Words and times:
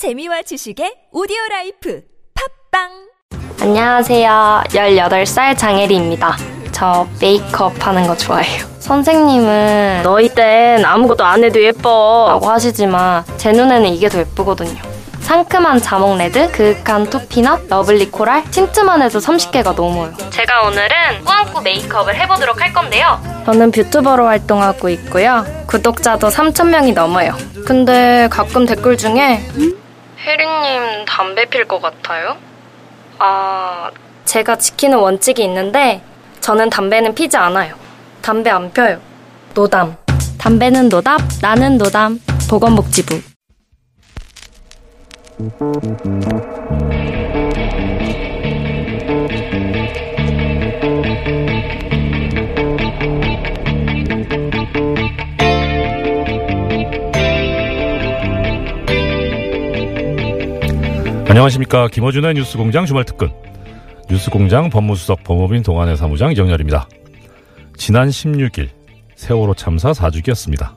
재미와 0.00 0.40
지식의 0.40 1.10
오디오 1.12 1.36
라이프 1.50 2.00
팟빵 2.72 2.88
안녕하세요. 3.60 4.62
18살 4.68 5.58
장혜리입니다. 5.58 6.38
저 6.72 7.06
메이크업 7.20 7.86
하는 7.86 8.06
거 8.06 8.16
좋아해요. 8.16 8.64
선생님은 8.78 10.00
너희 10.02 10.30
땐 10.30 10.82
아무것도 10.86 11.22
안 11.22 11.44
해도 11.44 11.62
예뻐 11.62 12.28
라고 12.30 12.48
하시지만 12.48 13.24
제 13.36 13.52
눈에는 13.52 13.90
이게 13.90 14.08
더 14.08 14.20
예쁘거든요. 14.20 14.80
상큼한 15.20 15.82
자몽 15.82 16.16
red, 16.16 16.50
그윽한 16.50 17.10
toffee 17.10 17.45
nut, 17.45 17.68
lovely 17.68 18.10
coral, 18.10 18.44
틴트만 18.50 19.02
해도 19.02 19.18
30개가 19.18 19.74
넘어요. 19.74 20.14
제가 20.30 20.62
오늘은 20.62 21.24
꾸안꾸 21.26 21.60
메이크업을 21.60 22.18
해보도록 22.20 22.58
할 22.62 22.72
건데요. 22.72 23.20
저는 23.44 23.70
뷰튜버로 23.70 24.24
활동하고 24.24 24.88
있고요. 24.88 25.44
구독자도 25.66 26.28
3,000명이 26.28 26.94
넘어요. 26.94 27.36
근데 27.66 28.28
가끔 28.30 28.64
댓글 28.64 28.96
중에 28.96 29.44
혜리님 30.24 31.06
담배 31.06 31.46
필 31.46 31.66
것 31.66 31.80
같아요? 31.80 32.36
아, 33.18 33.90
제가 34.24 34.56
지키는 34.56 34.98
원칙이 34.98 35.42
있는데 35.44 36.02
저는 36.40 36.70
담배는 36.70 37.14
피지 37.14 37.36
않아요. 37.36 37.74
담배 38.22 38.50
안 38.50 38.70
펴요. 38.72 39.00
노담. 39.54 39.96
담배는 40.38 40.88
노답, 40.88 41.20
나는 41.42 41.78
노담. 41.78 42.20
보건복지부. 42.48 43.20
안녕하십니까 61.30 61.86
김어준의 61.86 62.34
뉴스공장 62.34 62.86
주말특근 62.86 63.30
뉴스공장 64.10 64.68
법무수석 64.68 65.22
법무빈 65.22 65.62
동안의 65.62 65.96
사무장 65.96 66.32
이정열입니다. 66.32 66.88
지난 67.76 68.08
16일 68.08 68.68
세월호 69.14 69.54
참사 69.54 69.92
4주기였습니다. 69.92 70.74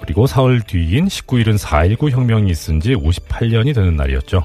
그리고 0.00 0.28
사흘 0.28 0.60
뒤인 0.62 1.06
19일은 1.08 1.58
4.19 1.58 2.10
혁명이 2.10 2.48
있은 2.48 2.78
지 2.78 2.94
58년이 2.94 3.74
되는 3.74 3.96
날이었죠. 3.96 4.44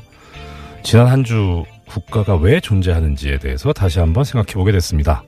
지난 0.81 1.05
한 1.05 1.23
주 1.23 1.65
국가가 1.85 2.35
왜 2.35 2.59
존재하는지에 2.59 3.37
대해서 3.37 3.71
다시 3.73 3.99
한번 3.99 4.23
생각해보게 4.23 4.71
됐습니다. 4.71 5.23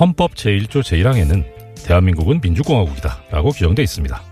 헌법 0.00 0.34
제1조 0.34 0.80
제1항에는 0.80 1.44
대한민국은 1.84 2.40
민주공화국이다 2.42 3.24
라고 3.30 3.50
규정되어 3.50 3.82
있습니다. 3.82 4.22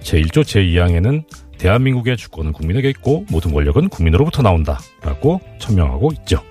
제1조 0.00 0.44
제2항에는 0.44 1.24
대한민국의 1.60 2.16
주권은 2.16 2.52
국민에게 2.52 2.88
있고 2.88 3.26
모든 3.30 3.52
권력은 3.52 3.90
국민으로부터 3.90 4.40
나온다 4.42 4.80
라고 5.02 5.40
천명하고 5.58 6.10
있죠. 6.20 6.42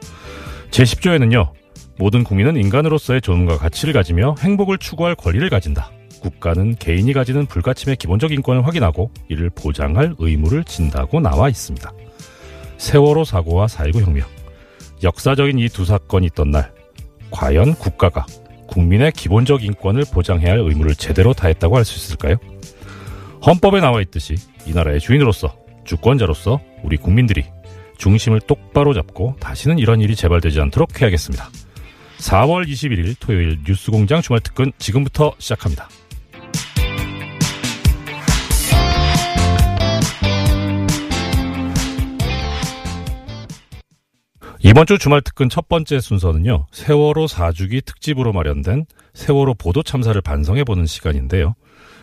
제10조에는요. 0.69 1.51
모든 1.97 2.23
국민은 2.23 2.55
인간으로서의 2.57 3.21
존엄과 3.21 3.57
가치를 3.57 3.91
가지며 3.93 4.35
행복을 4.39 4.77
추구할 4.77 5.15
권리를 5.15 5.49
가진다. 5.49 5.91
국가는 6.21 6.75
개인이 6.75 7.11
가지는 7.11 7.47
불가침의 7.47 7.95
기본적 7.95 8.31
인권을 8.31 8.67
확인하고 8.67 9.11
이를 9.29 9.49
보장할 9.49 10.13
의무를 10.19 10.63
진다고 10.63 11.19
나와 11.19 11.49
있습니다. 11.49 11.91
세월호 12.77 13.23
사고와 13.25 13.65
4.19 13.65 14.05
혁명. 14.05 14.27
역사적인 15.01 15.57
이 15.59 15.69
두 15.69 15.85
사건이 15.85 16.27
있던 16.27 16.51
날, 16.51 16.71
과연 17.31 17.73
국가가 17.75 18.25
국민의 18.67 19.11
기본적 19.13 19.63
인권을 19.63 20.03
보장해야 20.13 20.51
할 20.51 20.59
의무를 20.59 20.93
제대로 20.95 21.33
다했다고 21.33 21.77
할 21.77 21.83
수 21.85 21.97
있을까요? 21.97 22.35
헌법에 23.45 23.79
나와 23.79 24.01
있듯이 24.01 24.35
이 24.65 24.73
나라의 24.73 24.99
주인으로서, 24.99 25.55
주권자로서 25.85 26.59
우리 26.83 26.97
국민들이 26.97 27.45
중심을 27.97 28.41
똑바로 28.41 28.93
잡고 28.93 29.35
다시는 29.39 29.79
이런 29.79 30.01
일이 30.01 30.15
재발되지 30.15 30.59
않도록 30.61 31.01
해야겠습니다. 31.01 31.49
4월 32.19 32.67
21일 32.67 33.15
토요일 33.19 33.59
뉴스공장 33.65 34.21
주말특근 34.21 34.71
지금부터 34.77 35.33
시작합니다. 35.37 35.87
이번 44.61 44.85
주 44.85 44.97
주말 44.97 45.21
특근 45.21 45.47
첫 45.47 45.69
번째 45.69 46.01
순서는요, 46.01 46.67
세월호 46.71 47.27
4주기 47.27 47.83
특집으로 47.85 48.33
마련된 48.33 48.85
세월호 49.13 49.53
보도 49.53 49.83
참사를 49.83 50.19
반성해보는 50.21 50.85
시간인데요. 50.85 51.55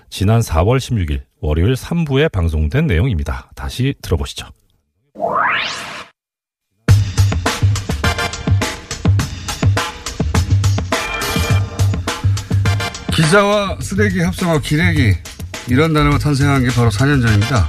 지난 0.09 0.41
4월 0.41 0.79
16일 0.79 1.26
월요일 1.41 1.75
3부에 1.75 2.31
방송된 2.33 2.87
내용입니다. 2.87 3.51
다시 3.55 3.95
들어보시죠. 4.03 4.47
기자와 13.13 13.79
쓰레기 13.81 14.21
합성어 14.21 14.59
기레기 14.61 15.15
이런 15.69 15.93
단어가 15.93 16.19
탄생한 16.19 16.63
게 16.65 16.69
바로 16.75 16.91
4년 16.91 17.23
전입니다. 17.23 17.69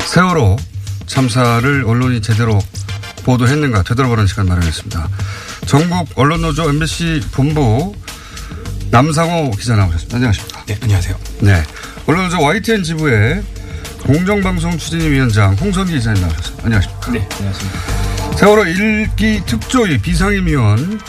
세월호 0.00 0.56
참사를 1.06 1.84
언론이 1.86 2.22
제대로 2.22 2.58
보도했는가 3.24 3.82
되돌아보는 3.82 4.26
시간 4.26 4.46
마련했습니다. 4.46 5.08
전국 5.66 6.08
언론노조 6.14 6.70
MBC 6.70 7.20
본부 7.32 7.94
남상호 8.90 9.50
기자 9.50 9.76
나오셨습니다. 9.76 10.16
안녕하십니까? 10.16 10.64
네, 10.64 10.78
안녕하세요. 10.80 11.16
네. 11.40 11.62
언론노조 12.06 12.40
YTN 12.40 12.82
지부의 12.82 13.42
공정방송 14.04 14.78
추진위원장 14.78 15.54
홍성기 15.54 15.94
기자님 15.94 16.22
나오셨습니다. 16.22 16.64
안녕하십니까? 16.64 17.10
네, 17.10 17.28
안녕하십니까. 17.38 18.36
세월호 18.36 18.62
1기 18.64 19.44
특조위 19.46 19.98
비상임위원 19.98 21.00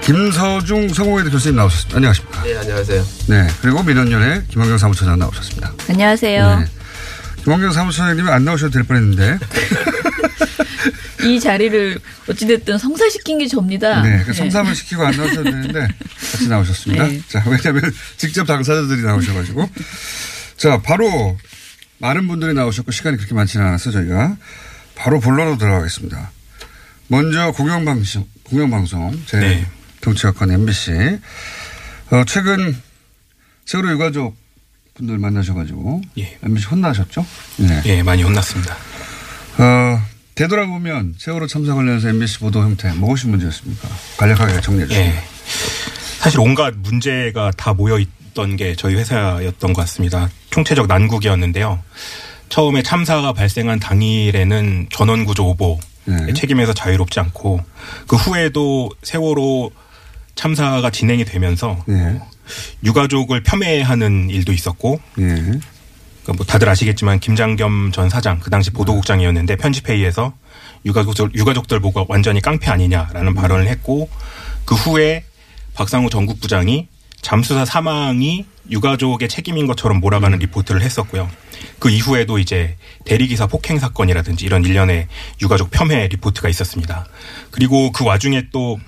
김서중 0.00 0.88
성공회대 0.88 1.30
교수님 1.30 1.56
나오셨습니다. 1.56 1.96
안녕하십니까? 1.96 2.42
네, 2.44 2.56
안녕하세요. 2.56 3.04
네. 3.28 3.46
그리고 3.60 3.82
민원연의 3.82 4.44
김원경 4.48 4.78
사무처장 4.78 5.18
나오셨습니다. 5.18 5.72
안녕하세요. 5.90 6.60
네. 6.60 6.66
김원경 7.44 7.72
사무처장님은 7.72 8.32
안 8.32 8.44
나오셔도 8.44 8.72
될 8.72 8.84
뻔했는데. 8.84 9.38
이 11.24 11.40
자리를 11.40 11.98
어찌됐든 12.28 12.78
성사시킨 12.78 13.38
게 13.38 13.46
접니다. 13.46 14.02
네. 14.02 14.22
그 14.24 14.32
성삼을 14.32 14.74
시키고 14.74 15.04
안 15.04 15.16
나오셔도 15.16 15.44
되는데 15.44 15.80
같이 16.32 16.48
나오셨습니다. 16.48 17.06
네. 17.06 17.20
자, 17.28 17.42
왜냐면 17.46 17.92
직접 18.16 18.44
당사자들이 18.44 19.02
나오셔가지고. 19.02 19.68
자, 20.56 20.80
바로 20.82 21.36
많은 21.98 22.26
분들이 22.26 22.54
나오셨고 22.54 22.92
시간이 22.92 23.16
그렇게 23.16 23.34
많지는 23.34 23.66
않아서 23.66 23.90
저희가 23.90 24.36
바로 24.94 25.20
본론으로 25.20 25.58
들어가겠습니다. 25.58 26.30
먼저 27.08 27.52
공영방송, 27.52 28.26
공영방송, 28.44 29.22
제 29.26 29.38
네. 29.38 29.66
정치학관 30.00 30.50
MBC. 30.50 31.18
어, 32.10 32.24
최근 32.26 32.76
세월호 33.64 33.90
유가족 33.92 34.36
분들 34.94 35.18
만나셔가지고 35.18 36.02
예. 36.18 36.38
MBC 36.42 36.66
혼나셨죠? 36.68 37.26
네. 37.58 37.82
예, 37.86 38.02
많이 38.02 38.22
혼났습니다. 38.22 38.74
어, 39.58 40.02
되돌아보면 40.36 41.14
세월호 41.16 41.46
참사 41.46 41.74
관련해서 41.74 42.10
MBC 42.10 42.40
보도 42.40 42.60
형태 42.60 42.92
무엇이 42.92 43.26
문제였습니까? 43.26 43.88
간략하게 44.18 44.60
정리해 44.60 44.86
주세요. 44.86 45.04
예. 45.06 45.14
사실 46.18 46.40
온갖 46.40 46.74
문제가 46.76 47.50
다 47.56 47.72
모여 47.72 47.98
있던 47.98 48.56
게 48.56 48.76
저희 48.76 48.96
회사였던 48.96 49.72
것 49.72 49.80
같습니다. 49.82 50.28
총체적 50.50 50.86
난국이었는데요. 50.88 51.82
처음에 52.50 52.82
참사가 52.82 53.32
발생한 53.32 53.80
당일에는 53.80 54.88
전원구조 54.92 55.48
오보 55.48 55.80
네. 56.04 56.32
책임에서 56.34 56.74
자유롭지 56.74 57.18
않고 57.18 57.60
그 58.06 58.16
후에도 58.16 58.90
세월호 59.02 59.72
참사가 60.34 60.90
진행이 60.90 61.24
되면서 61.24 61.82
예. 61.88 62.20
유가족을 62.84 63.42
폄훼하는 63.42 64.28
일도 64.28 64.52
있었고 64.52 65.00
예. 65.18 65.60
그러니까 66.26 66.38
뭐 66.38 66.46
다들 66.46 66.68
아시겠지만 66.68 67.20
김장겸 67.20 67.92
전 67.92 68.10
사장 68.10 68.40
그 68.40 68.50
당시 68.50 68.70
보도국장이었는데 68.72 69.56
편집회의에서 69.56 70.34
유가족들 70.84 71.30
유가족들 71.34 71.78
보고 71.80 72.04
완전히 72.08 72.40
깡패 72.40 72.68
아니냐라는 72.70 73.34
발언을 73.34 73.68
했고 73.68 74.10
그 74.64 74.74
후에 74.74 75.24
박상우 75.74 76.10
전국 76.10 76.40
부장이 76.40 76.88
잠수사 77.22 77.64
사망이 77.64 78.44
유가족의 78.70 79.28
책임인 79.28 79.68
것처럼 79.68 80.00
몰아가는 80.00 80.38
리포트를 80.38 80.82
했었고요. 80.82 81.30
그 81.78 81.90
이후에도 81.90 82.38
이제 82.38 82.76
대리기사 83.04 83.46
폭행 83.46 83.78
사건이라든지 83.78 84.44
이런 84.44 84.64
일련의 84.64 85.06
유가족 85.40 85.70
폄훼 85.70 86.08
리포트가 86.08 86.48
있었습니다. 86.48 87.06
그리고 87.52 87.92
그 87.92 88.04
와중에 88.04 88.48
또 88.50 88.78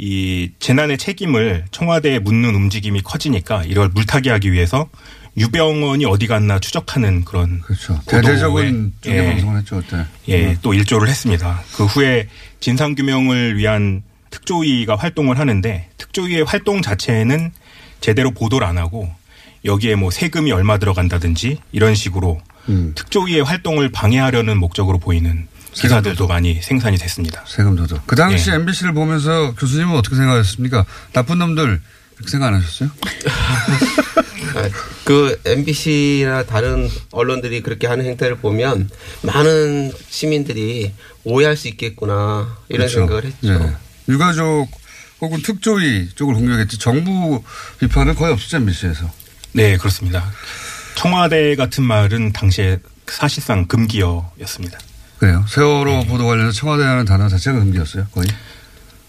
이 0.00 0.52
재난의 0.60 0.96
책임을 0.96 1.64
청와대에 1.72 2.20
묻는 2.20 2.54
움직임이 2.54 3.02
커지니까 3.02 3.64
이걸 3.66 3.88
물타기하기 3.88 4.52
위해서 4.52 4.88
유병원이 5.36 6.04
어디 6.06 6.26
갔나 6.26 6.58
추적하는 6.58 7.24
그런 7.24 7.60
그렇죠. 7.60 8.00
대대적인 8.06 8.94
예. 9.06 9.30
방송을 9.30 9.58
했죠, 9.58 9.76
그때. 9.76 10.04
예, 10.28 10.56
또 10.62 10.74
일조를 10.74 11.08
했습니다. 11.08 11.62
그 11.76 11.84
후에 11.84 12.28
진상 12.60 12.94
규명을 12.94 13.56
위한 13.56 14.02
특조위가 14.30 14.96
활동을 14.96 15.38
하는데 15.38 15.88
특조위의 15.96 16.44
활동 16.44 16.82
자체는 16.82 17.52
제대로 18.00 18.30
보도를 18.30 18.66
안 18.66 18.78
하고 18.78 19.10
여기에 19.64 19.96
뭐 19.96 20.10
세금이 20.10 20.52
얼마 20.52 20.78
들어간다든지 20.78 21.58
이런 21.72 21.94
식으로 21.94 22.40
음. 22.68 22.92
특조위의 22.94 23.42
활동을 23.42 23.90
방해하려는 23.90 24.58
목적으로 24.58 24.98
보이는 24.98 25.46
기사들도 25.72 26.26
많이 26.26 26.60
생산이 26.60 26.96
됐습니다. 26.96 27.44
세금 27.46 27.76
도둑. 27.76 28.06
그 28.06 28.16
당시 28.16 28.50
예. 28.50 28.54
MBC를 28.54 28.92
보면서 28.94 29.54
교수님은 29.54 29.96
어떻게 29.96 30.16
생각하셨습니까? 30.16 30.84
나쁜 31.12 31.38
놈들 31.38 31.80
그렇게 32.18 32.30
생각 32.32 32.48
안 32.48 32.54
하셨어요? 32.54 32.90
아, 34.56 34.68
그 35.04 35.40
MBC나 35.44 36.44
다른 36.46 36.90
언론들이 37.12 37.62
그렇게 37.62 37.86
하는 37.86 38.04
행태를 38.06 38.38
보면 38.38 38.90
많은 39.22 39.92
시민들이 40.10 40.92
오해할 41.22 41.56
수 41.56 41.68
있겠구나 41.68 42.58
이런 42.68 42.88
그렇죠. 42.88 42.98
생각을 42.98 43.24
했죠. 43.24 43.38
예. 43.52 44.12
유가족 44.12 44.68
혹은 45.20 45.42
특조위 45.42 46.08
쪽을 46.14 46.34
공격했지 46.34 46.78
정부 46.78 47.42
비판은 47.78 48.16
거의 48.16 48.32
없었죠 48.32 48.56
MBC에서. 48.58 49.10
네, 49.52 49.76
그렇습니다. 49.76 50.28
청와대 50.96 51.54
같은 51.54 51.84
말은 51.84 52.32
당시에 52.32 52.78
사실상 53.06 53.66
금기어였습니다. 53.66 54.78
그래요. 55.18 55.44
세월호 55.48 55.90
네. 55.90 56.06
보도 56.06 56.26
관련해서 56.26 56.52
청와대라는 56.52 57.04
단어 57.04 57.28
자체가 57.28 57.58
금기였어요. 57.60 58.06
거의. 58.12 58.28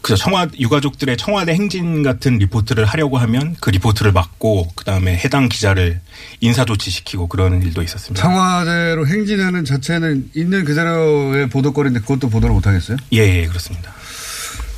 그래서 0.01 0.23
청와 0.23 0.47
유가족들의 0.57 1.17
청와대 1.17 1.53
행진 1.53 2.03
같은 2.03 2.37
리포트를 2.37 2.85
하려고 2.85 3.17
하면 3.17 3.55
그 3.59 3.69
리포트를 3.69 4.11
막고 4.11 4.71
그 4.75 4.85
다음에 4.85 5.17
해당 5.17 5.49
기자를 5.49 5.99
인사 6.39 6.65
조치시키고 6.65 7.27
그런 7.27 7.61
일도 7.61 7.81
있었습니다. 7.83 8.21
청와대로 8.21 9.05
행진하는 9.07 9.65
자체는 9.65 10.31
있는 10.35 10.63
그대로의 10.63 11.49
보도거리인데 11.49 11.99
그것도 12.01 12.29
보도를 12.29 12.53
못 12.55 12.65
하겠어요? 12.65 12.97
예, 13.13 13.19
예, 13.19 13.47
그렇습니다. 13.47 13.93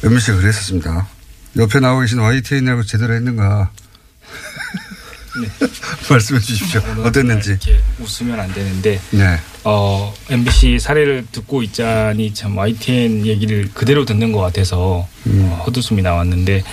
MBC가 0.04 0.38
그랬었습니다. 0.40 1.08
옆에 1.58 1.80
나오고 1.80 2.02
계신 2.02 2.20
YTN이라고 2.20 2.84
제대로 2.84 3.14
했는가. 3.14 3.72
말씀해 6.10 6.40
주십시오. 6.40 6.82
어땠는지. 7.04 7.52
이렇게 7.52 7.80
웃으면 8.00 8.40
안 8.40 8.54
되는데 8.54 9.00
네. 9.12 9.40
어, 9.64 10.14
MBC 10.30 10.80
사례를 10.80 11.26
듣고 11.32 11.64
있자니 11.64 12.34
참 12.34 12.58
YTN 12.58 13.26
얘기를 13.26 13.70
그대로 13.74 14.06
듣는 14.06 14.32
것 14.32 14.40
같아서 14.40 15.08
음. 15.28 15.50
어, 15.52 15.64
헛웃음이 15.66 16.02
나왔는데 16.02 16.64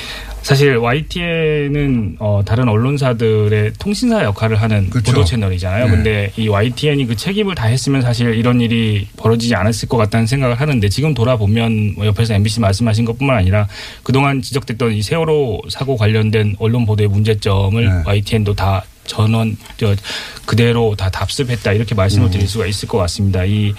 사실 0.42 0.76
YTN은 0.76 2.16
어, 2.20 2.42
다른 2.44 2.68
언론사들의 2.68 3.72
통신사 3.78 4.24
역할을 4.24 4.56
하는 4.56 4.88
그렇죠. 4.88 5.12
보도 5.12 5.24
채널이잖아요. 5.24 5.84
네. 5.86 5.90
근데 5.90 6.32
이 6.36 6.48
YTN이 6.48 7.06
그 7.06 7.16
책임을 7.16 7.54
다 7.54 7.66
했으면 7.66 8.02
사실 8.02 8.34
이런 8.34 8.60
일이 8.60 9.06
벌어지지 9.16 9.54
않았을 9.54 9.88
것 9.88 9.96
같다는 9.96 10.26
생각을 10.26 10.58
하는데 10.60 10.88
지금 10.88 11.14
돌아보면 11.14 11.94
뭐 11.96 12.06
옆에서 12.06 12.34
MBC 12.34 12.60
말씀하신 12.60 13.04
것뿐만 13.04 13.36
아니라 13.36 13.68
그동안 14.02 14.40
지적됐던 14.40 14.92
이 14.92 15.02
세월호 15.02 15.62
사고 15.68 15.96
관련된 15.96 16.56
언론 16.58 16.86
보도의 16.86 17.08
문제점을 17.08 17.84
네. 17.84 18.02
YTN도 18.06 18.54
다 18.54 18.84
전원 19.08 19.56
저 19.76 19.96
그대로 20.46 20.94
다 20.96 21.10
답습했다 21.10 21.72
이렇게 21.72 21.94
말씀을 21.96 22.30
드릴 22.30 22.46
수가 22.46 22.66
있을 22.66 22.86
것 22.86 22.98
같습니다. 22.98 23.44
이 23.44 23.74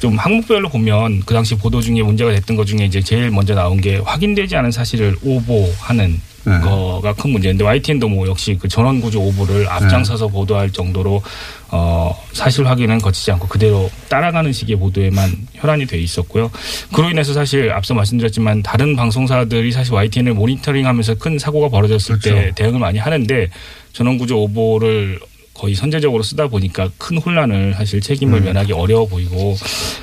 좀 0.00 0.18
항목별로 0.18 0.68
보면 0.68 1.20
그 1.24 1.32
당시 1.32 1.54
보도 1.54 1.80
중에 1.80 2.02
문제가 2.02 2.32
됐던 2.32 2.56
것 2.56 2.66
중에 2.66 2.84
이제 2.84 3.00
제일 3.00 3.30
먼저 3.30 3.54
나온 3.54 3.80
게 3.80 3.98
확인되지 3.98 4.56
않은 4.56 4.72
사실을 4.72 5.16
오보하는 5.22 6.20
네. 6.44 6.58
거가 6.60 7.14
큰 7.14 7.30
문제인데 7.30 7.64
YTN도 7.64 8.08
뭐 8.08 8.26
역시 8.26 8.58
그 8.60 8.68
전원 8.68 9.00
구조 9.00 9.20
오보를 9.20 9.68
앞장서서 9.68 10.28
보도할 10.28 10.70
정도로 10.70 11.22
어 11.70 12.14
사실 12.32 12.66
확인은 12.66 12.98
거치지 12.98 13.30
않고 13.32 13.48
그대로 13.48 13.90
따라가는 14.08 14.52
식의 14.52 14.76
보도에만 14.76 15.30
혈안이 15.54 15.86
돼 15.86 15.98
있었고요. 15.98 16.50
그로 16.92 17.10
인해서 17.10 17.32
사실 17.32 17.70
앞서 17.72 17.94
말씀드렸지만 17.94 18.62
다른 18.62 18.96
방송사들이 18.96 19.72
사실 19.72 19.94
YTN을 19.94 20.34
모니터링하면서 20.34 21.14
큰 21.16 21.38
사고가 21.38 21.68
벌어졌을 21.68 22.18
때 22.18 22.30
그렇죠. 22.30 22.54
대응을 22.56 22.80
많이 22.80 22.98
하는데 22.98 23.48
전원 23.92 24.18
구조 24.18 24.42
오보를 24.42 25.20
거의 25.54 25.74
선제적으로 25.74 26.22
쓰다 26.22 26.48
보니까 26.48 26.90
큰 26.98 27.18
혼란을 27.18 27.74
사실 27.74 28.00
책임을 28.00 28.40
음. 28.40 28.44
면하기 28.46 28.72
어려워 28.72 29.06
보이고 29.06 29.56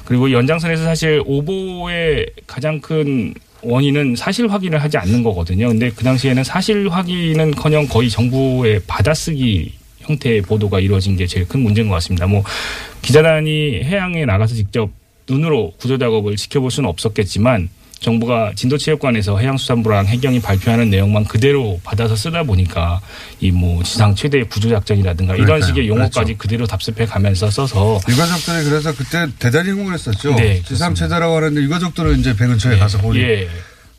그리고 0.06 0.28
이 0.28 0.34
연장선에서 0.34 0.84
사실 0.84 1.22
오보의 1.26 2.28
가장 2.48 2.80
큰 2.80 3.34
원인은 3.62 4.16
사실 4.16 4.48
확인을 4.48 4.82
하지 4.82 4.98
않는 4.98 5.24
거거든요. 5.24 5.68
근데 5.68 5.90
그 5.90 6.04
당시에는 6.04 6.44
사실 6.44 6.90
확인은커녕 6.90 7.88
거의 7.88 8.10
정부의 8.10 8.82
받아쓰기 8.88 9.74
형태의 10.00 10.42
보도가 10.42 10.80
이루어진 10.80 11.16
게 11.16 11.28
제일 11.28 11.48
큰 11.48 11.62
문제인 11.62 11.88
것 11.88 11.96
같습니다. 11.96 12.26
뭐 12.28 12.44
기자단이 13.02 13.84
해양에 13.84 14.26
나가서 14.26 14.56
직접 14.56 14.90
눈으로 15.30 15.74
구조 15.78 15.98
작업을 15.98 16.36
지켜볼 16.36 16.72
수는 16.72 16.90
없었겠지만 16.90 17.70
정부가 18.00 18.54
진도체육관에서 18.56 19.38
해양수산부랑 19.38 20.06
해경이 20.08 20.40
발표하는 20.42 20.90
내용만 20.90 21.26
그대로 21.26 21.80
받아서 21.84 22.16
쓰다 22.16 22.44
보니까 22.44 23.02
이 23.42 23.52
뭐 23.52 23.84
지상 23.84 24.16
최대의 24.16 24.46
구조 24.48 24.70
작전이라든가 24.70 25.34
이런 25.36 25.46
그러니까요. 25.46 25.68
식의 25.68 25.88
용어까지 25.90 26.14
그렇죠. 26.34 26.38
그대로 26.38 26.66
답습해 26.66 27.06
가면서 27.06 27.50
써서 27.52 28.00
유가족들이 28.08 28.64
그래서 28.64 28.96
그때 28.96 29.28
대단히 29.38 29.72
흥분했었죠. 29.72 30.36
네, 30.36 30.62
지상체대라고 30.64 31.36
하는데 31.36 31.60
유가족들은 31.62 32.20
이제 32.20 32.36
배 32.36 32.48
근처에 32.48 32.78
가서 32.78 33.00
보니 33.00 33.20
예. 33.20 33.50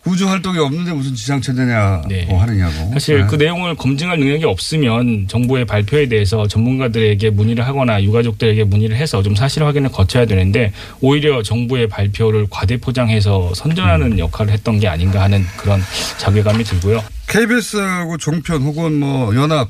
구조 0.02 0.26
활동이 0.28 0.58
없는데 0.58 0.92
무슨 0.92 1.14
지상체대냐고 1.14 2.08
네. 2.08 2.26
하느냐고. 2.26 2.90
사실 2.94 3.20
네. 3.20 3.26
그 3.26 3.36
내용을 3.36 3.74
검증할 3.74 4.18
능력이 4.18 4.44
없으면 4.44 5.28
정부의 5.28 5.66
발표에 5.66 6.08
대해서 6.08 6.48
전문가들에게 6.48 7.30
문의를 7.30 7.66
하거나 7.66 8.02
유가족들에게 8.02 8.64
문의를 8.64 8.96
해서 8.96 9.22
좀 9.22 9.34
사실 9.36 9.62
확인을 9.62 9.90
거쳐야 9.90 10.24
되는데 10.24 10.72
오히려 11.00 11.42
정부의 11.42 11.88
발표를 11.88 12.46
과대 12.48 12.78
포장해서 12.78 13.52
선전하는 13.54 14.18
역할을 14.18 14.52
했던 14.52 14.80
게 14.80 14.88
아닌가 14.88 15.20
하는 15.22 15.44
그런 15.58 15.80
자괴감이 16.18 16.64
들고요. 16.64 17.02
KBS하고 17.28 18.16
종편 18.16 18.62
혹은 18.62 18.98
뭐 18.98 19.34
연합 19.36 19.68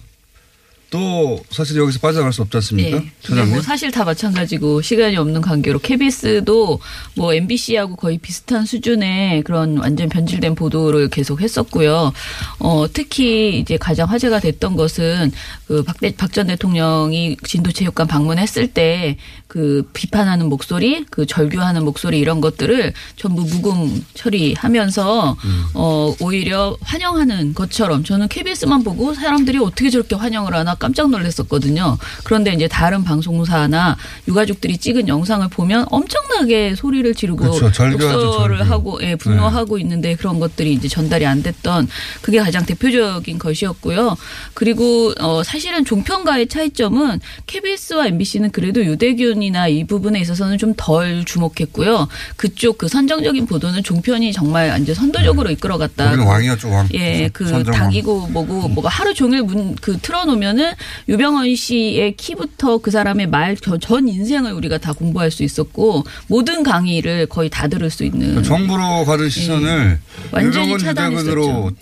또 0.90 1.40
사실 1.50 1.76
여기서 1.78 2.00
빠져나갈 2.00 2.32
수 2.32 2.42
없지 2.42 2.56
않습니까? 2.56 2.88
예. 2.88 2.92
근데 3.00 3.12
처장님? 3.22 3.52
뭐 3.54 3.62
사실 3.62 3.90
다 3.92 4.04
마찬가지고 4.04 4.82
시간이 4.82 5.16
없는 5.16 5.40
관계로 5.40 5.78
KBS도 5.78 6.80
뭐 7.16 7.32
MBC하고 7.32 7.94
거의 7.96 8.18
비슷한 8.18 8.66
수준의 8.66 9.42
그런 9.42 9.78
완전 9.78 10.08
변질된 10.08 10.56
보도를 10.56 11.08
계속 11.08 11.40
했었고요. 11.40 12.12
어, 12.58 12.86
특히 12.92 13.58
이제 13.60 13.76
가장 13.76 14.08
화제가 14.08 14.40
됐던 14.40 14.76
것은 14.76 15.32
그 15.66 15.84
박 15.84 15.96
전 16.32 16.46
대통령이 16.48 17.36
진도체육관 17.44 18.06
방문했을 18.08 18.68
때 18.68 19.16
그 19.50 19.82
비판하는 19.92 20.48
목소리, 20.48 21.04
그 21.10 21.26
절규하는 21.26 21.84
목소리 21.84 22.20
이런 22.20 22.40
것들을 22.40 22.92
전부 23.16 23.42
묵음 23.42 24.06
처리하면서 24.14 25.36
어, 25.74 26.14
오히려 26.20 26.76
환영하는 26.82 27.52
것처럼 27.54 28.04
저는 28.04 28.28
KBS만 28.28 28.84
보고 28.84 29.12
사람들이 29.12 29.58
어떻게 29.58 29.90
저렇게 29.90 30.14
환영을 30.14 30.54
하나 30.54 30.76
깜짝 30.80 31.10
놀랐었거든요. 31.10 31.98
그런데 32.24 32.52
이제 32.52 32.66
다른 32.66 33.04
방송사나 33.04 33.96
유가족들이 34.26 34.78
찍은 34.78 35.06
영상을 35.06 35.46
보면 35.48 35.86
엄청나게 35.90 36.74
소리를 36.74 37.14
지르고 37.14 37.44
그렇죠. 37.50 37.66
욕설을. 37.92 38.68
하고 38.68 38.98
예, 39.02 39.14
분노하고 39.14 39.78
있는데 39.78 40.16
그런 40.16 40.40
것들이 40.40 40.72
이제 40.72 40.88
전달이 40.88 41.26
안 41.26 41.42
됐던 41.42 41.88
그게 42.22 42.38
가장 42.40 42.64
대표적인 42.66 43.38
것이었고요. 43.38 44.16
그리고 44.54 45.12
어 45.20 45.42
사실은 45.44 45.84
종편과의 45.84 46.48
차이점은 46.48 47.20
KBS와 47.46 48.06
MBC는 48.08 48.50
그래도 48.50 48.84
유대균이나 48.84 49.68
이 49.68 49.84
부분에 49.84 50.20
있어서는 50.20 50.58
좀 50.58 50.74
덜 50.76 51.24
주목했고요. 51.24 52.08
그쪽 52.36 52.78
그 52.78 52.88
선정적인 52.88 53.44
보도는 53.46 53.82
종편이 53.82 54.32
정말 54.32 54.70
완전 54.70 54.94
선도적으로 54.94 55.50
이끌어갔다. 55.50 56.04
거기는 56.06 56.26
왕이었죠, 56.26 56.70
왕. 56.70 56.88
예, 56.94 57.28
그. 57.32 57.64
닭이고 57.64 58.28
뭐고 58.28 58.68
뭐가 58.68 58.88
하루 58.88 59.12
종일 59.12 59.42
문 59.42 59.60
그 59.80 59.98
틀어놓으면은 59.98 60.69
유병헌 61.08 61.54
씨의 61.54 62.16
키부터 62.16 62.78
그 62.78 62.90
사람의 62.90 63.28
말 63.28 63.56
전 63.80 64.08
인생을 64.08 64.52
우리가 64.52 64.78
다 64.78 64.92
공부할 64.92 65.30
수 65.30 65.42
있었고 65.42 66.04
모든 66.26 66.62
강의를 66.62 67.26
거의 67.26 67.50
다 67.50 67.68
들을 67.68 67.90
수 67.90 68.04
있는 68.04 68.36
그 68.36 68.42
정부로 68.42 69.04
가는 69.04 69.28
시선을 69.28 69.98
예. 70.00 70.28
완전히 70.30 70.72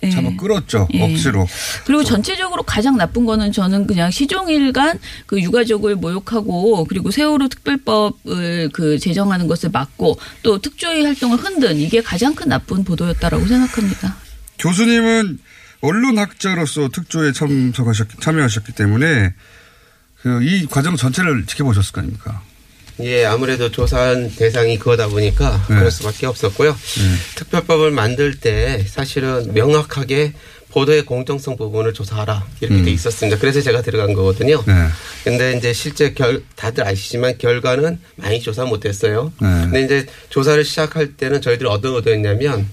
예. 0.03 0.09
잡아 0.09 0.29
끌었죠. 0.37 0.87
예. 0.93 1.03
억지로. 1.03 1.47
그리고 1.85 2.03
전체적으로 2.03 2.63
가장 2.63 2.97
나쁜 2.97 3.25
거는 3.25 3.51
저는 3.51 3.87
그냥 3.87 4.11
시종일관 4.11 4.99
그 5.25 5.41
유가족을 5.41 5.95
모욕하고 5.95 6.85
그리고 6.85 7.11
세월호 7.11 7.47
특별법을 7.47 8.69
그 8.73 8.99
제정하는 8.99 9.47
것을 9.47 9.69
막고 9.71 10.17
또 10.43 10.59
특조위 10.59 11.03
활동을 11.03 11.37
흔든 11.37 11.77
이게 11.77 12.01
가장 12.01 12.35
큰 12.35 12.49
나쁜 12.49 12.83
보도였다라고 12.83 13.45
생각합니다. 13.45 14.15
교수님은 14.59 15.39
언론학자로서 15.81 16.89
특조에 16.89 17.31
참석하셨, 17.31 18.07
참여하셨기 18.21 18.73
때문에 18.73 19.33
그 20.21 20.41
이 20.41 20.65
과정 20.69 20.95
전체를 20.97 21.45
지켜보셨을 21.45 21.93
거 21.93 22.01
아닙니까? 22.01 22.41
예, 23.01 23.23
아무래도 23.23 23.71
조사한 23.71 24.29
대상이 24.35 24.77
그거다 24.77 25.07
보니까 25.07 25.65
네. 25.69 25.75
그럴 25.75 25.89
수밖에 25.91 26.25
없었고요. 26.25 26.75
특별법을 27.35 27.91
만들 27.91 28.37
때 28.37 28.83
사실은 28.85 29.53
명확하게 29.53 30.33
보도의 30.71 31.03
공정성 31.05 31.55
부분을 31.55 31.93
조사하라 31.93 32.45
이렇게 32.59 32.83
돼 32.83 32.91
있었습니다. 32.91 33.39
그래서 33.39 33.61
제가 33.61 33.81
들어간 33.81 34.13
거거든요. 34.13 34.61
네. 34.67 34.73
근데 35.23 35.57
이제 35.57 35.71
실제 35.71 36.11
결 36.13 36.43
다들 36.57 36.85
아시지만 36.85 37.37
결과는 37.37 37.99
많이 38.17 38.41
조사 38.41 38.65
못했어요. 38.65 39.31
네. 39.41 39.47
근데 39.47 39.81
이제 39.85 40.05
조사를 40.29 40.63
시작할 40.65 41.13
때는 41.15 41.41
저희들이 41.41 41.69
어떤 41.69 41.95
의도였냐면 41.95 42.67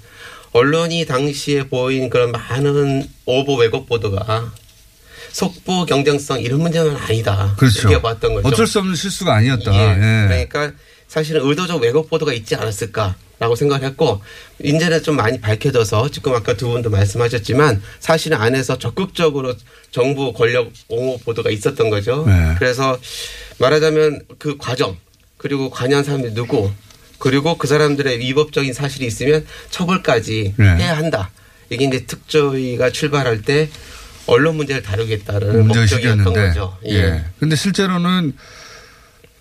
언론이 0.57 1.05
당시에 1.05 1.65
보인 1.69 2.09
그런 2.09 2.33
많은 2.33 3.07
오보 3.27 3.57
왜곡 3.57 3.87
보도가 3.87 4.53
속보 5.33 5.85
경쟁성 5.85 6.41
이런 6.41 6.61
문제는 6.61 6.97
아니다. 6.97 7.55
그렇죠. 7.59 7.81
이렇게 7.81 8.01
봤던 8.01 8.35
거죠. 8.35 8.49
어쩔 8.49 8.67
수 8.67 8.79
없는 8.79 8.95
실수가 8.95 9.35
아니었다. 9.35 9.75
예. 9.75 9.81
예. 9.81 10.29
그러니까 10.29 10.73
사실은 11.09 11.43
의도적 11.45 11.83
왜곡 11.83 12.09
보도가 12.09 12.33
있지 12.33 12.55
않았을까라고 12.55 13.55
생각을 13.55 13.87
했고 13.87 14.23
이제는 14.65 15.03
좀 15.03 15.17
많이 15.17 15.39
밝혀져서 15.39 16.11
지금 16.11 16.35
아까 16.35 16.55
두 16.55 16.69
분도 16.69 16.89
말씀하셨지만 16.89 17.83
사실은 18.01 18.39
안에서 18.39 18.79
적극적으로 18.79 19.55
정부 19.91 20.33
권력 20.33 20.73
옹호 20.89 21.19
보도가 21.19 21.51
있었던 21.51 21.91
거죠. 21.91 22.25
네. 22.27 22.55
그래서 22.59 22.99
말하자면 23.59 24.23
그 24.39 24.57
과정 24.57 24.97
그리고 25.37 25.69
관여한 25.69 26.03
사람들이 26.03 26.33
누구 26.33 26.73
그리고 27.19 27.57
그 27.57 27.67
사람들의 27.67 28.19
위법적인 28.21 28.73
사실이 28.73 29.07
있으면 29.07 29.47
처벌까지 29.71 30.55
네. 30.57 30.65
해야 30.77 30.97
한다. 30.97 31.31
이게 31.71 31.85
이제 31.87 32.05
특조위가 32.07 32.91
출발할 32.91 33.43
때 33.43 33.69
언론 34.27 34.57
문제를 34.57 34.83
다루겠다는 34.83 35.67
목적이었던. 35.69 36.25
거죠. 36.25 36.77
예. 36.87 37.25
근데 37.39 37.57
실제로는 37.57 38.33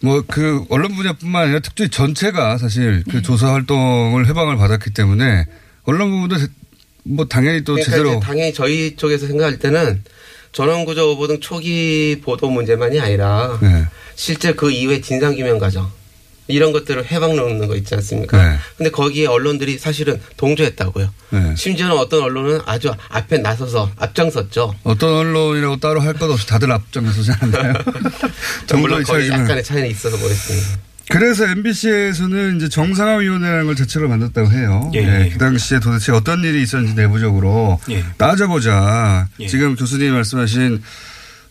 뭐 0.01 0.21
그 0.27 0.65
언론 0.69 0.93
분야뿐만 0.95 1.43
아니라 1.43 1.59
특조위 1.59 1.89
전체가 1.89 2.57
사실 2.57 3.03
네. 3.07 3.11
그 3.11 3.21
조사 3.21 3.53
활동을 3.53 4.27
해방을 4.27 4.57
받았기 4.57 4.91
때문에 4.91 5.45
언론 5.83 6.11
부분도 6.11 6.37
제- 6.37 6.47
뭐 7.03 7.25
당연히 7.25 7.63
또 7.63 7.73
그러니까 7.73 7.91
제대로 7.91 8.19
당연히 8.19 8.53
저희 8.53 8.95
쪽에서 8.95 9.27
생각할 9.27 9.57
때는 9.59 10.03
전원구조 10.51 11.11
오보 11.11 11.27
등 11.27 11.39
초기 11.39 12.21
보도 12.23 12.49
문제만이 12.49 12.99
아니라 12.99 13.57
네. 13.61 13.85
실제 14.15 14.53
그 14.53 14.71
이후에 14.71 15.01
진상규명 15.01 15.57
과정 15.59 15.91
이런 16.47 16.71
것들을 16.71 17.05
해방 17.11 17.35
놓는 17.35 17.67
거 17.67 17.75
있지 17.75 17.95
않습니까? 17.95 18.37
네. 18.37 18.57
근데 18.77 18.91
거기에 18.91 19.25
언론들이 19.27 19.77
사실은 19.79 20.19
동조했다고요. 20.37 21.09
네. 21.31 21.53
심지어는 21.57 21.97
어떤 21.97 22.21
언론은 22.21 22.59
아주 22.65 22.91
앞에 23.09 23.39
나서서 23.39 23.91
앞장섰죠. 23.97 24.75
어떤 24.83 25.13
언론이라고 25.13 25.77
따로 25.77 25.99
할 26.01 26.13
것 26.15 26.29
없이 26.29 26.47
다들 26.47 26.71
앞장서지 26.71 27.31
않나요? 27.39 27.73
물론 28.77 29.03
거기. 29.03 29.29
약간의 29.29 29.63
차이는 29.63 29.89
있어서 29.89 30.17
보겠습니다. 30.17 30.79
그래서 31.09 31.45
MBC에서는 31.47 32.57
이제 32.57 32.67
정상화위원회라는 32.69 33.65
걸 33.67 33.75
제출을 33.75 34.07
만들었다고 34.07 34.51
해요. 34.51 34.91
예, 34.95 34.99
예, 34.99 35.25
예. 35.25 35.29
그 35.29 35.37
당시에 35.37 35.79
도대체 35.79 36.11
어떤 36.11 36.43
일이 36.43 36.63
있었는지 36.63 36.95
내부적으로 36.95 37.79
예. 37.89 38.03
따져보자. 38.17 39.27
예. 39.39 39.47
지금 39.47 39.75
교수님이 39.75 40.09
말씀하신 40.11 40.81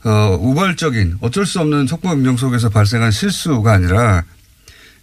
어, 0.05 0.37
우발적인 0.41 1.19
어쩔 1.21 1.47
수 1.47 1.61
없는 1.61 1.87
속보 1.87 2.09
경쟁 2.11 2.37
속에서 2.37 2.69
발생한 2.69 3.11
실수가 3.13 3.73
아니라 3.73 4.25
이 4.25 4.44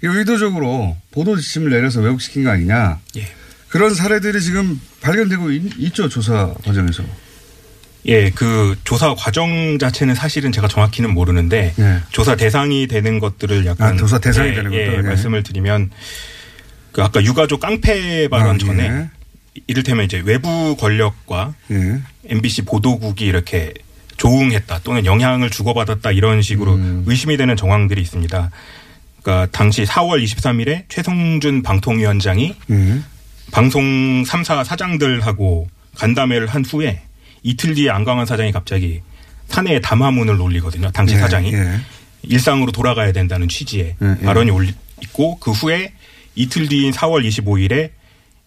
의도적으로 0.07 0.97
보도 1.11 1.37
지침을 1.37 1.69
내려서 1.69 2.01
왜곡시킨 2.01 2.43
거 2.43 2.49
아니냐. 2.51 2.99
예. 3.17 3.27
그런 3.69 3.93
사례들이 3.93 4.41
지금 4.41 4.79
발견되고 5.01 5.51
있, 5.51 5.93
죠 5.93 6.09
조사 6.09 6.53
과정에서. 6.65 7.03
예, 8.07 8.31
그 8.31 8.75
조사 8.83 9.13
과정 9.13 9.77
자체는 9.77 10.15
사실은 10.15 10.51
제가 10.51 10.67
정확히는 10.67 11.13
모르는데 11.13 11.73
예. 11.77 11.99
조사 12.09 12.35
대상이 12.35 12.87
되는 12.87 13.19
것들을 13.19 13.65
약간 13.65 13.93
아, 13.93 13.95
조사 13.95 14.17
대상이 14.17 14.49
예, 14.49 14.53
되는 14.55 14.73
예, 14.73 14.85
것들. 14.85 14.97
예. 14.97 15.01
말씀을 15.03 15.43
드리면 15.43 15.91
그 16.91 17.03
아까 17.03 17.23
유가족 17.23 17.59
깡패 17.59 18.27
발언 18.27 18.55
아, 18.55 18.57
전에 18.57 18.83
예. 18.83 19.09
이를테면 19.67 20.05
이제 20.05 20.21
외부 20.25 20.75
권력과 20.77 21.53
예. 21.71 22.01
MBC 22.25 22.63
보도국이 22.63 23.25
이렇게 23.25 23.73
조응했다 24.17 24.81
또는 24.83 25.05
영향을 25.05 25.49
주고받았다 25.49 26.11
이런 26.11 26.41
식으로 26.41 26.75
음. 26.75 27.03
의심이 27.07 27.37
되는 27.37 27.55
정황들이 27.55 28.01
있습니다. 28.01 28.51
그러니까 29.21 29.47
당시 29.51 29.83
4월 29.83 30.23
23일에 30.23 30.85
최성준 30.89 31.63
방통위원장이 31.63 32.55
예. 32.71 32.99
방송 33.51 34.23
3사 34.23 34.63
사장들하고 34.63 35.67
간담회를 35.95 36.47
한 36.47 36.65
후에 36.65 37.01
이틀 37.43 37.73
뒤에 37.73 37.89
안광한 37.89 38.25
사장이 38.25 38.51
갑자기 38.51 39.01
사내에 39.47 39.81
담화문을 39.81 40.39
올리거든요. 40.39 40.91
당시 40.91 41.15
예, 41.15 41.19
사장이 41.19 41.53
예. 41.53 41.79
일상으로 42.23 42.71
돌아가야 42.71 43.11
된다는 43.11 43.47
취지의 43.47 43.95
예, 44.01 44.15
예. 44.21 44.25
발언이 44.25 44.51
올리 44.51 44.73
있고 45.03 45.37
그 45.39 45.51
후에 45.51 45.93
이틀 46.35 46.67
뒤인 46.67 46.91
4월 46.91 47.27
25일에 47.27 47.91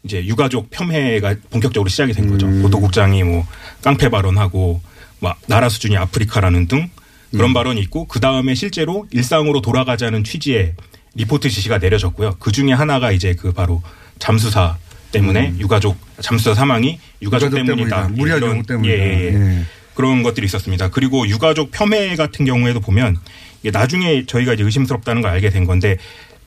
이제 0.05 0.25
유가족 0.25 0.71
폄훼가 0.71 1.35
본격적으로 1.51 1.89
시작이 1.89 2.13
된 2.13 2.29
거죠. 2.29 2.47
음. 2.47 2.63
보도국장이 2.63 3.23
뭐 3.23 3.47
깡패 3.83 4.09
발언하고 4.09 4.81
막 5.21 5.41
나라 5.47 5.69
수준이 5.69 5.97
아프리카라는 5.97 6.69
등 6.69 6.89
그런 7.37 7.51
음. 7.51 7.55
발언이 7.55 7.81
있고 7.83 8.07
그 8.07 8.21
다음에 8.21 8.55
실제로 8.55 9.07
일상으로 9.11 9.61
돌아가자는 9.61 10.25
취지의 10.25 10.75
리포트 11.15 11.49
지시가 11.49 11.79
내려졌고요. 11.79 12.37
그 12.39 12.53
중에 12.53 12.73
하나가 12.73 13.13
이제 13.13 13.35
그 13.35 13.53
바로 13.53 13.83
잠수사 14.19 14.77
때문에 15.13 15.55
유가족 15.59 15.97
잠수사 16.21 16.55
사망이 16.55 16.99
유가족, 17.23 17.53
음. 17.53 17.59
유가족 17.59 17.67
때문이다. 17.77 18.09
무리한 18.09 18.39
이런- 18.43 18.63
때문이다. 18.65 18.95
예, 18.95 18.99
예, 18.99 19.33
예. 19.33 19.35
예. 19.59 19.65
그런 19.95 20.23
것들이 20.25 20.45
있었습니다. 20.47 20.91
그리고 20.91 21.27
유가족 21.29 21.71
폄훼 21.71 22.17
같은 22.17 22.45
경우에도 22.45 22.81
보면 22.81 23.17
이게 23.63 23.71
나중에 23.71 24.27
저희가 24.27 24.55
이제 24.55 24.65
의심스럽다는 24.65 25.23
걸 25.23 25.31
알게 25.31 25.51
된 25.51 25.65
건데 25.67 25.97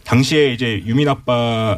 당시에 0.03 0.53
이제 0.53 0.83
유민 0.85 1.07
아빠 1.07 1.77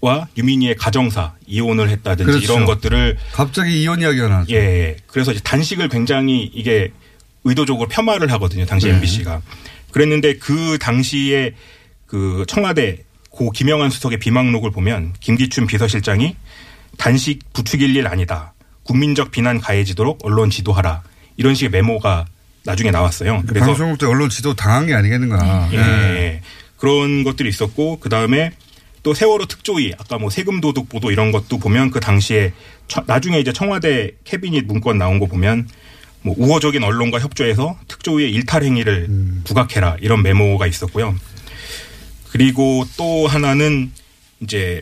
와 0.00 0.28
유민이의 0.36 0.74
가정사 0.76 1.32
이혼을 1.46 1.88
했다든지 1.88 2.30
그렇죠. 2.30 2.52
이런 2.52 2.66
것들을 2.66 3.16
갑자기 3.32 3.80
이혼 3.82 4.00
이야기가 4.00 4.28
나왔죠. 4.28 4.52
예, 4.54 4.58
예. 4.58 4.96
그래서 5.06 5.32
이제 5.32 5.40
단식을 5.42 5.88
굉장히 5.88 6.50
이게 6.52 6.90
의도적으로 7.44 7.88
폄하를 7.88 8.30
하거든요. 8.32 8.66
당시 8.66 8.86
네. 8.88 8.94
MBC가. 8.94 9.42
그랬는데 9.90 10.38
그 10.38 10.78
당시에 10.80 11.54
그 12.06 12.44
청와대 12.48 12.98
고 13.30 13.50
김영환 13.50 13.90
수석의 13.90 14.18
비망록을 14.18 14.70
보면 14.70 15.12
김기춘 15.20 15.66
비서실장이 15.66 16.36
단식 16.98 17.40
부추길 17.52 17.94
일 17.96 18.06
아니다. 18.06 18.54
국민적 18.84 19.30
비난 19.30 19.60
가해지도록 19.60 20.20
언론 20.22 20.50
지도하라. 20.50 21.02
이런 21.36 21.54
식의 21.54 21.70
메모가 21.70 22.26
나중에 22.64 22.90
나왔어요. 22.90 23.42
그래서 23.46 23.66
방송국 23.66 23.98
때 23.98 24.06
언론 24.06 24.30
지도 24.30 24.54
당한 24.54 24.86
게 24.86 24.94
아니겠는가. 24.94 25.68
예, 25.72 25.76
예. 25.78 26.40
그런 26.78 27.24
것들이 27.24 27.48
있었고 27.48 27.98
그 27.98 28.08
다음에 28.08 28.52
또 29.02 29.12
세월호 29.14 29.46
특조위 29.46 29.92
아까 29.98 30.16
뭐 30.18 30.30
세금 30.30 30.60
도둑 30.60 30.88
보도 30.88 31.10
이런 31.10 31.30
것도 31.32 31.58
보면 31.58 31.90
그 31.90 32.00
당시에 32.00 32.52
처- 32.88 33.02
나중에 33.06 33.38
이제 33.38 33.52
청와대 33.52 34.12
캐비닛 34.24 34.64
문건 34.64 34.96
나온 34.98 35.18
거 35.18 35.26
보면 35.26 35.68
뭐 36.24 36.34
우호적인 36.38 36.82
언론과 36.82 37.20
협조해서 37.20 37.78
특조위의 37.86 38.32
일탈 38.32 38.64
행위를 38.64 39.08
부각해라 39.44 39.98
이런 40.00 40.22
메모가 40.22 40.66
있었고요. 40.66 41.14
그리고 42.30 42.84
또 42.96 43.26
하나는 43.26 43.92
이제 44.40 44.80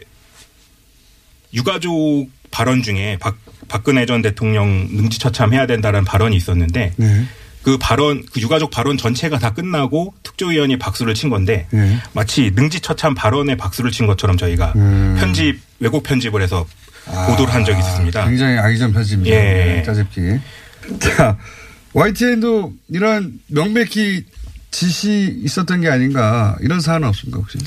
유가족 1.52 2.30
발언 2.52 2.82
중에 2.82 3.18
박, 3.20 3.36
박근혜 3.68 4.06
전 4.06 4.22
대통령 4.22 4.88
능지처참해야 4.92 5.66
된다는 5.66 6.04
발언이 6.04 6.36
있었는데 6.36 6.92
네. 6.96 7.26
그 7.62 7.76
발언, 7.76 8.24
그 8.32 8.40
유가족 8.40 8.70
발언 8.70 8.96
전체가 8.96 9.38
다 9.38 9.52
끝나고 9.52 10.14
특조위원이 10.22 10.78
박수를 10.78 11.14
친 11.14 11.28
건데 11.28 11.66
네. 11.70 11.98
마치 12.12 12.52
능지처참 12.54 13.14
발언에 13.14 13.56
박수를 13.56 13.90
친 13.90 14.06
것처럼 14.06 14.36
저희가 14.36 14.72
음. 14.76 15.16
편집 15.18 15.60
왜곡 15.80 16.04
편집을 16.04 16.40
해서 16.40 16.66
아, 17.06 17.26
보도를 17.26 17.52
한 17.52 17.64
적이 17.64 17.80
있었습니다. 17.80 18.26
굉장히 18.26 18.58
악의적 18.58 18.92
편집입니다. 18.92 19.36
예. 19.36 19.40
네, 19.40 19.82
짜집기. 19.82 20.20
자, 21.00 21.38
YTN도 21.92 22.72
이런 22.88 23.40
명백히 23.48 24.24
지시 24.70 25.40
있었던 25.44 25.82
게 25.82 25.88
아닌가 25.88 26.56
이런 26.60 26.80
사안은 26.80 27.06
없습니까 27.08 27.40
혹시? 27.40 27.58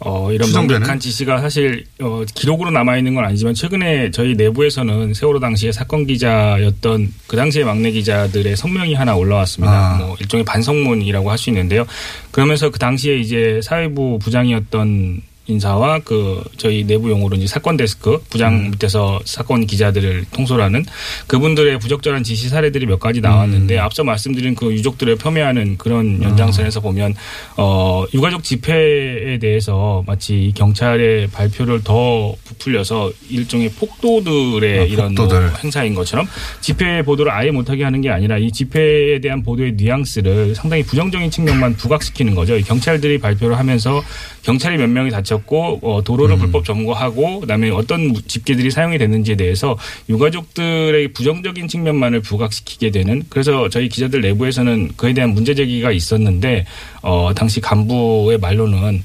어, 0.00 0.32
이런 0.32 0.46
추정되는? 0.46 0.80
명백한 0.80 0.98
지시가 0.98 1.40
사실 1.40 1.84
어, 2.00 2.24
기록으로 2.34 2.70
남아 2.70 2.96
있는 2.96 3.14
건 3.14 3.24
아니지만 3.24 3.54
최근에 3.54 4.10
저희 4.10 4.34
내부에서는 4.34 5.12
세월호 5.14 5.38
당시에 5.40 5.72
사건 5.72 6.06
기자였던 6.06 7.12
그 7.26 7.36
당시의 7.36 7.64
막내 7.66 7.90
기자들의 7.92 8.56
성명이 8.56 8.94
하나 8.94 9.14
올라왔습니다. 9.14 9.72
아. 9.94 9.98
뭐 9.98 10.16
일종의 10.18 10.44
반성문이라고 10.44 11.30
할 11.30 11.38
수 11.38 11.50
있는데요. 11.50 11.86
그러면서 12.32 12.70
그 12.70 12.78
당시에 12.78 13.18
이제 13.18 13.60
사회부 13.62 14.18
부장이었던 14.20 15.22
인사와 15.50 16.00
그 16.04 16.42
저희 16.56 16.84
내부 16.84 17.10
용어로 17.10 17.36
이제 17.36 17.46
사건 17.46 17.76
데스크 17.76 18.22
부장 18.30 18.54
음. 18.54 18.70
밑에서 18.70 19.20
사건 19.24 19.66
기자들을 19.66 20.26
통솔하는 20.32 20.84
그분들의 21.26 21.78
부적절한 21.78 22.22
지시 22.22 22.48
사례들이 22.48 22.86
몇 22.86 22.98
가지 22.98 23.20
나왔는데 23.20 23.76
음. 23.76 23.80
앞서 23.80 24.04
말씀드린 24.04 24.54
그 24.54 24.72
유족들을 24.72 25.16
폄훼하는 25.16 25.76
그런 25.78 26.22
연장선에서 26.22 26.80
보면 26.80 27.14
어 27.56 28.04
유가족 28.14 28.42
집회에 28.42 29.38
대해서 29.38 30.02
마치 30.06 30.44
이 30.44 30.52
경찰의 30.52 31.28
발표를 31.28 31.82
더 31.82 32.34
부풀려서 32.44 33.12
일종의 33.28 33.70
폭도들의 33.72 34.78
아, 34.78 34.82
이런 34.84 35.14
폭도들. 35.14 35.40
뭐 35.40 35.50
행사인 35.62 35.94
것처럼 35.94 36.26
집회 36.60 37.02
보도를 37.02 37.32
아예 37.32 37.50
못하게 37.50 37.84
하는 37.84 38.00
게 38.00 38.10
아니라 38.10 38.38
이 38.38 38.50
집회에 38.50 39.20
대한 39.20 39.42
보도의 39.42 39.72
뉘앙스를 39.76 40.54
상당히 40.54 40.82
부정적인 40.82 41.30
측면만 41.30 41.76
부각시키는 41.76 42.34
거죠. 42.34 42.56
이 42.56 42.62
경찰들이 42.62 43.18
발표를 43.18 43.58
하면서 43.58 44.02
경찰이 44.42 44.78
몇 44.78 44.88
명이 44.88 45.10
다 45.10 45.22
쳤고 45.40 45.80
어, 45.82 46.02
도로를 46.02 46.36
음. 46.36 46.40
불법 46.40 46.64
점거하고 46.64 47.40
그다음에 47.40 47.70
어떤 47.70 48.14
집계들이 48.26 48.70
사용이 48.70 48.98
됐는지에 48.98 49.36
대해서 49.36 49.76
유가족들의 50.08 51.08
부정적인 51.12 51.68
측면만을 51.68 52.20
부각시키게 52.20 52.90
되는 52.90 53.22
그래서 53.28 53.68
저희 53.68 53.88
기자들 53.88 54.20
내부에서는 54.20 54.92
그에 54.96 55.12
대한 55.12 55.30
문제 55.30 55.54
제기가 55.54 55.92
있었는데 55.92 56.66
어, 57.02 57.32
당시 57.34 57.60
간부의 57.60 58.38
말로는 58.38 59.02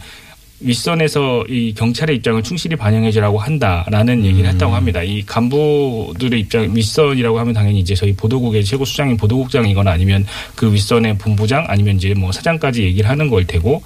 윗선에서 0.62 1.46
이 1.50 1.74
경찰의 1.74 2.15
입장을 2.18 2.42
충실히 2.42 2.75
반영해주라고 2.75 3.38
한다라는 3.38 4.24
얘기를 4.25 4.50
했다고 4.50 4.74
합니다. 4.74 5.04
이 5.04 5.22
간부들의 5.25 6.39
입장 6.39 6.74
윗선이라고 6.74 7.38
하면 7.39 7.54
당연히 7.54 7.80
이제 7.80 7.94
저희 7.94 8.15
보도국의 8.15 8.63
최고 8.63 8.86
수장인 8.86 9.18
보도국장이거나 9.18 9.92
아니면 9.92 10.25
그 10.56 10.72
윗선의 10.72 11.18
본부장 11.18 11.65
아니면 11.68 11.98
이제 11.98 12.13
뭐 12.13 12.32
사장까지 12.32 12.84
얘기를 12.84 13.10
하는 13.10 13.30
걸 13.30 13.46
테고 13.46 13.84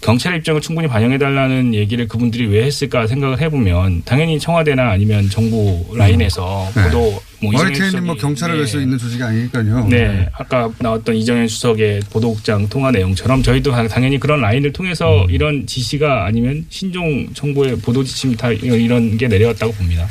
경찰의 0.00 0.38
입장을 0.38 0.60
충분히 0.60 0.86
반영해달라는 0.88 1.74
얘기를 1.74 2.06
그분들이 2.06 2.46
왜 2.46 2.64
했을까 2.64 3.06
생각을 3.08 3.40
해보면 3.40 4.02
당연히 4.04 4.38
청와대나 4.38 4.90
아니면 4.90 5.28
정부 5.28 5.84
라인에서 5.96 6.70
네. 6.74 6.84
보도 6.84 7.20
뭐 7.42 7.52
이정현 7.52 8.04
뭐 8.04 8.14
수석이- 8.14 8.20
경찰을 8.20 8.54
네. 8.54 8.58
위해서 8.60 8.80
있는 8.80 8.96
조직이 8.96 9.22
아니니까요. 9.22 9.86
네, 9.88 10.28
아까 10.38 10.70
나왔던 10.78 11.16
이정현 11.16 11.48
수석의 11.48 12.02
보도국장 12.10 12.68
통화 12.68 12.90
내용처럼 12.92 13.42
저희도 13.42 13.72
당- 13.72 13.88
당연히 13.88 14.20
그런 14.20 14.40
라인을 14.40 14.72
통해서 14.72 15.24
음. 15.24 15.30
이런 15.30 15.66
지시가 15.66 16.26
아니면 16.26 16.64
신종 16.68 17.26
정부의 17.34 17.76
보도 17.78 18.04
지침 18.04 18.36
다 18.36 18.50
이런 18.52 19.16
게 19.18 19.26
내려왔다고 19.26 19.72
봅니다. 19.72 20.06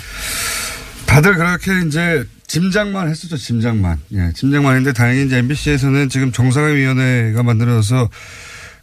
다들 1.05 1.35
그렇게 1.35 1.71
이제 1.87 2.23
짐작만 2.47 3.09
했었죠, 3.09 3.37
짐작만. 3.37 3.97
예, 4.13 4.31
짐작만 4.35 4.75
했는데 4.75 4.93
다행히 4.93 5.25
이제 5.25 5.37
MBC에서는 5.37 6.09
지금 6.09 6.31
정상회의원회가 6.33 7.43
만들어서 7.43 8.09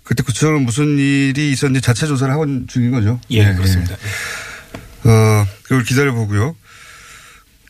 그때 0.04 0.22
구체적으로 0.22 0.60
무슨 0.60 0.98
일이 0.98 1.50
있었는지 1.50 1.80
자체 1.80 2.06
조사를 2.06 2.32
하고 2.32 2.46
중인 2.66 2.90
거죠. 2.90 3.18
예, 3.30 3.54
그렇습니다. 3.54 3.94
어, 5.04 5.46
그걸 5.62 5.82
기다려 5.82 6.12
보고요. 6.12 6.54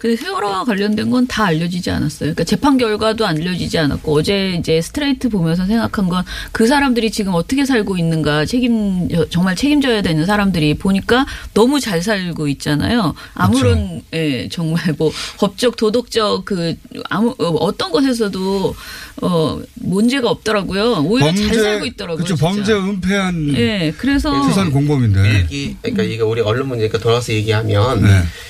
근데 0.05 0.17
세월호와 0.17 0.65
관련된 0.65 1.09
건 1.11 1.25
다 1.27 1.47
알려지지 1.47 1.91
않았어요. 1.91 2.19
그러니까 2.35 2.45
재판 2.45 2.77
결과도 2.77 3.27
알려지지 3.27 3.79
않았고 3.79 4.15
어제 4.15 4.57
이제 4.59 4.83
스트레이트 4.83 5.31
보면서 5.31 5.65
생각한 5.65 6.11
건 6.11 6.23
그 6.53 6.67
사람들이 6.67 7.11
지금 7.11 7.35
어떻게 7.35 7.65
살고 7.65 7.97
있는가 7.97 8.45
책임 8.45 9.09
정말 9.31 9.57
책임져야 9.57 10.03
되는 10.03 10.27
사람들이 10.27 10.75
보니까 10.75 11.25
너무 11.55 11.81
잘 11.81 12.03
살고 12.03 12.49
있잖아요. 12.49 13.15
아무런 13.33 14.03
예, 14.13 14.49
정말 14.51 14.95
뭐 14.99 15.11
법적 15.39 15.77
도덕적 15.77 16.45
그 16.45 16.75
아무 17.09 17.31
어, 17.39 17.45
어떤 17.61 17.91
것에서도 17.91 18.75
어 19.23 19.61
문제가 19.77 20.29
없더라고요. 20.31 21.05
오히려 21.07 21.33
잘 21.35 21.55
살고 21.55 21.87
있더라고요. 21.87 22.25
그렇죠. 22.25 22.37
진짜. 22.37 22.47
범죄 22.47 22.73
은폐한 22.75 23.55
예, 23.57 23.95
그래서 23.97 24.43
수산 24.49 24.71
공범인데. 24.71 25.21
일기 25.41 25.77
그러니까 25.81 26.03
이게 26.03 26.23
우리 26.23 26.43
언론 26.43 26.69
문제니까 26.69 26.99
돌아서 26.99 27.33
얘기하면 27.33 28.03
네. 28.03 28.09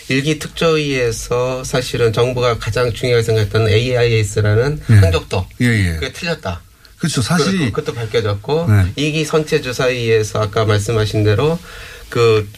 일기 0.08 0.38
특조위에서 0.40 1.43
사실은 1.64 2.12
정부가 2.12 2.58
가장 2.58 2.92
중요하게 2.92 3.22
생각했던 3.22 3.68
AIS라는 3.68 4.80
예. 4.90 4.94
항적도 4.94 5.46
예, 5.60 5.66
예. 5.66 5.92
그게 5.94 6.12
틀렸다. 6.12 6.60
그렇죠. 6.98 7.20
사실이 7.22 7.58
그- 7.58 7.64
그것도 7.72 7.94
밝혀졌고 7.94 8.66
네. 8.70 8.92
이기 8.96 9.24
선체 9.24 9.60
주사위에서 9.60 10.40
아까 10.42 10.64
말씀하신 10.64 11.24
대로 11.24 11.58
그 12.08 12.48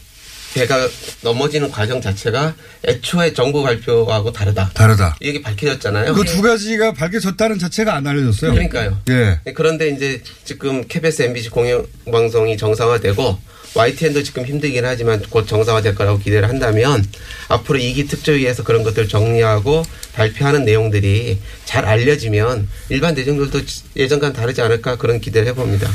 배가 0.53 0.87
넘어지는 1.21 1.69
과정 1.69 2.01
자체가 2.01 2.55
애초에 2.87 3.33
정부 3.33 3.61
발표하고 3.63 4.31
다르다. 4.31 4.71
다르다. 4.73 5.15
이게 5.19 5.41
밝혀졌잖아요. 5.41 6.13
그 6.15 6.23
두 6.23 6.41
가지가 6.41 6.93
밝혀졌다는 6.93 7.59
자체가 7.59 7.93
안 7.95 8.07
알려졌어요. 8.07 8.51
그러니까요. 8.53 8.97
예. 9.09 9.39
그런데 9.53 9.89
이제 9.89 10.23
지금 10.45 10.87
KBS, 10.87 11.23
MBC 11.23 11.49
공영방송이 11.49 12.57
정상화되고 12.57 13.37
YTN도 13.75 14.23
지금 14.23 14.45
힘들긴 14.45 14.85
하지만 14.85 15.21
곧 15.29 15.47
정상화될 15.47 15.95
거라고 15.95 16.19
기대를 16.19 16.49
한다면 16.49 17.05
앞으로 17.47 17.77
이기 17.79 18.07
특조위에서 18.07 18.63
그런 18.63 18.83
것들 18.83 19.07
정리하고 19.07 19.83
발표하는 20.13 20.65
내용들이 20.65 21.39
잘 21.65 21.85
알려지면 21.85 22.67
일반 22.89 23.13
대중들도 23.15 23.61
예전과는 23.95 24.35
다르지 24.35 24.61
않을까 24.61 24.97
그런 24.97 25.19
기대를 25.19 25.47
해봅니다. 25.49 25.89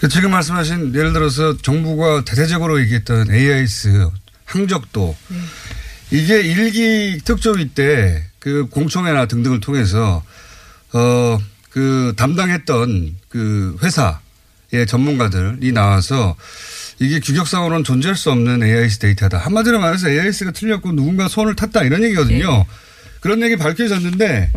그 0.00 0.08
지금 0.08 0.30
말씀하신 0.32 0.94
예를 0.94 1.12
들어서 1.12 1.56
정부가 1.58 2.24
대대적으로 2.24 2.80
얘기했던 2.80 3.32
AIS 3.32 4.08
항적도 4.44 5.16
이게 6.10 6.40
일기 6.40 7.20
특조위 7.24 7.68
때 7.70 8.24
그 8.42 8.66
공청회나 8.66 9.26
등등을 9.26 9.60
통해서 9.60 10.24
어 10.92 11.38
그 11.72 12.12
담당했던 12.16 13.16
그 13.28 13.76
회사의 13.82 14.86
전문가들이 14.86 15.72
나와서 15.72 16.36
이게 17.02 17.18
규격상으로는 17.18 17.82
존재할 17.82 18.16
수 18.16 18.30
없는 18.30 18.62
AIS 18.62 18.98
데이터다. 18.98 19.38
한마디로 19.38 19.80
말해서 19.80 20.08
AIS가 20.08 20.52
틀렸고 20.52 20.92
누군가 20.92 21.26
손을 21.26 21.56
탔다 21.56 21.82
이런 21.82 22.04
얘기거든요. 22.04 22.64
그런 23.20 23.42
얘기 23.42 23.56
밝혀졌는데 23.56 24.50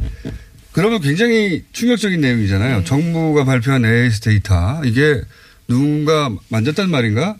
그러면 0.71 1.01
굉장히 1.01 1.63
충격적인 1.73 2.21
내용이잖아요. 2.21 2.83
정부가 2.83 3.45
발표한 3.45 3.83
AIS 3.83 4.19
데이터 4.19 4.81
이게 4.85 5.21
누군가 5.67 6.29
만졌단 6.49 6.89
말인가? 6.91 7.35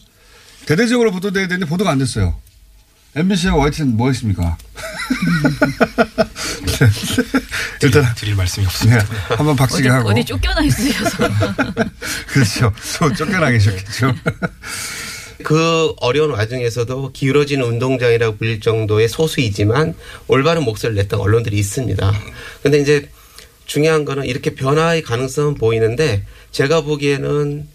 대대적으로 0.65 1.12
보도돼야 1.12 1.47
되는데 1.47 1.67
보도가 1.69 1.91
안 1.91 1.99
됐어요. 1.99 2.39
MBC와 3.15 3.56
YT는 3.56 3.95
뭐 3.95 4.10
했습니까? 4.10 4.58
일단 7.82 8.13
드릴 8.15 8.36
말씀이 8.36 8.65
네, 8.65 8.67
없습니다. 8.67 9.06
한번 9.30 9.56
박치기 9.56 9.88
하고 9.88 10.10
어디 10.10 10.25
쫓겨나 10.25 10.62
있으셔서 10.63 11.30
그렇죠. 12.28 12.73
또 12.99 13.13
쫓겨나 13.13 13.51
계셨겠죠. 13.51 14.13
그 15.43 15.93
어려운 16.01 16.32
와중에서도 16.32 17.12
기울어진 17.13 17.62
운동장이라고 17.62 18.38
불릴 18.38 18.60
정도의 18.60 19.08
소수이지만 19.08 19.93
올바른 20.28 20.63
목소리를 20.63 21.01
냈던 21.04 21.19
언론들이 21.19 21.58
있습니다. 21.58 22.13
근데 22.63 22.80
이제 22.80 23.10
중요한 23.65 24.04
거는 24.04 24.25
이렇게 24.25 24.56
변화의 24.56 25.04
가능성은 25.04 25.56
보이는데 25.56 26.25
제가 26.51 26.82
보기에는 26.82 27.67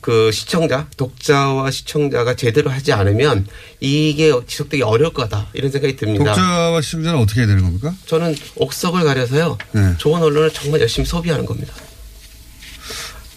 그 0.00 0.30
시청자, 0.32 0.88
독자와 0.96 1.70
시청자가 1.70 2.36
제대로 2.36 2.70
하지 2.70 2.92
않으면 2.92 3.46
이게 3.80 4.32
지속되기 4.46 4.82
어려울 4.82 5.12
거다 5.12 5.48
이런 5.52 5.70
생각이 5.70 5.96
듭니다. 5.96 6.24
독자와 6.34 6.80
시청자는 6.80 7.18
어떻게 7.18 7.40
해야 7.40 7.46
되는 7.48 7.62
겁니까? 7.62 7.94
저는 8.06 8.34
옥석을 8.56 9.04
가려서요. 9.04 9.58
네. 9.72 9.94
좋은 9.98 10.22
언론을 10.22 10.52
정말 10.52 10.80
열심히 10.80 11.06
소비하는 11.06 11.46
겁니다. 11.46 11.74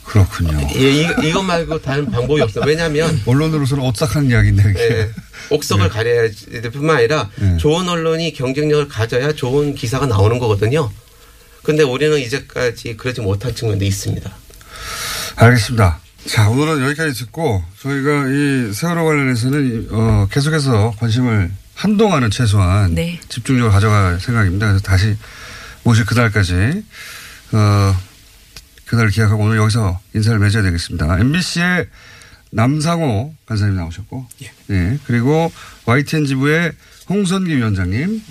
그렇군요. 0.03 0.57
예, 0.75 1.01
이, 1.01 1.07
이것 1.23 1.43
말고 1.43 1.81
다른 1.81 2.09
방법이 2.09 2.41
없어요. 2.41 2.63
왜냐하면 2.65 3.19
언론으로서는 3.25 3.83
오싹한 3.83 4.29
이야기인데. 4.29 4.73
예, 4.77 5.09
옥석을 5.49 5.89
가려야 5.89 6.29
될 6.49 6.71
뿐만 6.71 6.97
아니라 6.97 7.29
네. 7.35 7.57
좋은 7.57 7.87
언론이 7.87 8.33
경쟁력을 8.33 8.87
가져야 8.87 9.33
좋은 9.33 9.75
기사가 9.75 10.05
나오는 10.05 10.39
거거든요. 10.39 10.91
근데 11.63 11.83
우리는 11.83 12.17
이제까지 12.19 12.95
그러지 12.95 13.21
못한 13.21 13.53
측면도 13.53 13.83
있습니다. 13.83 14.33
알겠습니다. 15.35 15.99
자, 16.27 16.49
오늘은 16.49 16.83
여기까지 16.83 17.13
듣고 17.25 17.63
저희가 17.79 18.27
이 18.27 18.73
세월호 18.73 19.05
관련해서는 19.05 19.87
어, 19.91 20.27
계속해서 20.29 20.93
관심을 20.99 21.51
한동안은 21.73 22.31
최소한 22.31 22.95
네. 22.95 23.19
집중적으로 23.29 23.71
가져갈 23.71 24.19
생각입니다. 24.19 24.67
그래서 24.67 24.83
다시 24.83 25.15
모실 25.83 26.05
그날까지 26.05 26.83
어, 27.53 27.95
그날 28.85 29.07
기약하고 29.09 29.41
오늘 29.41 29.57
여기서 29.57 29.99
인사를 30.15 30.37
맺어야 30.39 30.63
되겠습니다. 30.63 31.19
MBC의 31.19 31.87
남상호 32.51 33.33
간사님 33.45 33.75
나오셨고, 33.75 34.27
예. 34.71 34.97
그리고 35.05 35.51
YTN 35.85 36.25
지부의 36.25 36.71
홍선기 37.09 37.55
위원장님, 37.55 38.21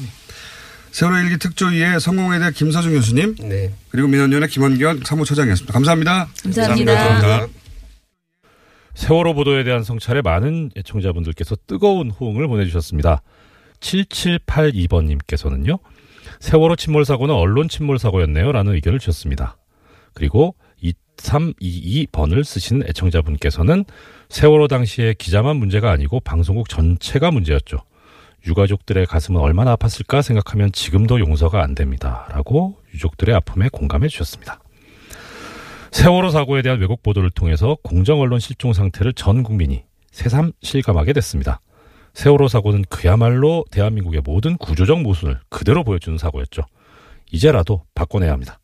세월호 0.92 1.18
일기 1.18 1.36
특조위의 1.36 2.00
성공회대 2.00 2.52
김서중 2.52 2.94
교수님, 2.94 3.36
네. 3.40 3.72
그리고 3.90 4.08
민원위원회 4.08 4.48
김원기원 4.48 5.02
사무처장이었습니다. 5.04 5.72
감사합니다. 5.72 6.28
감사합니다. 6.42 6.94
감사합니다. 6.94 7.55
세월호 8.96 9.34
보도에 9.34 9.62
대한 9.62 9.84
성찰에 9.84 10.22
많은 10.22 10.70
애청자분들께서 10.74 11.54
뜨거운 11.66 12.10
호응을 12.10 12.48
보내주셨습니다. 12.48 13.20
7782번님께서는요, 13.80 15.78
세월호 16.40 16.76
침몰 16.76 17.04
사고는 17.04 17.34
언론 17.34 17.68
침몰 17.68 17.98
사고였네요. 17.98 18.52
라는 18.52 18.72
의견을 18.72 18.98
주셨습니다. 18.98 19.58
그리고 20.14 20.54
2322번을 20.82 22.42
쓰신 22.42 22.84
애청자분께서는 22.88 23.84
세월호 24.30 24.66
당시에 24.66 25.12
기자만 25.12 25.56
문제가 25.56 25.90
아니고 25.90 26.20
방송국 26.20 26.70
전체가 26.70 27.30
문제였죠. 27.30 27.76
유가족들의 28.46 29.04
가슴은 29.04 29.38
얼마나 29.38 29.76
아팠을까 29.76 30.22
생각하면 30.22 30.72
지금도 30.72 31.20
용서가 31.20 31.62
안 31.62 31.74
됩니다. 31.74 32.26
라고 32.30 32.78
유족들의 32.94 33.34
아픔에 33.34 33.68
공감해 33.70 34.08
주셨습니다. 34.08 34.60
세월호 35.96 36.28
사고에 36.28 36.60
대한 36.60 36.78
왜곡 36.78 37.02
보도를 37.02 37.30
통해서 37.30 37.78
공정 37.82 38.20
언론 38.20 38.38
실종 38.38 38.74
상태를 38.74 39.14
전 39.14 39.42
국민이 39.42 39.84
새삼 40.10 40.52
실감하게 40.60 41.14
됐습니다. 41.14 41.62
세월호 42.12 42.48
사고는 42.48 42.84
그야말로 42.90 43.64
대한민국의 43.70 44.20
모든 44.22 44.58
구조적 44.58 45.00
모순을 45.00 45.40
그대로 45.48 45.84
보여주는 45.84 46.18
사고였죠. 46.18 46.64
이제라도 47.32 47.82
바꿔내야 47.94 48.32
합니다. 48.32 48.60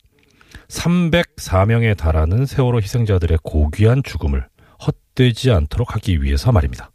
304명에 0.68 1.96
달하는 1.96 2.44
세월호 2.44 2.82
희생자들의 2.82 3.38
고귀한 3.42 4.02
죽음을 4.02 4.46
헛되지 4.86 5.52
않도록 5.52 5.94
하기 5.94 6.22
위해서 6.22 6.52
말입니다. 6.52 6.90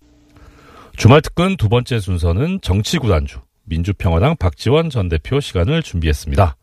주말 0.97 1.23
특근 1.23 1.58
두 1.58 1.67
번째 1.67 2.00
순서는 2.00 2.60
정치구단주 2.62 3.39
민주평화당 3.63 4.38
박지원 4.38 4.91
전 4.91 5.10
대표 5.10 5.39
시간을 5.39 5.82
준비했습니다. 5.82 6.58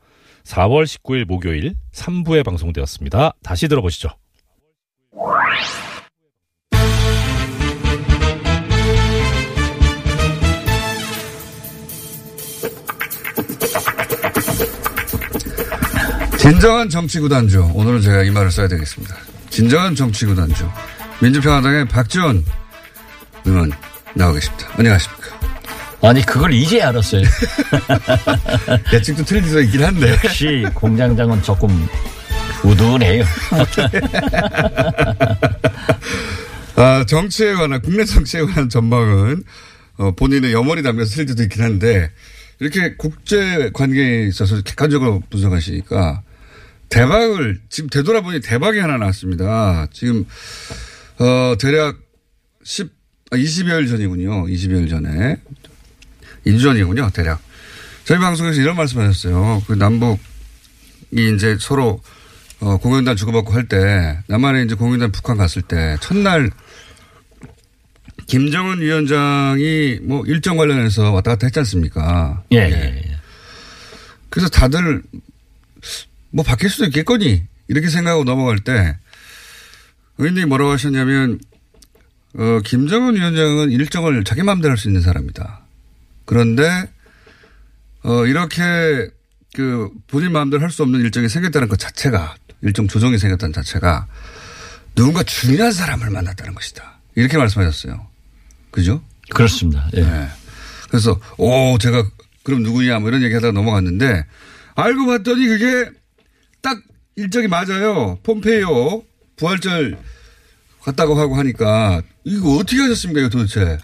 4월 0.45 0.85
19일 0.85 1.25
목요일 1.25 1.75
3부에 1.93 2.45
방송되었습니다. 2.45 3.33
다시 3.43 3.69
들어보시죠. 3.69 4.11
진정한 16.39 16.91
정치구단주. 16.91 17.73
오늘은 17.75 18.03
제가 18.03 18.23
이 18.23 18.31
말을 18.31 18.51
써야 18.51 18.69
되겠습니다. 18.69 19.17
진정한 19.49 19.95
정치구단주. 19.95 20.69
민주평화당의 21.23 21.89
박지원 21.89 22.45
의원 23.47 23.73
나오겠습니다. 24.15 24.69
안녕하십니까. 24.77 25.34
아니 26.05 26.25
그걸 26.25 26.53
이제 26.53 26.83
알았어요. 26.83 27.23
예측도 28.93 29.25
수도 29.25 29.61
있긴 29.63 29.85
한데. 29.85 30.11
역시 30.11 30.65
공장장은 30.75 31.43
조금 31.43 31.89
우둔해요. 32.63 33.25
아, 36.77 37.05
정치에 37.07 37.55
관한, 37.55 37.81
국내 37.81 38.05
정치에 38.05 38.43
관한 38.43 38.69
전망은, 38.69 39.45
어, 39.97 40.11
본인의 40.13 40.53
염원이 40.53 40.83
담겨서 40.83 41.11
수도 41.11 41.43
있긴 41.45 41.63
한데, 41.63 42.11
이렇게 42.61 42.97
국제 42.97 43.71
관계에 43.73 44.27
있어서 44.27 44.61
객관적으로 44.63 45.23
분석하시니까, 45.31 46.23
대박을, 46.89 47.61
지금 47.69 47.89
되돌아보니 47.89 48.41
대박이 48.41 48.79
하나 48.79 48.99
났습니다. 48.99 49.87
지금, 49.93 50.27
어, 51.19 51.55
대략 51.59 51.97
10, 52.65 52.93
아, 53.31 53.37
20여일 53.37 53.89
전이군요. 53.89 54.47
20여일 54.47 54.91
전에. 54.91 55.37
2주 56.47 56.63
전이군요. 56.63 57.11
대략. 57.11 57.41
저희 58.05 58.19
방송에서 58.19 58.61
이런 58.61 58.77
말씀 58.77 59.01
하셨어요. 59.01 59.63
그 59.67 59.73
남북이 59.73 60.19
이제 61.35 61.57
서로 61.59 62.01
어, 62.61 62.77
공연단 62.79 63.17
주고받고 63.17 63.53
할 63.53 63.69
때, 63.69 64.19
남한에 64.27 64.63
이제 64.63 64.75
공연단 64.75 65.11
북한 65.13 65.37
갔을 65.37 65.61
때, 65.63 65.97
첫날, 66.01 66.51
김정은 68.27 68.81
위원장이 68.81 69.99
뭐 70.03 70.25
일정 70.27 70.57
관련해서 70.57 71.11
왔다 71.13 71.33
갔다 71.33 71.47
했지 71.47 71.59
않습니까? 71.59 72.43
예, 72.53 72.59
예, 72.59 72.71
예. 72.71 73.17
그래서 74.31 74.49
다들 74.49 75.03
뭐 76.31 76.43
바뀔 76.45 76.71
수도 76.71 76.87
있겠거니 76.87 77.43
이렇게 77.69 77.89
생각하고 77.89 78.25
넘어갈 78.25 78.59
때 78.61 78.97
의원님이 80.19 80.47
뭐라고 80.47 80.71
하셨냐면 80.71 81.39
어, 82.39 82.61
김정은 82.65 83.15
위원장은 83.17 83.71
일정을 83.73 84.25
자기 84.25 84.43
마음대로 84.43 84.71
할 84.71 84.79
수 84.79 84.89
있는 84.89 85.03
사람이다. 85.03 85.64
그런데 86.25 86.91
어, 88.03 88.27
이렇게 88.27 88.63
그 89.55 89.91
본인 90.09 90.33
마음대로 90.33 90.63
할 90.63 90.71
수 90.71 90.83
없는 90.83 91.01
일정이 91.01 91.29
생겼다는 91.29 91.69
것 91.69 91.79
자체가 91.79 92.35
일정 92.63 92.89
조정이 92.89 93.19
생겼다는 93.19 93.53
자체가 93.53 94.07
누군가 94.95 95.23
중요한 95.23 95.73
사람을 95.73 96.11
만났다는 96.11 96.55
것이다. 96.55 96.99
이렇게 97.15 97.37
말씀하셨어요. 97.39 98.07
그죠? 98.71 99.03
그렇습니다. 99.31 99.89
예. 99.95 100.03
네. 100.03 100.29
그래서 100.89 101.19
오 101.39 101.79
제가 101.79 102.05
그럼 102.43 102.63
누구냐 102.63 102.99
뭐 103.01 103.09
이런 103.09 103.23
얘기하다가 103.23 103.53
넘어갔는데 103.53 104.25
알고 104.75 105.07
봤더니 105.07 105.47
그게 105.47 105.91
딱 106.61 106.79
일정이 107.17 107.47
맞아요. 107.49 108.19
폼페이오 108.23 109.05
부활절 109.37 109.99
갔다고 110.83 111.19
하고 111.19 111.37
하니까 111.37 112.03
이거 112.25 112.57
어떻게 112.57 112.81
하셨습니까 112.83 113.21
이거 113.21 113.29
도대체? 113.31 113.79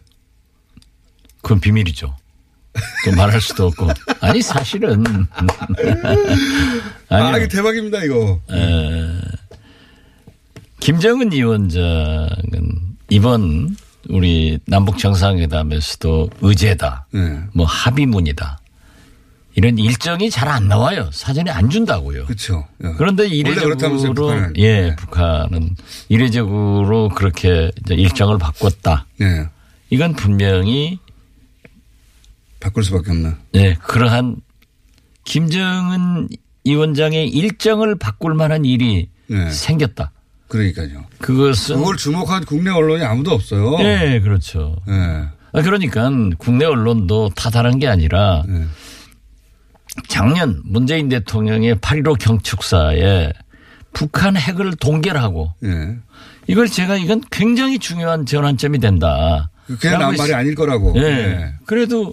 그건 1.43 1.61
비밀이죠. 1.61 2.17
또 3.05 3.13
말할 3.17 3.41
수도 3.41 3.67
없고. 3.67 3.89
아니 4.21 4.43
사실은 4.43 5.05
아 7.09 7.17
아니요. 7.17 7.37
이게 7.39 7.49
대박입니다 7.49 8.05
이거. 8.05 8.41
에, 8.51 9.21
김정은 10.81 11.33
위원장은 11.33 12.29
이번 13.11 13.77
우리 14.09 14.59
남북 14.67 14.99
정상회담에서도 14.99 16.31
의제다, 16.41 17.07
네. 17.13 17.41
뭐 17.53 17.67
합의문이다 17.67 18.59
이런 19.57 19.77
일정이 19.79 20.31
잘 20.31 20.49
안 20.49 20.69
나와요. 20.69 21.11
사전에 21.13 21.51
안 21.51 21.69
준다고요. 21.69 22.25
그렇죠. 22.25 22.67
그런데 22.97 23.27
이례적으로 23.27 23.77
북한은. 23.77 24.53
예, 24.57 24.81
네. 24.83 24.97
북한은 24.97 25.77
이례적으로 26.09 27.09
그렇게 27.11 27.71
일정을 27.91 28.39
바꿨다. 28.39 29.07
네. 29.19 29.47
이건 29.91 30.15
분명히 30.15 30.99
바꿀 32.61 32.85
수밖에 32.85 33.11
없나. 33.11 33.37
네, 33.53 33.75
그러한 33.83 34.37
김정은 35.25 36.29
위원장의 36.65 37.29
일정을 37.29 37.99
바꿀 37.99 38.35
만한 38.35 38.65
일이 38.65 39.09
네. 39.29 39.51
생겼다. 39.51 40.13
그러니까요. 40.49 41.05
그것은 41.19 41.77
그걸 41.77 41.97
주목한 41.97 42.45
국내 42.45 42.71
언론이 42.71 43.03
아무도 43.05 43.33
없어요. 43.33 43.79
네, 43.79 44.21
그렇죠. 44.21 44.77
네. 44.87 44.95
아, 45.53 45.63
그러니까 45.63 46.11
국내 46.39 46.65
언론도 46.65 47.31
타다른 47.35 47.79
게 47.79 47.89
아니라 47.89 48.45
네. 48.47 48.65
작년 50.09 50.61
문재인 50.65 51.09
대통령의 51.09 51.77
8.15 51.77 52.19
경축사에 52.19 53.33
북한 53.93 54.37
핵을 54.37 54.77
동결하고 54.77 55.55
네. 55.61 55.97
이걸 56.47 56.69
제가 56.69 56.97
이건 56.97 57.23
굉장히 57.31 57.79
중요한 57.79 58.27
전환점이 58.27 58.79
된다. 58.79 59.51
그냥 59.81 60.01
난 60.01 60.17
말이 60.17 60.35
아닐 60.35 60.55
거라고. 60.55 60.95
예. 60.97 61.01
네. 61.01 61.55
그래도 61.65 62.13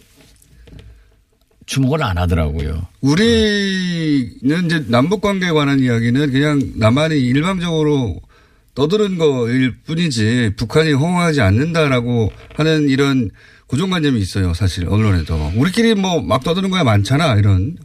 주목을 1.68 2.02
안 2.02 2.18
하더라고요. 2.18 2.88
우리는 3.02 4.66
이제 4.66 4.84
남북 4.88 5.22
관계에 5.22 5.52
관한 5.52 5.80
이야기는 5.80 6.32
그냥 6.32 6.62
남한이 6.76 7.16
일방적으로 7.20 8.20
떠드는 8.74 9.18
거일 9.18 9.76
뿐이지 9.86 10.54
북한이 10.58 10.94
호응하지 10.94 11.42
않는다라고 11.42 12.32
하는 12.56 12.90
이런 12.90 13.30
고정관념이 13.68 14.20
있어요. 14.20 14.54
사실 14.54 14.88
언론에도 14.88 15.52
우리끼리 15.56 15.94
뭐 15.96 16.22
막 16.22 16.44
떠드는 16.44 16.70
거야 16.70 16.84
많잖아 16.84 17.36
이런. 17.36 17.78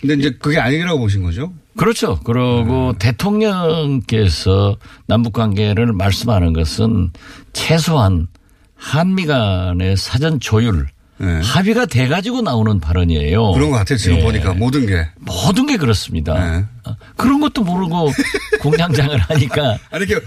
근데 0.00 0.14
이제 0.14 0.30
그게 0.38 0.58
아니라고 0.58 0.98
보신 1.00 1.22
거죠? 1.22 1.52
그렇죠. 1.76 2.18
그리고 2.24 2.92
네. 2.92 2.98
대통령께서 2.98 4.76
남북 5.06 5.32
관계를 5.32 5.92
말씀하는 5.92 6.52
것은 6.52 7.10
최소한 7.52 8.26
한미 8.74 9.26
간의 9.26 9.96
사전 9.96 10.40
조율 10.40 10.86
네. 11.20 11.40
합의가 11.42 11.86
돼 11.86 12.06
가지고 12.08 12.42
나오는 12.42 12.78
발언이에요. 12.80 13.52
그런 13.52 13.70
것 13.70 13.78
같아요. 13.78 13.98
지금 13.98 14.18
예. 14.18 14.22
보니까 14.22 14.54
모든 14.54 14.86
게. 14.86 15.08
모든 15.16 15.66
게 15.66 15.76
그렇습니다. 15.76 16.34
네. 16.34 16.64
어, 16.84 16.96
그런 17.16 17.40
것도 17.40 17.62
모르고 17.64 18.10
공장장을 18.60 19.18
하니까 19.18 19.78
아니 19.90 20.04
이렇게 20.04 20.24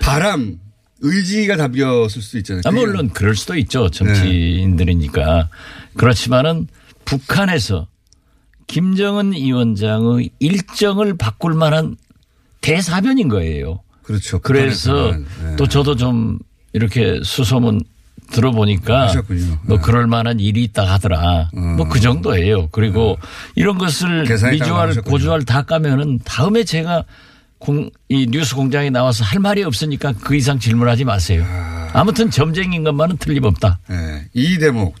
바람 0.00 0.58
의지가 1.00 1.56
답이었을 1.56 2.22
수도 2.22 2.38
있잖아요. 2.38 2.62
아, 2.64 2.70
물론 2.70 3.10
그럴 3.10 3.34
수도 3.34 3.56
있죠. 3.56 3.88
네. 3.88 3.98
정치인들이니까. 3.98 5.48
그렇지만은 5.96 6.68
북한에서 7.04 7.86
김정은 8.66 9.32
위원장의 9.32 10.30
일정을 10.38 11.16
바꿀 11.16 11.54
만한 11.54 11.96
대사변인 12.60 13.28
거예요. 13.28 13.80
그렇죠. 14.02 14.38
그래서. 14.40 15.12
네. 15.12 15.56
또 15.56 15.66
저도 15.66 15.96
좀 15.96 16.38
이렇게 16.72 17.20
수소문 17.22 17.80
들어보니까 18.30 19.04
하셨군요. 19.04 19.58
뭐 19.62 19.76
네. 19.78 19.82
그럴 19.82 20.06
만한 20.06 20.40
일이 20.40 20.64
있다 20.64 20.84
하더라. 20.84 21.50
뭐그 21.52 22.00
정도예요. 22.00 22.68
그리고 22.68 23.18
이런 23.54 23.78
것을 23.78 24.24
미주알. 24.50 24.94
고주알 25.02 25.44
다 25.44 25.62
까면은 25.62 26.20
다음에 26.24 26.64
제가 26.64 27.04
공, 27.58 27.90
이 28.08 28.26
뉴스 28.30 28.54
공장에 28.54 28.90
나와서 28.90 29.24
할 29.24 29.40
말이 29.40 29.64
없으니까 29.64 30.12
그 30.20 30.36
이상 30.36 30.58
질문하지 30.58 31.04
마세요. 31.04 31.44
아무튼 31.92 32.30
점쟁인 32.30 32.84
것만은 32.84 33.16
틀림없다. 33.16 33.80
네. 33.88 34.28
이 34.34 34.58
대목 34.58 34.94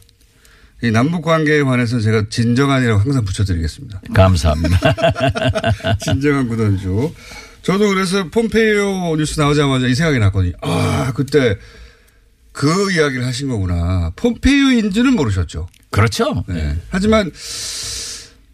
이 0.82 0.90
남북 0.90 1.22
관계에 1.22 1.62
관해서 1.62 2.00
제가 2.00 2.24
진정한이라고 2.30 3.00
항상 3.00 3.24
붙여드리겠습니다. 3.24 4.00
감사합니다. 4.14 4.78
진정한 6.00 6.48
구단주. 6.48 7.12
저도 7.62 7.88
그래서 7.88 8.28
폼페이오 8.30 9.16
뉴스 9.16 9.38
나오자마자 9.40 9.86
이 9.88 9.94
생각이 9.94 10.18
났거든요. 10.20 10.52
아 10.62 11.12
그때 11.14 11.56
그 12.58 12.90
이야기를 12.92 13.24
하신 13.24 13.48
거구나. 13.48 14.10
폼페이오인지는 14.16 15.14
모르셨죠. 15.14 15.68
그렇죠. 15.92 16.42
네. 16.48 16.76
하지만 16.90 17.30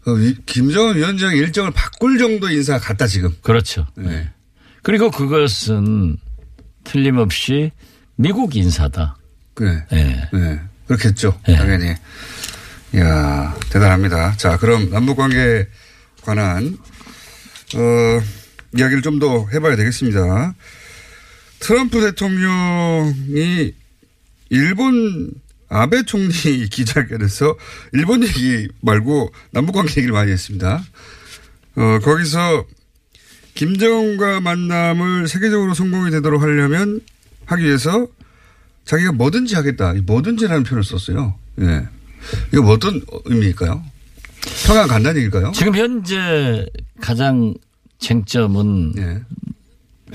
어, 0.05 0.11
위- 0.11 0.35
김정은 0.45 0.95
위원장 0.95 1.35
일정을 1.35 1.71
바꿀 1.71 2.19
정도 2.19 2.47
인사가 2.51 2.77
같다 2.77 3.07
지금. 3.07 3.35
그렇죠. 3.41 3.87
네. 3.97 4.29
그리고 4.83 5.09
그것은 5.09 6.17
틀림없이 6.83 7.71
미국 8.15 8.55
인사다. 8.55 9.17
네. 9.59 9.83
예. 9.93 10.29
네. 10.31 10.59
그렇겠죠. 10.85 11.39
네. 11.47 11.55
당연히. 11.55 11.95
이야, 12.93 13.57
대단합니다. 13.71 14.37
자, 14.37 14.55
그럼 14.57 14.91
남북관계에 14.91 15.65
관한, 16.21 16.77
어, 17.73 18.21
이야기를 18.77 19.01
좀 19.01 19.17
더 19.17 19.47
해봐야 19.51 19.75
되겠습니다. 19.75 20.53
트럼프 21.59 22.01
대통령이 22.01 23.73
일본 24.49 25.31
아베 25.69 26.03
총리 26.03 26.31
기자회견에서 26.69 27.55
일본 27.93 28.23
얘기 28.23 28.67
말고 28.81 29.31
남북관계 29.51 30.01
얘기를 30.01 30.13
많이 30.13 30.31
했습니다. 30.31 30.83
어, 31.75 31.99
거기서 31.99 32.65
김정은과 33.55 34.41
만남을 34.41 35.27
세계적으로 35.27 35.73
성공이 35.73 36.11
되도록 36.11 36.41
하려면 36.41 37.01
하기 37.45 37.63
위해서 37.63 38.07
자기가 38.85 39.13
뭐든지 39.13 39.55
하겠다. 39.55 39.93
이 39.93 40.01
뭐든지라는 40.01 40.63
표현을 40.63 40.83
썼어요. 40.83 41.35
예. 41.61 41.87
이거 42.53 42.61
뭐 42.61 42.73
어떤 42.73 43.01
의미일까요? 43.25 43.83
평양 44.67 44.87
간다는 44.87 45.17
얘기일까요? 45.17 45.51
지금 45.53 45.75
현재 45.75 46.65
가장 47.01 47.53
쟁점은 47.99 48.93
예. 48.97 49.21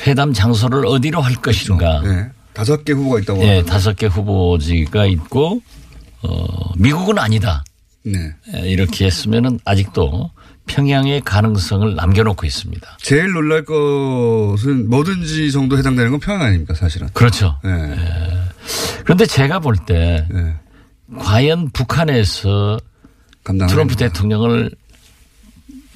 회담 0.06 0.32
장소를 0.32 0.86
어디로 0.86 1.20
할 1.20 1.34
것인가. 1.36 2.02
예. 2.04 2.39
다섯 2.60 2.84
개 2.84 2.92
후보가 2.92 3.20
있다고. 3.20 3.42
예. 3.42 3.62
다섯 3.64 3.96
개 3.96 4.04
후보지가 4.04 5.06
있고 5.06 5.62
어, 6.22 6.72
미국은 6.76 7.18
아니다. 7.18 7.64
네. 8.04 8.18
예, 8.54 8.68
이렇게 8.68 9.06
했으면은 9.06 9.58
아직도 9.64 10.30
평양의 10.66 11.22
가능성을 11.22 11.94
남겨놓고 11.94 12.44
있습니다. 12.46 12.98
제일 13.00 13.32
놀랄 13.32 13.64
것은 13.64 14.90
뭐든지 14.90 15.50
정도 15.52 15.78
해당되는 15.78 16.10
건 16.10 16.20
평양 16.20 16.42
아닙니까, 16.42 16.74
사실은. 16.74 17.08
그렇죠. 17.14 17.58
예. 17.64 17.96
그런데 19.04 19.24
제가 19.24 19.60
볼때 19.60 20.26
예. 20.30 20.54
과연 21.18 21.70
북한에서. 21.70 22.78
트럼프 23.42 23.96
대통령을 23.96 24.70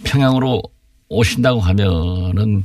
평양으로 0.04 0.62
오신다고 1.14 1.60
하면은 1.60 2.64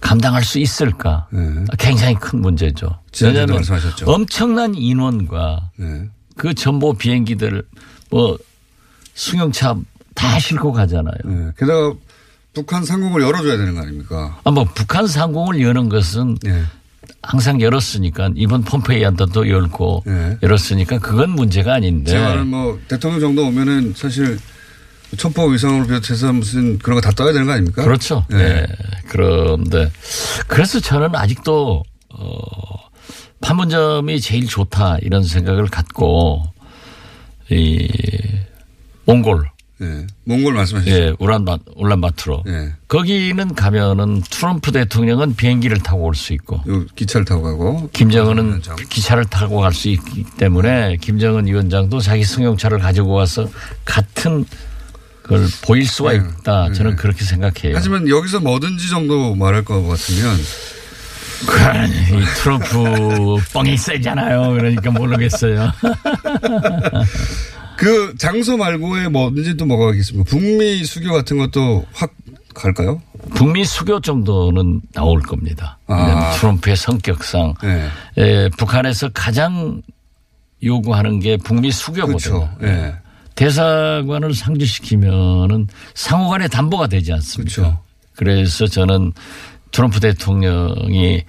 감당할 0.00 0.44
수 0.44 0.58
있을까? 0.58 1.28
예. 1.34 1.64
굉장히 1.78 2.14
큰 2.14 2.40
문제죠. 2.40 2.98
왜냐하면 3.22 3.56
말씀하셨죠. 3.56 4.10
엄청난 4.10 4.74
인원과 4.74 5.70
예. 5.80 6.08
그 6.36 6.54
전보 6.54 6.94
비행기들 6.94 7.62
뭐 8.10 8.38
승용차 9.14 9.76
다 10.14 10.38
싣고 10.38 10.72
가잖아요. 10.72 11.14
예. 11.26 11.52
게다가 11.58 11.92
북한 12.52 12.84
상공을 12.84 13.22
열어줘야 13.22 13.56
되는 13.56 13.74
거 13.74 13.80
아닙니까? 13.82 14.40
아, 14.42 14.50
뭐 14.50 14.64
북한 14.64 15.06
상공을 15.06 15.60
여는 15.60 15.88
것은 15.88 16.36
예. 16.46 16.62
항상 17.22 17.60
열었으니까 17.60 18.30
이번 18.34 18.62
폼페이한테도 18.62 19.48
열고 19.48 20.04
예. 20.06 20.38
열었으니까 20.42 20.98
그건 20.98 21.30
문제가 21.30 21.74
아닌데. 21.74 22.12
제 22.12 22.18
말은 22.18 22.46
뭐 22.48 22.78
대통령 22.88 23.20
정도 23.20 23.46
오면은 23.46 23.92
사실 23.94 24.38
첩보 25.16 25.46
위성을 25.46 25.86
비롯해서 25.86 26.32
무슨 26.32 26.78
그런 26.78 27.00
거 27.00 27.00
다 27.00 27.10
떠야 27.10 27.32
되는 27.32 27.46
거 27.46 27.52
아닙니까? 27.52 27.82
그렇죠. 27.84 28.24
예. 28.32 28.36
예. 28.38 28.66
그런데 29.08 29.90
그래서 30.46 30.78
저는 30.80 31.14
아직도 31.16 31.82
어 32.10 32.40
판문점이 33.40 34.20
제일 34.20 34.46
좋다 34.46 34.98
이런 35.02 35.22
생각을 35.24 35.66
갖고 35.66 36.44
이 37.50 37.88
몽골 39.06 39.48
예. 39.82 40.06
몽골 40.24 40.52
말씀하셨죠. 40.54 40.94
예 40.94 41.14
우란바 41.18 41.58
울란바토르 41.74 42.42
예. 42.48 42.74
거기는 42.86 43.54
가면은 43.54 44.20
트럼프 44.30 44.70
대통령은 44.72 45.34
비행기를 45.36 45.78
타고 45.78 46.02
올 46.04 46.14
수 46.14 46.32
있고 46.34 46.60
요 46.68 46.84
기차를 46.94 47.24
타고 47.24 47.42
가고 47.42 47.88
김정은은. 47.92 48.60
기차를 48.90 49.24
타고 49.24 49.58
갈 49.60 49.72
수 49.72 49.88
있기 49.88 50.24
때문에 50.36 50.98
김정은 51.00 51.46
위원장도 51.46 52.00
자기 52.00 52.24
승용차를 52.24 52.78
가지고 52.78 53.12
와서 53.12 53.48
같은 53.86 54.44
걸 55.22 55.46
보일 55.62 55.86
수가 55.86 56.12
네. 56.12 56.18
있다. 56.18 56.72
저는 56.72 56.96
그렇게 56.96 57.24
생각해요. 57.24 57.76
하지만 57.76 58.08
여기서 58.08 58.40
뭐든지 58.40 58.90
정도 58.90 59.34
말할 59.34 59.64
것 59.64 59.86
같으면 59.86 60.36
이 61.40 62.24
트럼프 62.36 63.36
뻥이 63.52 63.76
세잖아요. 63.76 64.50
그러니까 64.50 64.90
모르겠어요. 64.90 65.72
그 67.76 68.14
장소 68.18 68.56
말고의 68.58 69.08
뭐든지 69.08 69.56
또 69.56 69.64
뭐가 69.64 69.92
있겠습니까? 69.92 70.28
북미 70.28 70.84
수교 70.84 71.12
같은 71.12 71.38
것도 71.38 71.86
확 71.92 72.12
갈까요? 72.54 73.00
북미 73.34 73.64
수교 73.64 74.00
정도는 74.00 74.82
나올 74.92 75.22
겁니다. 75.22 75.78
아. 75.86 76.32
트럼프의 76.36 76.76
성격상 76.76 77.54
예. 77.64 77.90
에, 78.22 78.48
북한에서 78.50 79.08
가장 79.14 79.80
요구하는 80.62 81.20
게 81.20 81.38
북미 81.38 81.70
수교거든요. 81.72 82.50
그렇죠. 82.50 82.50
예. 82.62 82.94
대사관을 83.34 84.34
상주시키면은 84.34 85.68
상호간의 85.94 86.48
담보가 86.48 86.86
되지 86.88 87.12
않습니까? 87.14 87.54
그렇죠. 87.54 87.82
그래서 88.16 88.66
저는 88.66 89.12
트럼프 89.70 90.00
대통령이 90.00 91.22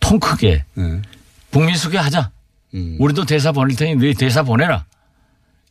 통 0.00 0.18
크게 0.18 0.64
예. 0.78 1.02
북미 1.50 1.76
수교하자. 1.76 2.30
음. 2.74 2.96
우리도 2.98 3.24
대사 3.24 3.52
보낼 3.52 3.76
테니 3.76 3.96
너희 3.96 4.14
대사 4.14 4.42
보내라. 4.42 4.84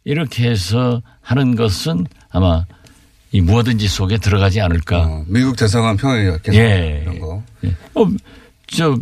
이렇게 0.03 0.49
해서 0.49 1.01
하는 1.21 1.55
것은 1.55 2.05
아마 2.29 2.65
이 3.31 3.41
무엇든지 3.41 3.87
속에 3.87 4.17
들어가지 4.17 4.59
않을까. 4.61 5.01
어, 5.01 5.25
미국 5.27 5.55
대사관 5.55 5.97
평양에 5.97 6.37
계속 6.43 6.57
예. 6.57 7.01
이런 7.03 7.19
거. 7.19 7.43
예. 7.63 7.69
어, 7.95 8.05
저 8.67 8.97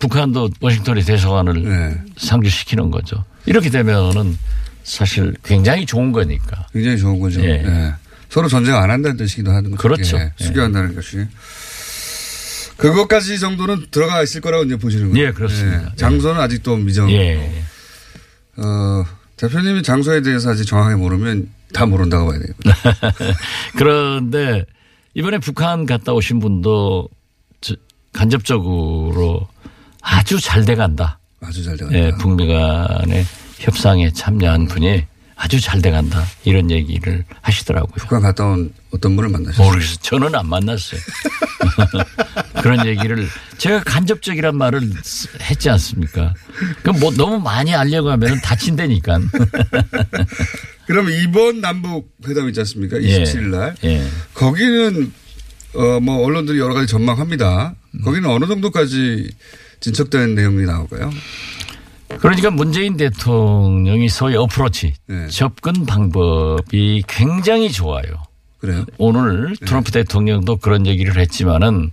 북한도 0.00 0.50
워싱턴에 0.60 1.02
대사관을 1.02 1.64
예. 1.64 2.12
상주시키는 2.16 2.90
거죠. 2.90 3.24
이렇게 3.46 3.70
되면은 3.70 4.36
사실 4.84 5.34
굉장히 5.42 5.84
좋은 5.86 6.12
거니까. 6.12 6.66
굉장히 6.72 6.98
좋은 6.98 7.18
거죠. 7.18 7.40
예. 7.42 7.64
예. 7.64 7.94
서로 8.28 8.48
전쟁 8.48 8.74
안 8.76 8.90
한다는 8.90 9.16
뜻이기도 9.16 9.50
하는 9.50 9.70
거죠. 9.72 9.82
그렇죠. 9.82 10.16
예. 10.18 10.32
예. 10.38 10.44
수교한다는 10.44 10.94
것이. 10.94 11.26
그것까지 12.76 13.38
정도는 13.38 13.86
들어가 13.90 14.22
있을 14.22 14.40
거라고 14.40 14.64
이제 14.64 14.76
보시는 14.76 15.12
거예요. 15.12 15.26
예, 15.28 15.32
그렇습니다. 15.32 15.90
예. 15.92 15.96
장소는 15.96 16.40
아직도 16.40 16.76
미정. 16.76 17.10
예. 17.10 17.62
어, 18.56 19.04
대표님이 19.36 19.82
장소에 19.82 20.22
대해서 20.22 20.50
아직 20.50 20.64
정확하게 20.64 20.96
모르면 20.96 21.48
다 21.72 21.86
모른다고 21.86 22.28
봐야 22.28 22.38
되겠군요. 22.40 22.74
그런데 23.78 24.64
이번에 25.14 25.38
북한 25.38 25.86
갔다 25.86 26.12
오신 26.12 26.40
분도 26.40 27.08
저- 27.60 27.74
간접적으로 28.12 29.48
아주 30.02 30.40
잘 30.40 30.64
돼간다. 30.64 31.18
아주 31.40 31.62
잘 31.64 31.76
돼간다. 31.76 31.98
예, 31.98 32.10
북미 32.18 32.46
간의 32.48 33.24
협상에 33.68 34.10
참여한 34.12 34.66
분이 34.68 35.04
아주 35.36 35.60
잘 35.60 35.80
돼간다. 35.82 36.24
이런 36.44 36.70
얘기를 36.70 37.24
하시더라고요. 37.40 37.94
북한 37.96 38.20
갔다 38.22 38.44
온 38.46 38.72
어떤 38.92 39.16
분을 39.16 39.30
만나셨어요? 39.30 39.66
모르겠어요. 39.66 39.96
저는 40.02 40.34
안 40.34 40.46
만났어요. 40.48 41.00
그런 42.62 42.86
얘기를 42.86 43.26
제가 43.58 43.82
간접적이란 43.82 44.56
말을 44.56 44.92
쓰- 45.02 45.28
했지 45.40 45.68
않습니까? 45.70 46.34
그럼 46.82 47.00
뭐 47.00 47.10
너무 47.12 47.40
많이 47.40 47.74
알려고 47.74 48.10
하면 48.10 48.40
다친다니까. 48.42 49.18
그럼 50.86 51.08
이번 51.10 51.60
남북 51.60 52.14
회담 52.28 52.46
있지 52.48 52.60
않습니까? 52.60 53.02
예. 53.02 53.24
27일 53.24 53.40
날. 53.48 53.74
예. 53.84 54.06
거기는 54.34 55.12
어, 55.74 56.00
뭐 56.00 56.24
언론들이 56.24 56.58
여러 56.60 56.74
가지 56.74 56.86
전망합니다. 56.86 57.74
거기는 58.04 58.28
어느 58.30 58.46
정도까지 58.46 59.30
진척된 59.80 60.34
내용이 60.34 60.64
나올까요? 60.64 61.10
그러니까 62.20 62.50
문재인 62.50 62.96
대통령이 62.96 64.08
소위 64.08 64.36
어프로치 64.36 64.94
네. 65.06 65.28
접근 65.28 65.86
방법이 65.86 67.02
굉장히 67.06 67.70
좋아요. 67.70 68.04
그래요? 68.58 68.84
오늘 68.96 69.54
트럼프 69.64 69.90
대통령도 69.92 70.56
그런 70.56 70.86
얘기를 70.86 71.18
했지만은 71.18 71.90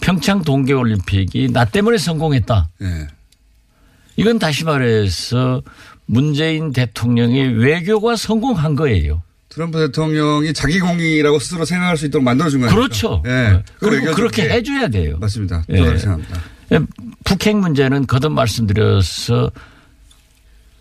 평창 0.00 0.42
동계올림픽이 0.42 1.50
나 1.52 1.64
때문에 1.64 1.98
성공했다. 1.98 2.68
예. 2.82 3.08
이건 4.16 4.38
다시 4.38 4.64
말해서 4.64 5.62
문재인 6.06 6.72
대통령의 6.72 7.54
외교가 7.54 8.16
성공한 8.16 8.76
거예요. 8.76 9.22
트럼프 9.48 9.78
대통령이 9.78 10.52
자기 10.52 10.80
공이라고 10.80 11.38
스스로 11.38 11.64
생각할 11.64 11.96
수 11.96 12.06
있도록 12.06 12.24
만들어준 12.24 12.60
거예요. 12.60 12.74
그렇죠. 12.74 13.22
예. 13.26 13.62
그걸 13.78 14.00
그리고. 14.00 14.14
그렇게 14.14 14.44
예. 14.44 14.50
해줘야 14.50 14.88
돼요. 14.88 15.16
맞습니다. 15.18 15.64
예. 15.68 15.76
저도 15.78 15.98
생각합니다. 15.98 16.40
북핵 17.24 17.56
문제는 17.56 18.06
거듭 18.06 18.32
말씀드려서 18.32 19.50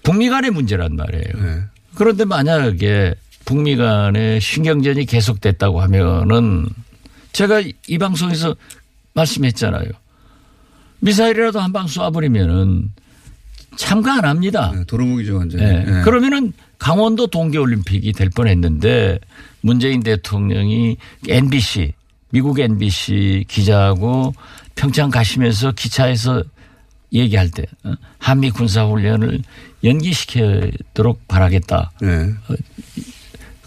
북미 0.03 0.29
간의 0.29 0.51
문제란 0.51 0.95
말이에요. 0.95 1.23
예. 1.37 1.63
그런데 1.95 2.25
만약에 2.25 3.15
북미 3.45 3.75
간의 3.75 4.41
신경전이 4.41 5.05
계속됐다고 5.05 5.81
하면은 5.81 6.67
제가 7.33 7.61
이 7.87 7.97
방송에서 7.97 8.55
말씀했잖아요. 9.13 9.89
미사일이라도 10.99 11.59
한 11.59 11.71
방 11.73 11.85
쏴버리면은 11.85 12.89
참가 13.75 14.15
안 14.17 14.25
합니다. 14.25 14.71
예, 14.77 14.83
도루묵이죠, 14.85 15.37
완전히. 15.37 15.63
예. 15.63 15.85
예. 15.87 16.01
그러면은 16.03 16.53
강원도 16.77 17.27
동계올림픽이 17.27 18.11
될 18.13 18.29
뻔했는데 18.29 19.19
문재인 19.61 20.03
대통령이 20.03 20.97
NBC 21.27 21.93
미국 22.29 22.59
NBC 22.59 23.45
기자하고 23.47 24.33
평창 24.75 25.09
가시면서 25.09 25.71
기차에서 25.71 26.43
얘기할 27.11 27.51
때 27.51 27.65
어, 27.83 27.93
한미 28.17 28.51
군사 28.51 28.85
훈련을 28.85 29.41
연기시키도록 29.83 31.27
바라겠다. 31.27 31.91
예. 32.03 32.33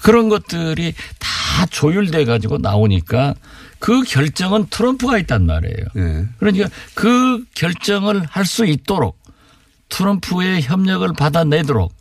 그런 0.02 0.28
것들이 0.28 0.94
다 1.18 1.66
조율돼 1.66 2.24
가지고 2.24 2.58
나오니까 2.58 3.34
그 3.78 4.02
결정은 4.02 4.66
트럼프가 4.70 5.18
있단 5.18 5.46
말이에요. 5.46 5.86
예. 5.96 6.26
그러니까 6.38 6.68
그 6.94 7.44
결정을 7.54 8.24
할 8.28 8.44
수 8.44 8.64
있도록 8.66 9.18
트럼프의 9.88 10.62
협력을 10.62 11.10
받아내도록 11.12 11.92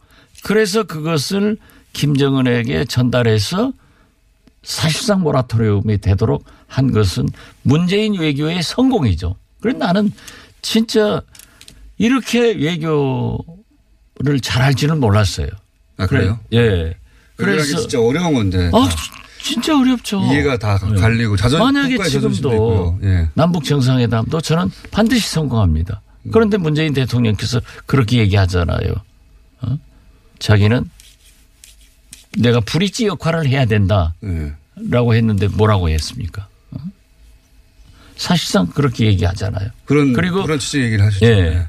그래서 0.43 0.83
그것을 0.83 1.57
김정은에게 1.93 2.85
전달해서 2.85 3.71
사실상 4.63 5.21
모라토리움이 5.21 5.99
되도록 5.99 6.45
한 6.67 6.91
것은 6.91 7.27
문재인 7.63 8.15
외교의 8.15 8.63
성공이죠. 8.63 9.35
그래서 9.61 9.77
나는 9.77 10.11
진짜 10.61 11.21
이렇게 11.97 12.39
외교를 12.53 14.39
잘할지는 14.41 14.99
몰랐어요. 14.99 15.47
아, 15.97 16.07
그래요? 16.07 16.39
예. 16.53 16.95
그래서 17.35 17.77
진짜 17.79 18.01
어려운 18.01 18.33
건데. 18.33 18.69
아, 18.73 18.89
진짜 19.41 19.79
어렵죠. 19.79 20.21
이해가 20.25 20.57
다 20.57 20.77
네. 20.79 20.99
갈리고 20.99 21.37
자존 21.37 21.59
만약에 21.59 21.97
지금도. 22.03 22.99
예. 23.03 23.29
남북 23.35 23.63
정상회담도 23.63 24.41
저는 24.41 24.71
반드시 24.91 25.29
성공합니다. 25.29 26.01
그런데 26.31 26.57
문재인 26.57 26.93
대통령께서 26.93 27.61
그렇게 27.85 28.17
얘기하잖아요. 28.17 28.95
어? 29.61 29.77
자기는 30.39 30.89
내가 32.39 32.59
브릿지 32.59 33.05
역할을 33.05 33.47
해야 33.47 33.65
된다라고 33.65 34.15
예. 34.25 35.17
했는데 35.17 35.47
뭐라고 35.47 35.89
했습니까? 35.89 36.47
어? 38.15 38.17
사실상 38.17 38.67
그렇게 38.67 39.05
얘기하잖아요. 39.07 39.69
그런 39.85 40.13
그리고 40.13 40.43
그런 40.43 40.57
취지 40.59 40.81
얘기를 40.81 41.05
하시죠. 41.05 41.25
예. 41.25 41.67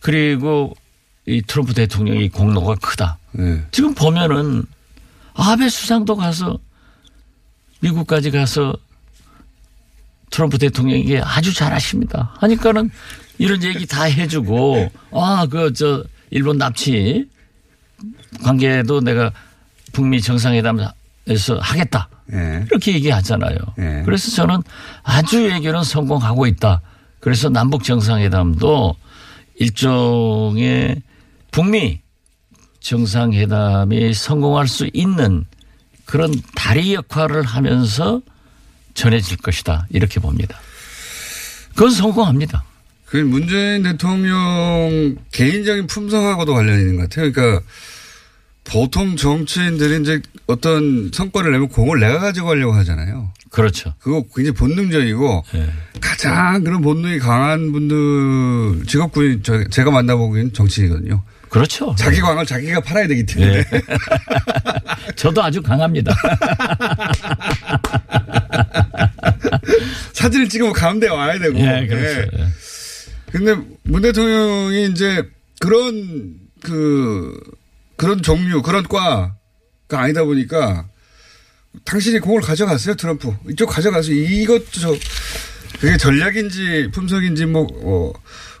그리고 0.00 0.76
이 1.26 1.42
트럼프 1.42 1.74
대통령이 1.74 2.28
공로가 2.28 2.74
크다. 2.76 3.18
예. 3.38 3.62
지금 3.72 3.94
보면은 3.94 4.64
아베 5.34 5.68
수상도 5.68 6.16
가서 6.16 6.58
미국까지 7.80 8.30
가서 8.30 8.74
트럼프 10.30 10.58
대통령에게 10.58 11.20
아주 11.20 11.52
잘하십니다. 11.54 12.34
하니까는 12.38 12.90
이런 13.38 13.62
얘기 13.62 13.86
다 13.86 14.04
해주고 14.04 14.90
아 15.12 15.46
그 15.50 15.72
저 15.72 16.04
일본 16.30 16.58
납치 16.58 17.28
관계도 18.42 19.00
내가 19.00 19.30
북미 19.92 20.20
정상회담 20.20 20.78
에서 21.28 21.58
하겠다 21.60 22.08
예. 22.32 22.64
이렇게 22.70 22.94
얘기하잖아요. 22.94 23.56
예. 23.78 24.02
그래서 24.04 24.30
저는 24.30 24.62
아주 25.02 25.42
외교는 25.42 25.82
성공하고 25.82 26.46
있다. 26.46 26.80
그래서 27.20 27.48
남북 27.48 27.84
정상회담도 27.84 28.94
일종의 29.56 31.02
북미 31.50 32.00
정상회담이 32.80 34.14
성공할 34.14 34.68
수 34.68 34.88
있는 34.92 35.44
그런 36.04 36.32
다리 36.54 36.94
역할을 36.94 37.42
하면서 37.42 38.20
전해질 38.94 39.38
것이다. 39.38 39.86
이렇게 39.90 40.20
봅니다. 40.20 40.58
그건 41.70 41.90
성공합니다. 41.90 42.64
그 43.06 43.16
문재인 43.16 43.82
대통령 43.82 45.16
개인적인 45.32 45.86
품성하고도 45.86 46.54
관련이 46.54 46.80
있는 46.80 46.96
것 46.96 47.08
같아요. 47.08 47.32
그러니까 47.32 47.64
보통 48.68 49.16
정치인들이 49.16 50.02
이제 50.02 50.20
어떤 50.46 51.10
성과를 51.12 51.52
내면 51.52 51.68
공을 51.68 52.00
내가 52.00 52.18
가지고 52.18 52.48
가려고 52.48 52.72
하잖아요. 52.74 53.30
그렇죠. 53.50 53.94
그거 53.98 54.24
굉장히 54.34 54.54
본능적이고 54.56 55.44
예. 55.54 55.68
가장 56.00 56.62
그런 56.64 56.82
본능이 56.82 57.18
강한 57.18 57.72
분들 57.72 58.84
직업군이 58.86 59.40
저- 59.42 59.64
제가 59.68 59.90
만나보기엔 59.90 60.52
정치인이거든요. 60.52 61.22
그렇죠. 61.48 61.94
자기 61.96 62.20
광을 62.20 62.44
자기가 62.44 62.80
팔아야 62.80 63.06
되기 63.06 63.24
때문에. 63.24 63.58
예. 63.58 63.64
저도 65.14 65.42
아주 65.42 65.62
강합니다. 65.62 66.12
사진을 70.12 70.48
찍으면 70.48 70.72
가운데 70.72 71.08
와야 71.08 71.38
되고. 71.38 71.56
예, 71.58 71.86
그렇죠. 71.86 72.20
예. 72.38 72.46
근데 73.30 73.54
문 73.84 74.02
대통령이 74.02 74.88
이제 74.90 75.22
그런 75.60 76.34
그 76.62 77.38
그런 77.96 78.22
종류 78.22 78.62
그런 78.62 78.84
과가 78.84 79.34
아니다 79.90 80.24
보니까 80.24 80.86
당신이 81.84 82.20
공을 82.20 82.40
가져갔어요 82.42 82.94
트럼프 82.96 83.34
이쪽 83.50 83.66
가져가서 83.66 84.12
이것도 84.12 84.64
저 84.80 84.94
그게 85.80 85.96
전략인지 85.96 86.90
품성인지 86.92 87.46
뭐 87.46 87.66
어, 87.82 88.12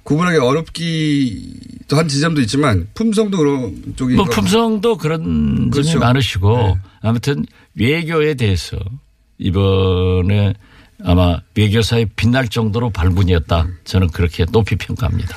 구분하기 0.02 0.38
어렵기도 0.38 1.96
한 1.96 2.08
지점도 2.08 2.40
있지만 2.42 2.88
품성도 2.94 3.38
그런 3.38 3.94
쪽이 3.96 4.14
뭐 4.14 4.24
품성도 4.26 4.96
그런 4.98 5.70
그렇죠. 5.70 5.92
점이 5.92 6.00
많으시고 6.00 6.56
네. 6.56 6.74
아무튼 7.00 7.44
외교에 7.74 8.34
대해서 8.34 8.78
이번에 9.38 10.54
아마 11.04 11.40
외교사에 11.54 12.06
빛날 12.16 12.48
정도로 12.48 12.90
발군이었다. 12.90 13.66
저는 13.84 14.08
그렇게 14.08 14.44
높이 14.46 14.76
평가합니다. 14.76 15.36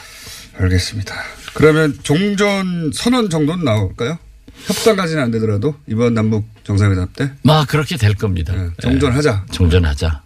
알겠습니다. 0.58 1.16
그러면 1.60 1.94
종전 2.04 2.92
선언 2.94 3.30
정도는 3.30 3.66
나올까요? 3.66 4.18
협상까지는 4.66 5.22
안 5.24 5.32
되더라도 5.32 5.76
이번 5.88 6.14
남북 6.14 6.46
정상회담 6.64 7.10
때 7.14 7.30
막 7.44 7.68
그렇게 7.68 7.98
될 7.98 8.14
겁니다. 8.16 8.54
네, 8.56 8.70
종전하자. 8.82 9.44
예, 9.46 9.52
종전하자. 9.52 10.22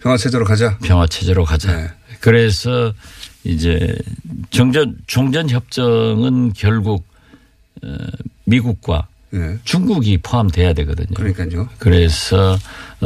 평화 0.00 0.16
체제로 0.16 0.44
가자. 0.44 0.78
평화 0.78 1.06
체제로 1.08 1.44
가자. 1.44 1.76
네. 1.76 1.90
그래서 2.20 2.92
이제 3.42 3.96
정전 4.50 4.96
종전 5.08 5.50
협정은 5.50 6.52
결국 6.52 7.04
어, 7.82 7.96
미국과 8.44 9.08
예. 9.34 9.58
중국이 9.64 10.18
포함돼야 10.18 10.72
되거든요. 10.74 11.08
그러니까요. 11.14 11.68
그래서 11.78 12.56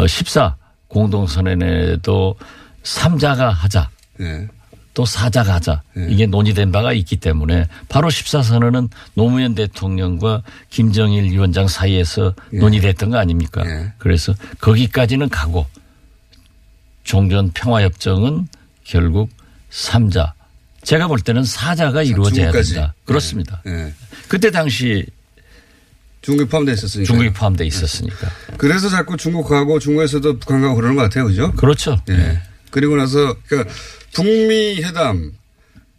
14 0.07 0.57
공동선언에도 0.89 2.37
3자가 2.83 3.51
하자. 3.51 3.89
예. 4.21 4.49
또 4.95 5.05
4자가 5.05 5.47
하자. 5.47 5.83
네. 5.95 6.07
이게 6.09 6.27
논의된 6.27 6.71
바가 6.73 6.93
있기 6.93 7.17
때문에 7.17 7.67
바로 7.89 8.09
14선언은 8.09 8.89
노무현 9.15 9.55
대통령과 9.57 10.43
김정일 10.71 11.25
위원장 11.25 11.67
사이에서 11.69 12.35
논의됐던 12.53 13.11
거 13.11 13.19
아닙니까? 13.19 13.63
예. 13.67 13.93
그래서 13.99 14.35
거기까지는 14.61 15.29
가고 15.29 15.67
종전 17.03 17.51
평화협정은 17.53 18.49
결국 18.85 19.31
3자. 19.71 20.33
제가 20.85 21.09
볼 21.09 21.19
때는 21.19 21.43
4자가 21.43 22.07
이루어져야 22.07 22.47
중국까지. 22.47 22.75
된다. 22.75 22.95
그렇습니다. 23.05 23.63
예. 23.67 23.93
그때 24.29 24.51
당시 24.51 25.05
중국이 26.23 26.49
포함되어 26.49 26.75
있었으니까. 26.75 27.07
중국이 27.07 27.33
포함되어 27.33 27.67
있었으니까. 27.67 28.31
그래서 28.57 28.89
자꾸 28.89 29.17
중국 29.17 29.49
가고 29.49 29.79
중국에서도 29.79 30.39
북한 30.39 30.63
가고 30.63 30.77
그러는 30.77 30.95
것 30.95 31.03
같아요. 31.03 31.27
그죠? 31.27 31.53
그렇죠. 31.53 32.01
예. 32.11 32.41
그리고 32.71 32.97
나서 32.97 33.37
그러니까 33.47 33.73
북미 34.15 34.83
회담 34.83 35.33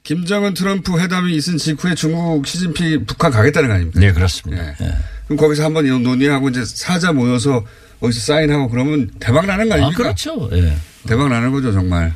김정은 0.04 0.54
트럼프 0.54 1.00
회담이 1.00 1.36
있은 1.36 1.58
직후에 1.58 1.96
중국 1.96 2.46
시진핑 2.46 3.06
북한 3.06 3.32
가겠다는 3.32 3.70
거 3.70 3.76
아닙니까? 3.76 4.00
네, 4.00 4.14
그렇습니다. 4.14 4.64
예. 4.64 4.76
예. 4.86 4.92
그럼 5.26 5.38
거기서 5.38 5.64
한번 5.64 5.88
논의하고 6.04 6.50
이제 6.50 6.64
사자 6.64 7.12
모여서 7.12 7.66
어디서 8.00 8.34
사인하고 8.34 8.70
그러면 8.70 9.10
대박 9.20 9.48
나는 9.48 9.68
거 9.68 9.74
아, 9.74 9.78
아닙니까? 9.78 10.04
그렇죠. 10.04 10.50
예. 10.54 10.76
대박 11.08 11.30
나는 11.30 11.52
거죠, 11.52 11.72
정말. 11.72 12.14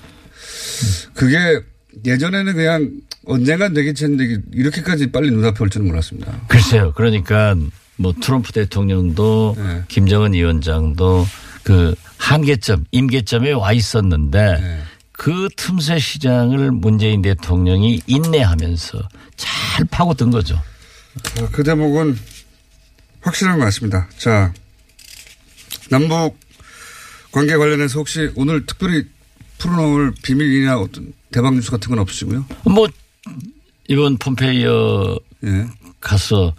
그게 1.14 1.38
예전에는 2.06 2.54
그냥 2.54 2.92
언젠간 3.26 3.74
되겠지 3.74 4.06
했는데 4.06 4.38
이렇게까지 4.54 5.12
빨리 5.12 5.32
눈앞에 5.32 5.58
올 5.64 5.70
줄은 5.70 5.88
몰랐습니다. 5.88 6.42
글쎄요. 6.48 6.94
그러니까 6.96 7.56
뭐 7.98 8.14
트럼프 8.14 8.52
대통령도 8.54 9.56
네. 9.58 9.84
김정은 9.88 10.34
위원장도 10.34 11.28
그 11.64 11.96
한계점, 12.18 12.86
임계점에 12.92 13.52
와 13.52 13.74
있었는데 13.74 14.58
네. 14.62 14.80
그 15.20 15.50
틈새 15.58 16.00
시장을 16.00 16.72
문재인 16.72 17.22
대통령이 17.22 18.02
인내하면서 18.08 19.10
잘 19.36 19.86
파고든 19.92 20.32
거죠. 20.32 20.56
어, 20.56 21.50
그 21.52 21.62
대목은 21.62 22.18
확실한 23.20 23.60
것 23.60 23.66
같습니다. 23.66 24.08
자, 24.18 24.54
남북 25.90 26.40
관계 27.34 27.58
관련해서 27.58 28.00
혹시 28.00 28.32
오늘 28.36 28.66
특별히 28.66 29.08
풀어놓을 29.58 30.14
비밀이나 30.24 30.80
어떤 30.80 31.12
대박 31.34 31.54
뉴스 31.54 31.70
같은 31.70 31.90
건 31.90 32.00
없으시고요? 32.00 32.46
뭐 32.64 32.88
이번 33.90 34.18
폼페이어 34.20 35.20
예, 35.44 35.68
가서 36.00 36.56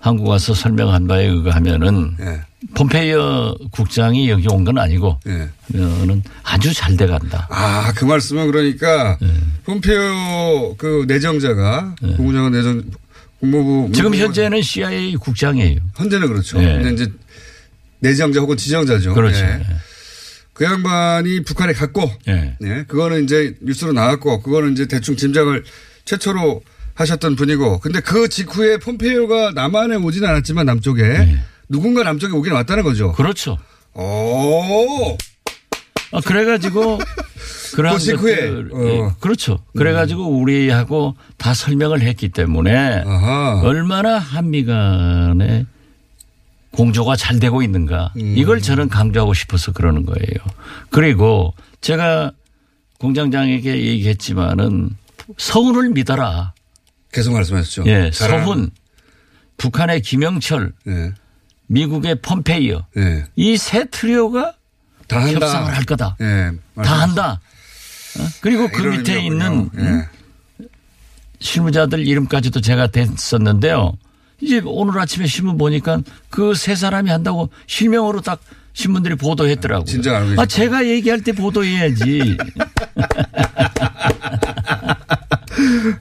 한국 0.00 0.26
와서 0.26 0.52
설명한 0.52 1.06
바에 1.06 1.26
의하면은 1.26 2.16
예, 2.18 2.44
폼페이어 2.74 3.56
국장이 3.70 4.30
여기 4.30 4.46
온 4.48 4.64
건 4.64 4.78
아니고 4.78 5.20
예. 5.26 5.48
는 5.68 6.22
아주 6.42 6.72
잘 6.72 6.96
돼간다. 6.96 7.46
아, 7.50 7.92
그 7.94 8.04
말씀은 8.04 8.50
그러니까 8.50 9.18
네. 9.20 9.28
폼페이오 9.66 10.76
그 10.78 11.04
내정자가 11.06 11.94
국무장관 12.16 12.52
내정 12.52 12.82
국무부 13.40 13.92
지금 13.92 14.14
현재는 14.14 14.62
CIA 14.62 15.16
국장이에요. 15.16 15.80
현재는 15.96 16.28
그렇죠. 16.28 16.58
네. 16.58 16.82
근데 16.82 16.92
이제 17.02 17.12
내정자 18.00 18.40
혹은 18.40 18.56
지정자죠. 18.56 19.12
그렇죠. 19.14 19.44
예. 19.44 19.66
그 20.54 20.64
양반이 20.64 21.42
북한에 21.42 21.72
갔고, 21.72 22.08
예. 22.28 22.56
예. 22.62 22.84
그거는 22.86 23.24
이제 23.24 23.54
뉴스로 23.60 23.92
나왔고, 23.92 24.40
그거는 24.40 24.72
이제 24.72 24.86
대충 24.86 25.16
짐작을 25.16 25.64
최초로 26.04 26.62
하셨던 26.94 27.34
분이고, 27.34 27.80
근데 27.80 27.98
그 28.00 28.28
직후에 28.28 28.76
폼페이오가 28.78 29.50
남한에 29.50 29.96
오진 29.96 30.24
않았지만 30.24 30.64
남쪽에 30.66 31.02
네. 31.02 31.42
누군가 31.68 32.02
남쪽에 32.02 32.32
오긴 32.32 32.52
왔다는 32.52 32.82
거죠. 32.82 33.12
그렇죠. 33.12 33.58
오, 33.94 35.16
아, 36.12 36.20
그래가지고 36.24 36.98
그런 37.74 37.92
것들, 37.94 38.70
어. 38.72 38.86
예, 38.86 39.10
그렇죠. 39.20 39.58
그래가지고 39.76 40.28
우리하고 40.28 41.16
다 41.36 41.54
설명을 41.54 42.02
했기 42.02 42.28
때문에 42.28 43.02
아하. 43.04 43.60
얼마나 43.64 44.18
한미 44.18 44.64
간에 44.64 45.66
공조가 46.70 47.16
잘 47.16 47.38
되고 47.38 47.62
있는가 47.62 48.12
음. 48.16 48.34
이걸 48.36 48.60
저는 48.60 48.88
강조하고 48.88 49.34
싶어서 49.34 49.72
그러는 49.72 50.04
거예요. 50.06 50.44
그리고 50.90 51.54
제가 51.80 52.32
공장장에게 52.98 53.76
얘기했지만은 53.76 54.90
서훈을 55.36 55.90
믿어라. 55.90 56.52
계속 57.12 57.32
말씀하셨죠. 57.32 57.84
예, 57.86 58.10
서훈 58.12 58.70
북한의 59.56 60.02
김영철 60.02 60.72
예. 60.88 61.12
미국의 61.66 62.16
펌페이어 62.20 62.86
예. 62.98 63.24
이세 63.36 63.86
트리오가 63.90 64.54
다 65.08 65.18
한다. 65.20 65.46
협상을 65.46 65.76
할 65.76 65.84
거다. 65.84 66.16
예. 66.20 66.50
다 66.82 67.00
한다. 67.02 67.40
어? 68.18 68.22
그리고 68.40 68.68
그 68.68 68.82
밑에 68.82 69.14
의미였군요. 69.16 69.32
있는 69.32 69.70
음, 69.74 70.02
예. 70.60 70.66
실무자들 71.40 72.06
이름까지도 72.06 72.60
제가 72.60 72.86
댔었는데요. 72.88 73.96
이제 74.40 74.60
오늘 74.64 74.98
아침에 74.98 75.26
신문 75.26 75.58
보니까 75.58 76.00
그 76.30 76.54
세 76.54 76.74
사람이 76.74 77.10
한다고 77.10 77.50
실명으로 77.66 78.20
딱 78.20 78.40
신문들이 78.72 79.14
보도했더라고요. 79.14 79.84
진짜 79.84 80.16
알고 80.16 80.40
아. 80.42 80.46
제가 80.46 80.84
얘기할 80.86 81.20
때 81.22 81.32
보도해야지. 81.32 82.36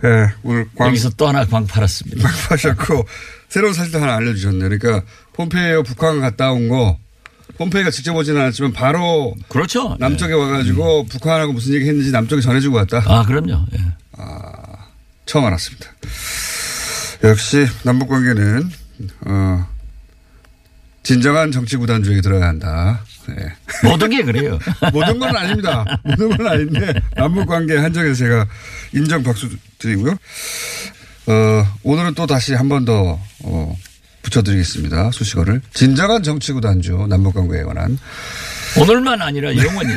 예. 0.04 0.34
오늘 0.44 0.68
광 0.76 0.88
여기서 0.90 1.12
또 1.12 1.28
하나 1.28 1.46
광 1.46 1.66
팔았습니다. 1.68 2.28
하셨고 2.50 3.06
새로운 3.54 3.74
사실도 3.76 4.00
하나 4.02 4.16
알려주셨네요. 4.16 4.68
그러니까 4.68 5.04
폼페이오 5.34 5.84
북한 5.84 6.20
갔다 6.22 6.52
온 6.52 6.70
거 6.70 6.98
폼페이가 7.60 7.92
직접 7.92 8.16
오지는 8.16 8.42
않았지만 8.42 8.74
바로 8.74 9.36
그렇죠. 9.48 9.96
남쪽에 10.00 10.34
예. 10.34 10.36
와가지고 10.36 11.06
북한하고 11.06 11.54
무슨 11.54 11.76
얘기 11.76 11.88
했는지 11.88 12.10
남쪽에 12.12 12.42
전해주고 12.42 12.78
왔다. 12.78 13.04
아, 13.06 13.24
그럼요. 13.24 13.64
예. 13.74 13.80
처음 15.28 15.46
알았습니다. 15.46 15.88
역시 17.24 17.68
남북 17.84 18.10
관계는 18.10 18.72
어, 19.22 19.68
진정한 21.04 21.52
정치 21.52 21.78
구단주에게 21.78 22.22
들어야 22.22 22.48
한다. 22.48 23.04
네. 23.28 23.36
모든 23.88 24.10
게 24.10 24.24
그래요. 24.24 24.58
모든 24.92 25.20
건 25.20 25.36
아닙니다. 25.36 25.86
모든 26.04 26.36
건 26.36 26.48
아닌데 26.48 26.94
남북 27.16 27.46
관계 27.48 27.78
한정에서 27.78 28.16
제가 28.16 28.48
인정 28.94 29.22
박수 29.22 29.48
드리고요. 29.78 30.16
어, 31.28 31.64
오늘은 31.84 32.14
또 32.16 32.26
다시 32.28 32.54
한 32.54 32.68
번 32.70 32.86
더 32.86 33.20
어, 33.44 33.76
붙여드리겠습니다. 34.24 35.12
수식어를 35.12 35.62
진정한 35.74 36.24
정치 36.24 36.54
구단주 36.54 37.08
남북 37.10 37.34
관계에 37.36 37.64
관한 37.64 37.98
오늘만 38.80 39.22
아니라 39.22 39.56
영원히. 39.56 39.94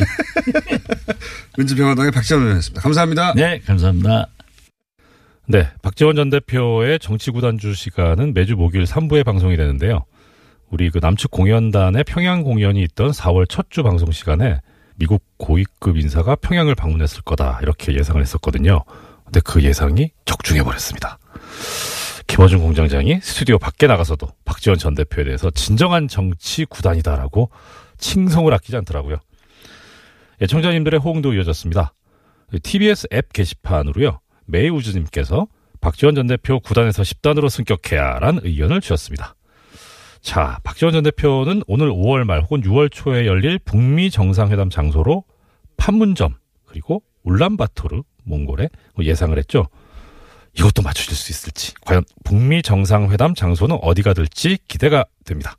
민주평화당의 1.59 2.11
박지원 2.13 2.43
의원이었습니다. 2.43 2.83
감사합니다. 2.83 3.33
네, 3.35 3.61
감사합니다. 3.65 4.27
네, 5.49 5.69
박지원 5.83 6.17
전 6.17 6.29
대표의 6.31 6.99
정치구단주 6.99 7.75
시간은 7.75 8.35
매주 8.35 8.57
목요일 8.57 8.85
3부에 8.85 9.25
방송이 9.25 9.57
되는데요. 9.57 10.05
우리 10.71 10.91
그 10.91 10.99
남측 11.01 11.31
공연단의 11.31 12.03
평양 12.05 12.43
공연이 12.43 12.83
있던 12.83 13.13
4월 13.13 13.49
첫 13.49 13.67
주 13.71 13.83
방송 13.85 14.11
시간에 14.11 14.61
미국 14.97 15.23
고위급 15.39 15.97
인사가 15.99 16.35
평양을 16.35 16.75
방문했을 16.75 17.23
거다 17.23 17.61
이렇게 17.63 17.95
예상을 17.95 18.21
했었거든요. 18.21 18.83
근데 19.27 19.41
그 19.41 19.63
예상이 19.63 20.11
적중해 20.25 20.63
버렸습니다. 20.63 21.19
김어준 22.27 22.61
공장장이 22.61 23.21
스튜디오 23.23 23.59
밖에 23.59 23.87
나가서도 23.87 24.29
박지원 24.45 24.79
전 24.79 24.95
대표에 24.95 25.25
대해서 25.25 25.51
진정한 25.51 26.09
정치 26.09 26.65
구단이다라고 26.65 27.51
칭송을 27.99 28.53
아끼지 28.55 28.77
않더라고요. 28.77 29.17
애청자님들의 30.43 31.01
호응도 31.01 31.35
이어졌습니다. 31.35 31.93
TBS 32.63 33.09
앱 33.13 33.33
게시판으로요. 33.33 34.21
메이우즈님께서 34.47 35.47
박지원 35.81 36.15
전 36.15 36.27
대표 36.27 36.61
구단에서 36.61 37.03
10단으로 37.03 37.49
승격해야란 37.49 38.41
의견을 38.43 38.81
주셨습니다. 38.81 39.35
자, 40.21 40.59
박지원 40.65 40.93
전 40.93 41.05
대표는 41.05 41.63
오늘 41.67 41.91
5월 41.91 42.25
말 42.25 42.43
혹은 42.43 42.61
6월 42.63 42.91
초에 42.91 43.27
열릴 43.27 43.59
북미 43.59 44.11
정상회담 44.11 44.71
장소로 44.71 45.25
판문점 45.77 46.35
그리고 46.65 47.03
울란바토르 47.23 48.03
몽골에 48.27 48.69
예상을 49.01 49.37
했죠. 49.39 49.69
이것도 50.59 50.83
맞추실 50.83 51.15
수 51.15 51.33
있을지 51.33 51.75
과연 51.85 52.05
북미 52.25 52.63
정상회담 52.63 53.35
장소는 53.35 53.79
어디가 53.83 54.15
될지 54.15 54.59
기대가 54.69 55.05
됩니다. 55.25 55.57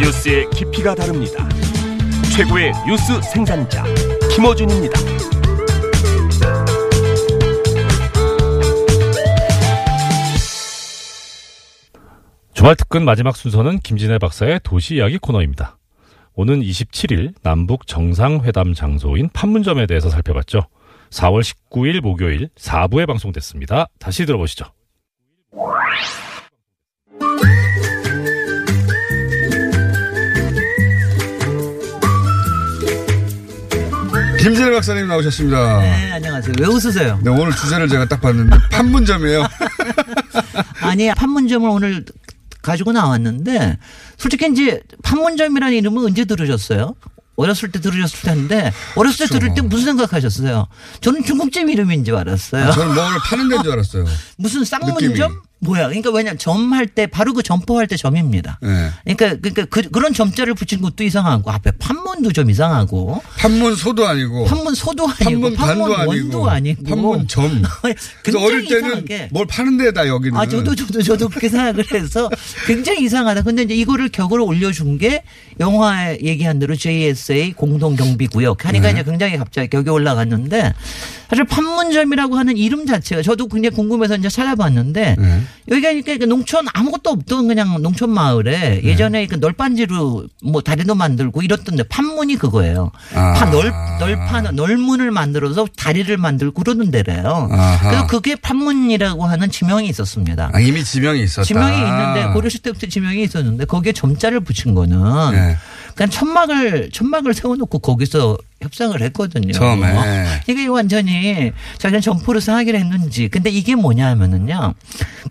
뉴스의 0.00 0.50
깊이가 0.50 0.94
다릅니다. 0.94 1.48
최고의 2.34 2.72
뉴스 2.86 3.20
생산자 3.22 3.84
김어준입니다. 4.34 4.98
주말 12.54 12.76
특근 12.76 13.04
마지막 13.04 13.36
순서는 13.36 13.80
김진애 13.80 14.18
박사의 14.18 14.60
도시 14.62 14.96
이야기 14.96 15.18
코너입니다. 15.18 15.76
오는 16.36 16.60
27일 16.60 17.32
남북 17.42 17.86
정상회담 17.86 18.74
장소인 18.74 19.30
판문점에 19.32 19.86
대해서 19.86 20.10
살펴봤죠. 20.10 20.66
4월 21.10 21.42
19일 21.42 22.00
목요일 22.00 22.48
4부에 22.56 23.06
방송됐습니다. 23.06 23.86
다시 24.00 24.26
들어보시죠. 24.26 24.64
김진애 34.40 34.72
박사님 34.72 35.08
나오셨습니다. 35.08 35.80
네, 35.80 36.12
안녕하세요. 36.12 36.54
왜 36.60 36.66
웃으세요? 36.66 37.18
네, 37.22 37.30
오늘 37.30 37.52
주제를 37.52 37.88
제가 37.88 38.04
딱 38.06 38.20
봤는데 38.20 38.56
판문점이에요. 38.72 39.46
아니, 40.82 41.08
판문점을 41.14 41.66
오늘 41.70 42.04
가지고 42.60 42.92
나왔는데, 42.92 43.78
솔직히 44.24 44.50
이제 44.50 44.80
판문점이라는 45.02 45.76
이름은 45.76 46.02
언제 46.06 46.24
들으셨어요? 46.24 46.94
어렸을 47.36 47.70
때 47.70 47.78
들으셨을 47.78 48.20
텐데, 48.22 48.72
어렸을 48.96 49.26
때 49.26 49.34
들을 49.38 49.52
때 49.52 49.60
무슨 49.60 49.84
생각하셨어요? 49.84 50.66
저는 51.02 51.24
중국집 51.24 51.68
이름인 51.68 52.04
줄 52.04 52.14
알았어요. 52.14 52.72
저는 52.72 52.94
뭘 52.94 53.06
파는 53.28 53.48
데인 53.50 53.62
줄 53.62 53.72
알았어요. 53.72 54.06
무슨 54.38 54.64
쌍문점? 54.64 55.10
느낌이. 55.12 55.28
뭐야? 55.64 55.88
그러니까 55.88 56.10
왜냐 56.10 56.34
점할 56.34 56.86
때 56.86 57.06
바로 57.06 57.32
그 57.32 57.42
점포할 57.42 57.86
때 57.86 57.96
점입니다. 57.96 58.58
네. 58.62 58.90
그러니까 59.04 59.40
그러니까 59.40 59.64
그, 59.64 59.82
그런 59.90 60.12
점자를 60.12 60.54
붙인 60.54 60.80
것도 60.80 61.02
이상하고 61.04 61.50
앞에 61.50 61.72
판문도 61.78 62.32
좀 62.32 62.50
이상하고 62.50 63.22
판문 63.38 63.74
소도 63.74 64.06
아니고 64.06 64.44
판문 64.44 64.74
소도 64.74 65.08
아니고 65.08 65.54
판문 65.54 65.54
반도 65.54 65.96
아니고 65.96 66.48
아니고 66.50 66.84
판문 66.84 67.26
점. 67.26 67.62
그래서 67.82 67.98
굉장히 68.22 68.46
어릴 68.46 68.64
때는 68.66 68.88
이상하게. 68.88 69.28
뭘 69.32 69.46
파는 69.46 69.78
데다 69.78 70.06
여기는. 70.06 70.38
아, 70.38 70.46
저도, 70.46 70.74
저도, 70.74 71.02
저도 71.02 71.28
그렇게 71.28 71.48
생각을 71.48 71.84
해서 71.92 72.28
굉장히 72.66 73.04
이상하다. 73.04 73.42
근데 73.42 73.62
이제 73.62 73.74
이거를 73.74 74.10
격으로 74.10 74.44
올려준 74.44 74.98
게 74.98 75.22
영화 75.60 76.12
얘기한 76.12 76.58
대로 76.58 76.76
JSA 76.76 77.52
공동 77.52 77.96
경비 77.96 78.26
구역 78.26 78.66
하니까 78.66 78.88
네. 78.88 78.92
이제 78.92 79.02
굉장히 79.04 79.36
갑자기 79.36 79.68
격이 79.68 79.88
올라갔는데 79.90 80.72
사실 81.28 81.44
판문점이라고 81.44 82.36
하는 82.36 82.56
이름 82.56 82.86
자체가 82.86 83.22
저도 83.22 83.48
굉장히 83.48 83.74
궁금해서 83.74 84.16
이제 84.16 84.28
찾아봤는데 84.28 85.16
네. 85.18 85.40
여기가 85.68 85.88
그러니까 86.02 86.26
농촌 86.26 86.66
아무것도 86.72 87.10
없던 87.10 87.48
그냥 87.48 87.80
농촌 87.82 88.10
마을에 88.10 88.80
네. 88.80 88.84
예전에 88.84 89.26
그 89.26 89.36
널빤지로 89.36 90.26
뭐 90.42 90.60
다리도 90.60 90.94
만들고 90.94 91.42
이렇던데 91.42 91.84
판문이 91.84 92.36
그거예요. 92.36 92.90
아. 93.14 93.32
파 93.34 93.46
널, 93.46 93.72
널판, 93.98 94.54
널문을 94.54 95.10
만들어서 95.10 95.66
다리를 95.76 96.14
만들고 96.16 96.62
그러는 96.62 96.90
데래요. 96.90 97.48
아하. 97.50 97.88
그래서 97.88 98.06
그게 98.06 98.36
판문이라고 98.36 99.24
하는 99.24 99.50
지명이 99.50 99.88
있었습니다. 99.88 100.50
아, 100.52 100.60
이미 100.60 100.84
지명이 100.84 101.22
있었다. 101.22 101.44
지명이 101.44 101.76
있는데 101.78 102.32
고려시 102.32 102.60
때부터 102.60 102.86
지명이 102.86 103.22
있었는데 103.22 103.64
거기에 103.64 103.92
점자를 103.92 104.40
붙인 104.40 104.74
거는 104.74 105.30
네. 105.32 105.56
그냥 105.94 106.10
천막을 106.10 106.90
천막을 106.92 107.34
세워놓고 107.34 107.78
거기서 107.78 108.38
협상을 108.62 109.00
했거든요. 109.02 109.52
처음에. 109.52 109.86
이게 110.48 110.66
완전히 110.66 111.52
자기는 111.78 112.00
점포를 112.00 112.40
쌓기로 112.40 112.78
했는지. 112.78 113.28
근데 113.28 113.50
이게 113.50 113.74
뭐냐면은요. 113.74 114.74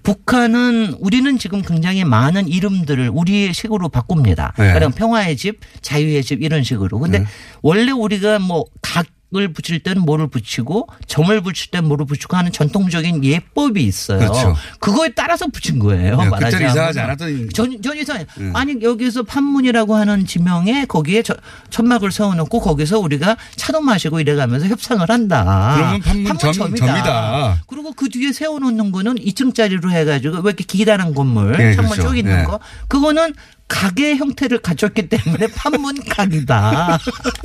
북한은 0.04 0.96
우리는 1.00 1.38
지금 1.38 1.62
굉장히 1.62 2.04
많은 2.04 2.48
이름들을 2.48 3.10
우리의 3.14 3.54
식으로 3.54 3.90
바꿉니다. 3.90 4.54
네. 4.58 4.74
그럼 4.74 4.92
평화의 4.92 5.36
집, 5.38 5.60
자유의 5.82 6.24
집 6.24 6.42
이런 6.42 6.64
식으로. 6.64 7.00
근데 7.00 7.20
네. 7.20 7.26
원래 7.62 7.92
우리가 7.92 8.40
뭐 8.40 8.66
각 8.82 9.08
을 9.36 9.52
붙일 9.52 9.80
때는 9.80 10.04
뭐를 10.04 10.28
붙이고 10.28 10.88
점을 11.08 11.42
붙일 11.42 11.72
때는 11.72 11.88
뭐를 11.88 12.06
붙이고 12.06 12.38
하는 12.38 12.52
전통적인 12.52 13.24
예법이 13.24 13.84
있어요. 13.84 14.20
그렇죠. 14.20 14.56
거에 14.80 15.10
따라서 15.16 15.48
붙인 15.48 15.80
거예요. 15.80 16.18
네, 16.18 16.30
말하자면. 16.30 16.40
그때는 16.52 16.70
이상하지 16.70 17.00
않았던 17.00 17.50
전, 17.54 17.82
전 17.82 17.98
이상해. 17.98 18.26
네. 18.38 18.52
아니, 18.54 18.80
여기서 18.84 19.24
판문이라고 19.24 19.96
하는 19.96 20.28
지명에 20.28 20.86
거기에 20.86 21.24
저- 21.24 21.36
천막을 21.72 22.12
세워놓고 22.12 22.60
거기서 22.60 23.00
우리가 23.00 23.36
차도 23.56 23.82
마시고 23.82 24.20
이래가면서 24.20 24.68
협상을 24.68 25.10
한다. 25.10 25.74
그러면 25.78 26.02
판문점 26.02 26.38
판문점이다. 26.52 26.86
점이다. 26.86 27.64
그리고 27.66 27.92
그 27.94 28.10
뒤에 28.10 28.32
세워놓는 28.34 28.92
거는 28.92 29.16
2층짜리로 29.16 29.90
해가지고 29.90 30.36
왜 30.38 30.50
이렇게 30.50 30.64
기다란 30.64 31.16
건물, 31.16 31.58
네, 31.58 31.74
창문 31.74 31.94
그렇죠. 31.94 32.10
쭉 32.10 32.18
있는 32.18 32.38
네. 32.38 32.44
거. 32.44 32.60
그거는 32.88 33.34
가게 33.68 34.16
형태를 34.16 34.60
갖췄기 34.60 35.10
때문에 35.10 35.48
판문각이다. 35.56 37.00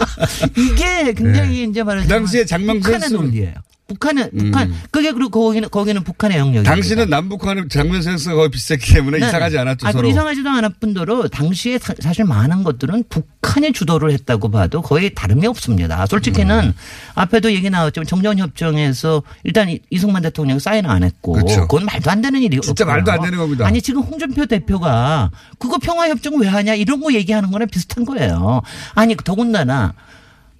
이게 0.56 1.12
굉장히 1.14 1.64
이제 1.64 1.82
말하자면 1.82 2.02
그 2.02 2.08
당시에 2.08 2.44
장명선 2.44 2.80
북한의 2.82 3.08
수- 3.08 3.14
논리예요. 3.16 3.54
북한은 3.88 4.28
북한 4.38 4.74
그게 4.90 5.12
그리고 5.12 5.30
거기는 5.30 5.66
거기는 5.70 6.04
북한의 6.04 6.36
영역이 6.36 6.64
당신은 6.66 7.08
남북한의 7.08 7.70
장면 7.70 8.02
센스가 8.02 8.34
거의 8.34 8.50
비슷했기 8.50 8.92
때문에 8.92 9.16
이상하지 9.16 9.56
않았죠 9.56 9.86
아, 9.88 9.92
서로. 9.92 10.06
이상하지도 10.06 10.48
않을 10.50 10.70
뿐더러 10.78 11.26
당시에 11.28 11.78
사, 11.78 11.94
실 12.12 12.26
많은 12.26 12.64
것들은 12.64 13.04
북한이 13.08 13.72
주도를 13.72 14.12
했다고 14.12 14.50
봐도 14.50 14.82
거의 14.82 15.14
다름이 15.14 15.46
없습니다. 15.46 16.04
솔직히는 16.04 16.64
음. 16.66 16.74
앞에도 17.14 17.50
얘기 17.52 17.70
나왔지만 17.70 18.06
정전협정에서 18.06 19.22
일단 19.44 19.70
이- 19.70 19.80
이승만 19.88 20.20
대통령이 20.20 20.60
사인 20.60 20.84
안 20.84 21.02
했고 21.02 21.32
그렇죠. 21.32 21.62
그건 21.62 21.86
말도 21.86 22.10
안 22.10 22.20
되는 22.20 22.42
일이 22.42 22.60
진짜 22.60 22.84
말도 22.84 23.10
안 23.10 23.22
되는 23.22 23.38
겁니다. 23.38 23.66
아니 23.66 23.80
지금 23.80 24.02
홍준표 24.02 24.44
대표가 24.44 25.30
그거 25.58 25.78
평화협정 25.78 26.38
왜 26.40 26.46
하냐 26.48 26.74
이런 26.74 27.00
거 27.00 27.10
얘기하는 27.14 27.50
거랑 27.50 27.68
비슷한 27.68 28.04
거예요. 28.04 28.60
아니 28.94 29.16
더군다나 29.16 29.94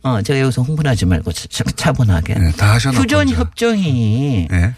어 0.02 0.22
제가 0.22 0.40
여기서 0.40 0.62
흥분하지 0.62 1.06
말고 1.06 1.32
차- 1.32 1.64
차분하게 1.76 2.34
네, 2.34 2.52
다 2.52 2.74
하셔놓고 2.74 3.02
휴전. 3.02 3.28
협정이 3.30 4.48
네. 4.50 4.74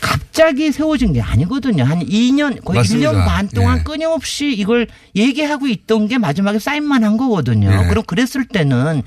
갑자기 0.00 0.72
세워진 0.72 1.12
게 1.12 1.20
아니거든요. 1.20 1.84
한 1.84 2.00
2년 2.04 2.62
거의 2.64 2.78
맞습니다. 2.78 3.12
1년 3.12 3.24
반 3.24 3.48
동안 3.48 3.78
예. 3.78 3.82
끊임없이 3.84 4.52
이걸 4.52 4.88
얘기하고 5.14 5.68
있던 5.68 6.08
게 6.08 6.18
마지막에 6.18 6.58
사인만 6.58 7.04
한 7.04 7.16
거거든요. 7.16 7.70
예. 7.70 7.88
그럼 7.88 8.02
그랬을 8.04 8.44
때는 8.48 9.02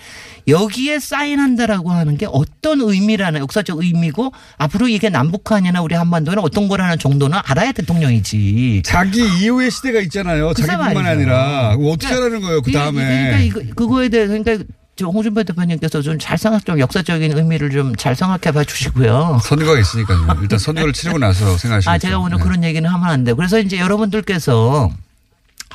여기에 0.47 0.99
사인한다라고 0.99 1.91
하는 1.91 2.17
게 2.17 2.27
어떤 2.31 2.79
의미라는 2.79 3.41
역사적 3.41 3.79
의미고 3.81 4.31
앞으로 4.57 4.87
이게 4.87 5.09
남북한이나 5.09 5.81
우리 5.81 5.95
한반도는 5.95 6.39
어떤 6.41 6.67
거라는 6.69 6.97
정도는 6.97 7.39
알아야 7.43 7.71
대통령이지. 7.73 8.83
자기 8.85 9.19
이후의 9.41 9.71
시대가 9.71 9.99
있잖아요. 10.01 10.53
자기뿐만 10.53 10.93
말이죠. 10.93 11.09
아니라 11.11 11.75
어떻게 11.77 12.13
하라는 12.13 12.39
거예요 12.41 12.61
그 12.61 12.71
그러니까 12.71 13.01
다음에. 13.01 13.45
이거 13.45 13.59
그거에 13.75 14.07
대해서 14.09 14.31
그러니까 14.37 14.63
저 14.97 15.07
홍준표 15.07 15.43
대표님께서 15.43 16.01
좀 16.01 16.17
잘 16.19 16.37
생각 16.37 16.65
좀 16.65 16.79
역사적인 16.79 17.37
의미를 17.37 17.69
좀 17.69 17.95
잘 17.97 18.15
생각해 18.15 18.53
봐 18.53 18.63
주시고요. 18.63 19.39
선거가 19.43 19.77
있으니까요. 19.79 20.37
일단 20.41 20.57
선거를 20.59 20.91
치르고 20.93 21.17
나서 21.19 21.57
생각하시죠. 21.57 21.91
아, 21.91 21.97
제가 21.97 22.17
오늘 22.19 22.37
그런 22.37 22.63
얘기는 22.63 22.87
하면 22.89 23.09
안 23.09 23.23
돼요. 23.23 23.35
그래서 23.35 23.59
이제 23.59 23.77
여러분들께서 23.79 24.89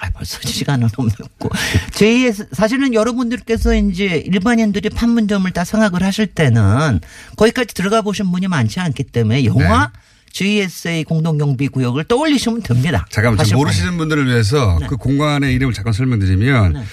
아, 0.01 0.11
벌써 0.15 0.39
시간은 0.49 0.89
없고. 0.97 1.51
제2의 1.91 2.49
사실은 2.53 2.95
여러분들께서 2.95 3.75
이제 3.75 4.23
일반인들이 4.27 4.89
판문점을 4.91 5.51
다 5.53 5.65
생각을 5.65 6.03
하실 6.03 6.27
때는 6.27 7.01
거기까지 7.37 7.75
들어가 7.75 8.01
보신 8.01 8.31
분이 8.33 8.49
많지 8.49 8.81
않기 8.81 9.05
때문에 9.05 9.45
영화 9.45 9.91
JSA 10.33 11.05
공동경비 11.05 11.69
구역을 11.69 12.05
떠올리시면 12.05 12.63
됩니다. 12.63 13.05
잠깐만 13.11 13.45
모르시는 13.53 13.99
분들을 13.99 14.27
위해서 14.29 14.79
네. 14.81 14.87
그 14.87 14.97
공간의 14.97 15.53
이름을 15.55 15.75
잠깐 15.75 15.93
설명드리면 15.93 16.73
네. 16.75 16.85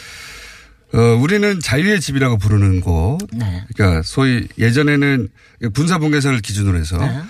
어, 0.94 1.00
우리는 1.22 1.60
자유의 1.60 2.00
집이라고 2.02 2.38
부르는 2.38 2.82
곳. 2.82 3.18
네. 3.34 3.64
그러니까 3.76 4.02
소위 4.04 4.48
예전에는 4.58 5.28
군사분계선을 5.74 6.40
기준으로 6.40 6.78
해서 6.78 6.98
네. 6.98 7.22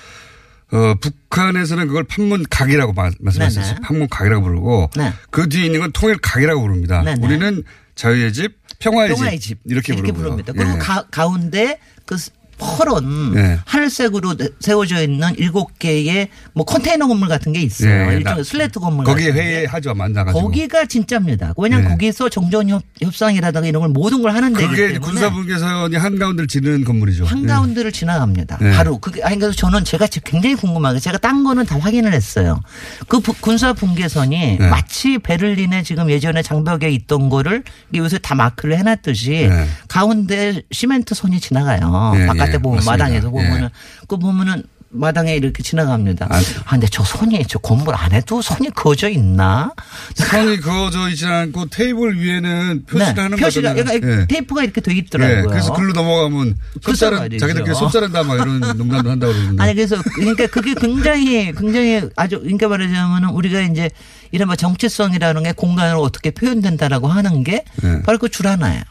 어, 0.78 0.96
북한에서는 1.02 1.88
그걸 1.88 2.04
판문각이라고 2.04 2.94
마- 2.94 3.10
말씀하셨어요. 3.20 3.74
네, 3.74 3.80
네. 3.80 3.82
판문각이라고 3.82 4.44
부르고 4.44 4.90
네. 4.98 5.14
그 5.32 5.50
뒤에 5.50 5.66
있는 5.66 5.80
건 5.80 5.92
통일각이라고 5.92 6.62
부릅니다. 6.62 7.02
네, 7.04 7.16
네. 7.16 7.26
우리는 7.26 7.64
자유의 7.96 8.34
집, 8.34 8.58
평화의, 8.80 9.10
평화의 9.16 9.40
집, 9.40 9.48
집 9.48 9.60
이렇게, 9.66 9.94
이렇게. 9.94 10.12
부릅니다. 10.12 10.54
그리고 10.54 10.74
예. 10.74 10.78
가, 10.78 11.04
가운데 11.10 11.80
그 12.06 12.16
퍼런 12.58 13.34
네. 13.36 13.60
하늘색으로 13.66 14.36
세워져 14.60 15.02
있는 15.04 15.34
일곱 15.38 15.78
개의 15.80 16.30
뭐 16.54 16.66
컨테이너 16.66 17.08
건물 17.08 17.28
같은 17.28 17.54
게 17.54 17.62
있어요. 17.62 17.90
예, 18.12 18.18
일종의 18.18 18.38
나- 18.40 18.44
슬래트 18.44 18.80
건물 18.80 19.06
거기에. 19.06 19.32
회의하죠. 19.32 19.94
만나가지고. 19.94 20.42
거기가 20.44 20.86
진짜입니다. 20.86 21.54
왜냐하면 21.58 21.88
네. 21.90 21.92
거기서 21.94 22.30
정전 22.30 22.70
협, 22.70 22.82
협상이라든가 23.02 23.68
이런 23.68 23.82
걸 23.82 23.90
모든 23.90 24.22
걸 24.22 24.32
하는 24.34 24.54
데기 24.54 24.68
그게 24.68 24.98
군사분계선이 24.98 25.96
한가운데를 25.96 26.48
지르는 26.48 26.84
건물이죠. 26.84 27.26
한가운데를 27.26 27.92
지나갑니다. 27.92 28.58
네. 28.60 28.72
바로 28.72 28.98
그게 28.98 29.22
아니 29.24 29.38
그래서 29.38 29.56
저는 29.56 29.84
제가 29.84 30.08
지금 30.08 30.32
굉장히 30.32 30.56
궁금한 30.56 30.94
게 30.96 31.00
제가 31.00 31.18
딴 31.20 31.44
거는 31.44 31.66
다 31.66 31.78
확인을 31.80 32.14
했어요. 32.14 32.60
그 33.08 33.20
부- 33.20 33.34
군사 33.40 33.74
분계선이 33.74 34.58
네. 34.60 34.70
마치 34.70 35.18
베를린에 35.20 35.84
지금 35.84 36.10
예전에 36.10 36.42
장벽에 36.42 36.90
있던 36.90 37.30
거를 37.30 37.64
요새 37.96 38.18
다 38.18 38.36
마크를 38.36 38.78
해놨듯이 38.80 39.48
네. 39.50 39.68
가운데 39.88 40.62
시멘트 40.72 41.14
선이 41.16 41.40
지나가요. 41.40 42.14
예, 42.16 42.26
바깥에 42.48 42.54
예, 42.56 42.58
보면 42.62 42.76
맞습니다. 42.78 42.92
마당에서 42.92 43.28
예. 43.28 43.32
보면은 43.32 43.70
그 44.08 44.18
보면은 44.18 44.64
마당에 44.90 45.36
이렇게 45.36 45.62
지나갑니다. 45.64 46.28
아, 46.30 46.38
아, 46.38 46.70
근데 46.72 46.88
저 46.90 47.04
선이 47.04 47.44
저 47.50 47.60
건물 47.60 47.94
안에도 47.94 48.42
선이 48.42 48.70
그어져 48.70 49.10
있나? 49.10 49.74
선이 50.16 50.58
그어져 50.62 51.10
있지 51.10 51.26
않고 51.26 51.66
테이블 51.68 52.18
위에는 52.18 52.86
표시를 52.86 53.24
하는 53.24 53.36
네. 53.38 53.44
표시가 53.44 53.74
거잖아요. 53.74 54.00
그러니까 54.00 54.22
예. 54.22 54.28
테이프가 54.28 54.64
이렇게 54.64 54.80
돼 54.80 54.94
예, 54.94 54.98
있더라고요. 55.00 55.48
그래서 55.50 55.74
글로 55.74 55.92
넘어가면 55.92 56.56
손자른. 56.82 57.38
자기들끼리 57.38 57.76
손자른다 57.76 58.24
막 58.24 58.36
이런 58.36 58.60
농담도 58.78 59.12
한다고 59.12 59.34
그러는데. 59.34 59.62
아니 59.62 59.76
그래서 59.76 60.02
그러니까 60.16 60.48
그게 60.48 60.74
굉장히 60.74 61.52
굉장히 61.52 62.10
아주 62.16 62.40
그러니까 62.40 62.70
말하자면은 62.70 63.30
우리가 63.30 63.60
이제 63.62 63.90
이른바 64.32 64.56
정체성이라는 64.56 65.44
게 65.44 65.52
공간으로 65.52 66.02
어떻게 66.02 66.32
표현된다라고 66.32 67.08
하는 67.10 67.44
게 67.44 67.66
네. 67.84 68.02
바로 68.04 68.18
그 68.18 68.30
줄 68.30 68.48
하나예요. 68.48 68.84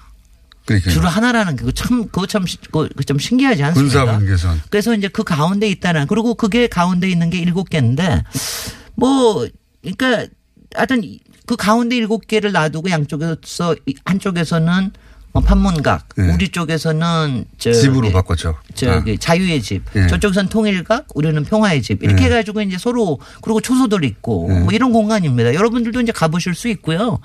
그러니까 0.67 0.91
줄 0.91 1.07
하나라는 1.07 1.57
게 1.57 1.65
참 1.73 2.05
그거 2.07 2.27
참 2.27 2.45
그거 2.67 2.89
좀 3.07 3.19
신기하지 3.19 3.63
않습니까? 3.63 4.05
군사 4.05 4.19
분계선. 4.19 4.63
그래서 4.71 4.95
이제 4.95 5.09
그 5.09 5.23
가운데 5.25 5.69
있다는 5.69 6.07
그리고 6.07 6.35
그게 6.35 6.67
가운데 6.67 7.09
있는 7.09 7.31
게 7.31 7.39
일곱 7.39 7.71
개인데 7.71 8.23
뭐 8.95 9.47
그러니까 9.83 10.27
하여튼 10.75 11.03
그 11.47 11.57
가운데 11.57 11.97
일곱 11.97 12.27
개를 12.27 12.53
놔두고 12.53 12.91
양쪽에서 12.91 13.77
이 13.87 13.95
한쪽에서는 14.05 14.91
어, 15.33 15.41
판문각 15.41 16.09
네. 16.17 16.33
우리 16.33 16.49
쪽에서는 16.49 17.45
저기 17.59 17.77
집으로 17.79 18.11
바꿨죠. 18.11 18.57
저기 18.75 19.13
아. 19.13 19.17
자유의 19.21 19.61
집, 19.61 19.83
예. 19.95 20.07
저쪽선 20.07 20.49
통일각, 20.49 21.09
우리는 21.15 21.45
평화의 21.45 21.83
집 21.83 22.03
이렇게 22.03 22.23
예. 22.23 22.27
해가지고 22.29 22.63
이제 22.63 22.79
서로 22.79 23.21
그리고 23.43 23.61
초소들 23.61 24.03
있고 24.05 24.49
예. 24.51 24.61
뭐 24.61 24.73
이런 24.73 24.93
공간입니다. 24.93 25.53
여러분들도 25.53 26.01
이제 26.01 26.11
가보실 26.11 26.55
수 26.55 26.69
있고요. 26.69 27.19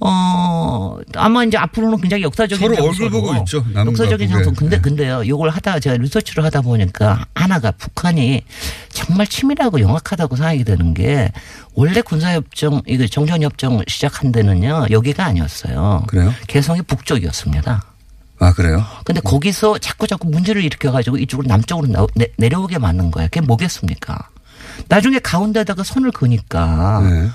어 0.00 0.96
아마 1.16 1.42
이제 1.44 1.56
앞으로는 1.58 2.00
굉장히 2.00 2.22
역사적인 2.22 2.58
서로 2.64 2.74
장소로 2.76 3.06
얼굴 3.06 3.10
보고 3.20 3.34
있죠. 3.40 3.64
역사적인. 3.74 4.28
장소. 4.28 4.52
근데 4.52 4.76
예. 4.76 4.80
근데요, 4.80 5.26
요걸 5.26 5.50
하다가 5.50 5.80
제가 5.80 5.96
리서치를 5.96 6.44
하다 6.44 6.60
보니까 6.60 7.24
하나가 7.34 7.72
북한이 7.72 8.42
정말 8.90 9.26
치밀하고 9.26 9.80
영악하다고 9.80 10.36
생각이 10.36 10.64
드는 10.64 10.94
게 10.94 11.32
원래 11.74 12.00
군사협정 12.00 12.82
이거 12.86 13.06
정전협정 13.06 13.82
시작한 13.88 14.30
데는요 14.30 14.86
여기가 14.90 15.24
아니었어요. 15.24 16.04
그래요? 16.06 16.32
개성이 16.46 16.82
북쪽이었습니다. 16.82 17.82
아 18.40 18.52
그래요? 18.52 18.84
근데 19.04 19.20
거기서 19.20 19.78
자꾸 19.78 20.06
자꾸 20.06 20.28
문제를 20.28 20.62
일으켜가지고 20.62 21.16
이쪽으로 21.18 21.48
남쪽으로 21.48 21.88
나- 21.88 22.06
내, 22.14 22.28
내려오게 22.36 22.78
만든 22.78 23.10
거예요. 23.10 23.28
그게 23.32 23.40
뭐겠습니까? 23.40 24.16
나중에 24.88 25.18
가운데다가 25.18 25.82
선을 25.82 26.12
그니까. 26.12 27.00
네. 27.02 27.28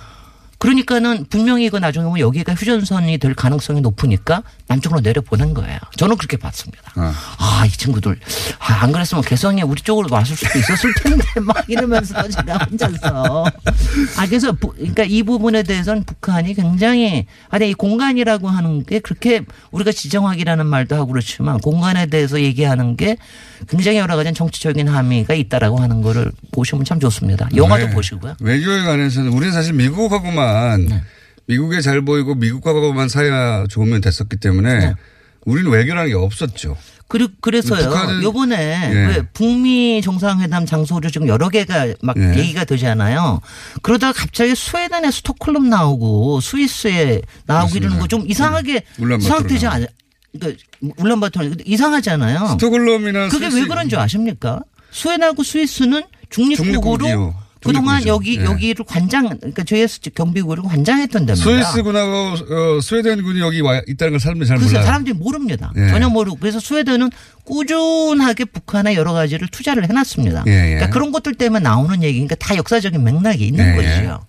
그러니까는 0.60 1.26
분명히 1.30 1.66
이거 1.66 1.80
나중에 1.80 2.06
보면 2.06 2.20
여기가 2.20 2.54
휴전선이 2.54 3.18
될 3.18 3.34
가능성이 3.34 3.82
높으니까 3.82 4.44
남쪽으로 4.68 5.02
내려보낸 5.02 5.54
거예요. 5.54 5.78
저는 5.98 6.16
그렇게 6.18 6.38
봤습니다. 6.38 6.82
아. 6.96 7.14
아, 7.38 7.66
이 7.66 7.70
친구들. 7.70 8.18
아, 8.60 8.74
안 8.84 8.92
그랬으면 8.94 9.24
개성이 9.24 9.62
우리 9.62 9.82
쪽으로 9.82 10.08
왔을 10.10 10.36
수도 10.38 10.58
있었을 10.58 10.94
텐데 10.96 11.26
막 11.42 11.64
이러면서 11.68 12.28
제가 12.30 12.58
혼자서. 12.70 13.46
아, 14.18 14.26
그래서 14.28 14.54
부- 14.54 14.74
그러니까 14.74 15.04
이 15.04 15.24
부분에 15.24 15.64
대해서는 15.64 16.04
북한이 16.06 16.54
굉장히 16.54 17.26
아니 17.50 17.70
이 17.72 17.74
공간이라고 17.74 18.48
하는 18.50 18.86
게 18.86 19.00
그렇게 19.00 19.42
우리가 19.72 19.92
지정학이라는 19.92 20.66
말도 20.66 20.96
하고 20.96 21.08
그렇지만 21.08 21.60
공간에 21.60 22.06
대해서 22.06 22.40
얘기하는 22.40 22.96
게 22.96 23.18
굉장히 23.70 23.98
여러 23.98 24.16
가지 24.16 24.34
정치적인 24.34 24.88
함의가 24.88 25.34
있다라고 25.34 25.80
하는 25.80 26.02
거를 26.02 26.32
보시면 26.52 26.86
참 26.86 27.00
좋습니다. 27.00 27.50
영화도 27.56 27.88
네. 27.88 27.94
보시고요. 27.94 28.36
외교에 28.40 28.84
관해서는 28.84 29.32
우리는 29.32 29.52
사실 29.54 29.74
미국하고만 29.74 30.53
네. 30.78 31.02
미국에 31.48 31.82
잘 31.82 32.02
보이고 32.04 32.36
미국하고만 32.36 33.10
사이가 33.10 33.66
좋으면 33.70 34.02
됐었기 34.02 34.38
때문에 34.38 34.80
네. 34.80 34.94
우리는 35.46 35.70
외교라는 35.70 36.10
게 36.10 36.16
없었죠. 36.16 36.78
그리, 37.10 37.28
그래서요. 37.42 37.90
북한은- 37.92 38.24
요번에 38.24 38.56
예. 38.92 39.06
왜 39.08 39.22
북미 39.34 40.02
정상회담 40.02 40.66
장소로 40.66 41.10
지금 41.12 41.28
여러 41.28 41.50
개가 41.50 41.88
막 42.02 42.16
예. 42.18 42.40
얘기가 42.40 42.64
되잖아요. 42.64 43.42
그러다가 43.84 44.14
갑자기 44.14 44.56
스웨덴에 44.56 45.12
스톡홀름 45.12 45.70
나오고 45.70 46.40
스위스에 46.42 47.22
나오고 47.46 47.76
이러는 47.78 48.00
거 48.00 48.08
좀 48.08 48.24
이상하게 48.28 48.84
나오고. 48.98 49.68
않아요? 49.68 49.86
그러니까 50.32 50.64
울란바토르 50.98 51.52
이상하잖아요. 51.66 52.48
스톡홀름이나 52.54 53.28
그게 53.28 53.50
스위스- 53.50 53.58
왜 53.64 53.68
그런 53.68 53.90
줄 53.90 54.00
아십니까? 54.00 54.62
스웨덴하고 54.92 55.44
스위스는 55.44 56.04
중립국으로. 56.32 57.36
그동안. 57.64 58.06
여기 58.08 58.38
예. 58.40 58.44
여기를 58.44 58.86
관장 58.86 59.28
그러니까 59.38 59.64
JS 59.64 60.02
경비구를 60.16 60.64
관장했던 60.64 61.26
데입니다. 61.26 61.36
스위스군하고 61.44 62.12
어, 62.78 62.82
스웨덴 62.82 63.24
군이 63.24 63.40
여기 63.40 63.62
와 63.62 63.82
있다는 63.88 64.12
걸 64.14 64.20
사람들이 64.20 64.48
잘 64.48 64.58
몰라요. 64.58 64.84
사람들이 64.86 65.16
모릅니다. 65.18 65.72
예. 65.78 65.90
전혀 65.90 66.10
모르고 66.10 66.38
그래서 66.40 66.60
스웨덴은 66.60 67.10
꾸준하게 67.46 68.46
북한에 68.46 68.96
여러 68.96 69.14
가지를 69.14 69.48
투자를 69.50 69.88
해놨습니다. 69.90 70.44
예, 70.48 70.52
예. 70.52 70.66
그러니까 70.76 70.90
그런 70.90 71.12
것들 71.12 71.36
때문에 71.36 71.62
나오는 71.64 72.02
얘기니까 72.04 72.36
다 72.36 72.56
역사적인 72.56 73.04
맥락이 73.04 73.46
있는 73.48 73.72
예, 73.72 73.76
거죠. 73.76 74.26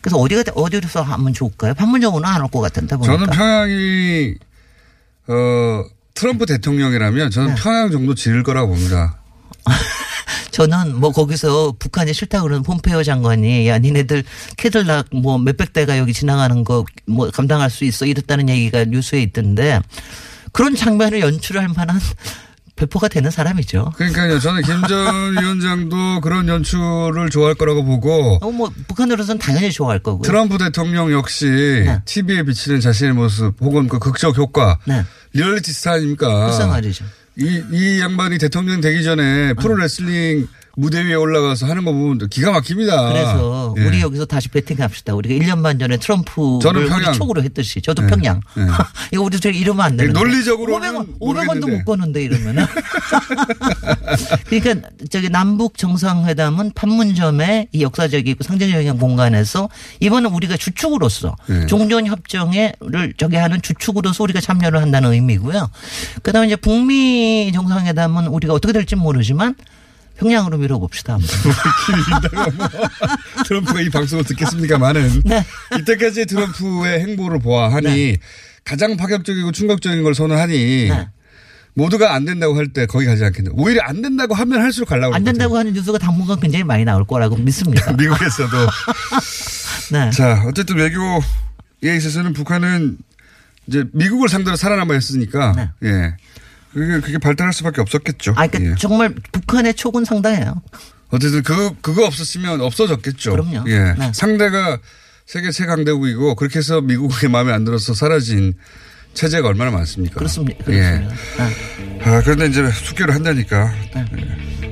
그래서 0.00 0.18
어디가 0.18 0.44
어디로서 0.54 1.02
하면 1.02 1.32
좋을까요? 1.32 1.74
판문점으로는 1.74 2.28
안 2.28 2.40
올 2.42 2.48
것 2.50 2.60
같은데 2.60 2.96
보니까. 2.96 3.12
저는 3.16 3.26
평양이 3.30 4.34
어 5.28 5.84
트럼프 6.14 6.46
대통령이라면 6.46 7.30
저는 7.30 7.54
네. 7.56 7.60
평양 7.60 7.90
정도 7.90 8.14
지을 8.14 8.42
거라고 8.42 8.68
봅니다. 8.68 9.18
저는 10.56 10.98
뭐 10.98 11.12
거기서 11.12 11.74
북한이 11.78 12.14
싫다 12.14 12.40
그러는 12.40 12.62
폼페이오 12.62 13.02
장관이 13.02 13.68
야 13.68 13.78
니네들 13.78 14.24
캐들락 14.56 15.08
뭐 15.12 15.36
몇백 15.38 15.74
대가 15.74 15.98
여기 15.98 16.14
지나가는 16.14 16.64
거 16.64 16.84
뭐 17.06 17.30
감당할 17.30 17.70
수 17.70 17.84
있어 17.84 18.04
이랬다는 18.06 18.48
얘기가 18.48 18.84
뉴스에 18.84 19.22
있던데 19.22 19.80
그런 20.52 20.74
장면을 20.74 21.20
연출할 21.20 21.68
만한 21.68 22.00
배포가 22.76 23.08
되는 23.08 23.30
사람이죠. 23.30 23.92
그러니까요. 23.96 24.38
저는 24.38 24.60
김전 24.62 25.32
위원장도 25.40 26.20
그런 26.20 26.46
연출을 26.46 27.30
좋아할 27.30 27.54
거라고 27.54 27.84
보고 27.84 28.38
어, 28.42 28.50
뭐 28.50 28.70
북한으로서는 28.88 29.38
당연히 29.38 29.72
좋아할 29.72 29.98
거고요. 29.98 30.22
트럼프 30.22 30.58
대통령 30.58 31.10
역시 31.10 31.46
네. 31.46 32.02
TV에 32.04 32.42
비치는 32.42 32.80
자신의 32.80 33.14
모습 33.14 33.54
혹은 33.60 33.88
그 33.88 33.98
극적 33.98 34.36
효과 34.36 34.78
네. 34.84 35.04
리얼리티 35.32 35.72
스타 35.72 35.92
아닙니까? 35.92 36.66
말이죠. 36.66 37.06
이, 37.38 37.62
이 37.70 38.00
양반이 38.00 38.38
대통령 38.38 38.80
되기 38.80 39.02
전에 39.02 39.52
프로레슬링 39.54 40.48
무대 40.78 41.02
위에 41.02 41.14
올라가서 41.14 41.66
하는 41.66 41.86
거 41.86 41.92
보면 41.92 42.28
기가 42.28 42.52
막힙니다. 42.52 43.08
그래서 43.08 43.74
예. 43.78 43.84
우리 43.86 44.00
여기서 44.02 44.26
다시 44.26 44.50
배팅합시다. 44.50 45.14
우리가 45.14 45.34
1년 45.34 45.62
반 45.62 45.78
전에 45.78 45.96
트럼프를 45.96 46.60
저는 46.60 46.82
우리 46.82 46.88
평양. 46.90 47.14
촉으로 47.14 47.42
했듯이 47.42 47.80
저도 47.80 48.02
예. 48.02 48.06
평양. 48.06 48.40
예. 48.58 48.62
이거 49.12 49.22
우리 49.22 49.40
저 49.40 49.48
이러면 49.48 49.86
안 49.86 49.96
되는데. 49.96 50.18
논리적으로는 50.18 50.92
500원, 50.92 51.18
500원도 51.18 51.18
모르겠는데. 51.18 51.76
못 51.78 51.84
버는데 51.86 52.22
이러면은. 52.24 52.66
그러니까 54.50 54.88
저기 55.10 55.30
남북 55.30 55.78
정상회담은 55.78 56.72
판문점의 56.74 57.68
이 57.72 57.82
역사적이고 57.82 58.44
상징적인 58.44 58.98
공간에서 58.98 59.70
이번은 60.00 60.30
우리가 60.30 60.58
주축으로서 60.58 61.36
예. 61.48 61.66
종전 61.66 62.06
협정에를 62.06 63.14
저기 63.16 63.36
하는 63.36 63.62
주축으로서 63.62 64.24
우리가 64.24 64.42
참여를 64.42 64.82
한다는 64.82 65.12
의미고요. 65.12 65.70
그다음에 66.22 66.48
이제 66.48 66.56
북미 66.56 67.50
정상회담은 67.54 68.26
우리가 68.26 68.52
어떻게 68.52 68.74
될지 68.74 68.94
모르지만 68.94 69.54
평양으로 70.18 70.58
밀어봅시다. 70.58 71.18
트럼프가 73.46 73.80
이 73.80 73.88
방송을 73.90 74.24
듣겠습니까만은 74.24 75.22
네. 75.24 75.44
이때까지 75.80 76.26
트럼프의 76.26 77.00
행보를 77.00 77.38
보아하니 77.40 77.84
네. 77.84 78.16
가장 78.64 78.96
파격적이고 78.96 79.52
충격적인 79.52 80.02
걸 80.02 80.14
선언하니 80.14 80.88
네. 80.88 81.08
모두가 81.74 82.14
안 82.14 82.24
된다고 82.24 82.56
할 82.56 82.68
때 82.68 82.86
거기 82.86 83.04
가지 83.04 83.22
않겠네. 83.24 83.50
오히려 83.52 83.82
안 83.82 84.00
된다고 84.00 84.34
하면 84.34 84.60
할수록 84.62 84.88
가려고 84.88 85.14
안 85.14 85.24
된다고 85.24 85.58
하는 85.58 85.72
뉴스가 85.74 85.98
당분간 85.98 86.40
굉장히 86.40 86.64
많이 86.64 86.84
나올 86.84 87.06
거라고 87.06 87.36
믿습니다. 87.36 87.92
미국에서도 87.96 88.56
네. 89.92 90.10
자 90.10 90.42
어쨌든 90.48 90.76
외교에 90.76 91.96
있어서는 91.96 92.32
북한은 92.32 92.96
이제 93.66 93.84
미국을 93.92 94.28
상대로 94.28 94.56
살아남아 94.56 94.96
있으니까 94.96 95.52
네. 95.54 95.70
예 95.88 96.16
그게 96.76 97.00
그게 97.00 97.18
발달할 97.18 97.52
수밖에 97.54 97.80
없었겠죠. 97.80 98.32
아, 98.36 98.46
그러니까 98.46 98.72
예. 98.72 98.74
정말 98.78 99.14
북한의 99.32 99.74
촉은 99.74 100.04
상당해요. 100.04 100.60
어쨌든 101.10 101.42
그 101.42 101.70
그거 101.80 102.04
없었으면 102.04 102.60
없어졌겠죠. 102.60 103.30
그럼요. 103.32 103.64
예. 103.68 103.94
네. 103.98 104.10
상대가 104.12 104.78
세계 105.24 105.50
최강대국이고 105.50 106.34
그렇게 106.34 106.58
해서 106.58 106.80
미국의 106.82 107.30
마음에 107.30 107.52
안 107.52 107.64
들어서 107.64 107.94
사라진 107.94 108.54
체제가 109.14 109.48
얼마나 109.48 109.70
많습니까? 109.70 110.16
그렇습니다. 110.16 110.64
예. 110.68 110.80
그렇습니다. 111.06 111.14
네. 111.38 111.98
아 112.04 112.20
그런데 112.22 112.46
이제 112.46 112.70
숙교를 112.70 113.14
한다니까. 113.14 113.72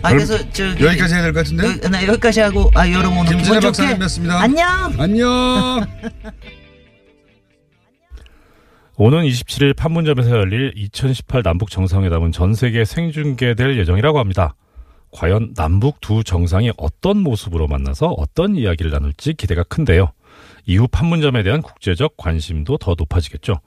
아, 0.03 0.11
그래서 0.13 0.37
저기 0.51 0.85
여기까지 0.85 1.15
해야 1.15 1.23
될 1.23 1.33
것 1.33 1.45
같은데. 1.45 1.67
여, 1.83 1.89
네, 1.89 2.07
여기까지 2.07 2.41
하고 2.41 2.71
아 2.75 2.87
여러분 2.91 3.19
오늘 3.21 3.43
좋게 3.43 3.61
박사님이었습니다. 3.61 4.41
안녕. 4.43 4.95
안녕. 4.99 5.87
오는 8.97 9.25
27일 9.25 9.77
판문점에서 9.77 10.31
열릴 10.31 10.73
2018 10.77 11.43
남북 11.43 11.71
정상회담은 11.71 12.31
전 12.31 12.55
세계에 12.55 12.85
생중계될 12.85 13.77
예정이라고 13.79 14.21
합니다. 14.21 14.55
과연 15.11 15.55
남북 15.55 16.01
두 16.01 16.23
정상이 16.23 16.73
어떤 16.77 17.19
모습으로 17.19 17.67
만나서 17.67 18.09
어떤 18.09 18.57
이야기를 18.57 18.93
나눌지 18.93 19.35
기대가 19.35 19.65
큰데요. 19.65 20.13
이후 20.67 20.87
판문점에 20.87 21.43
대한 21.43 21.61
국제적 21.61 22.17
관심도 22.17 22.79
더 22.79 22.95
높아지겠죠. 22.97 23.61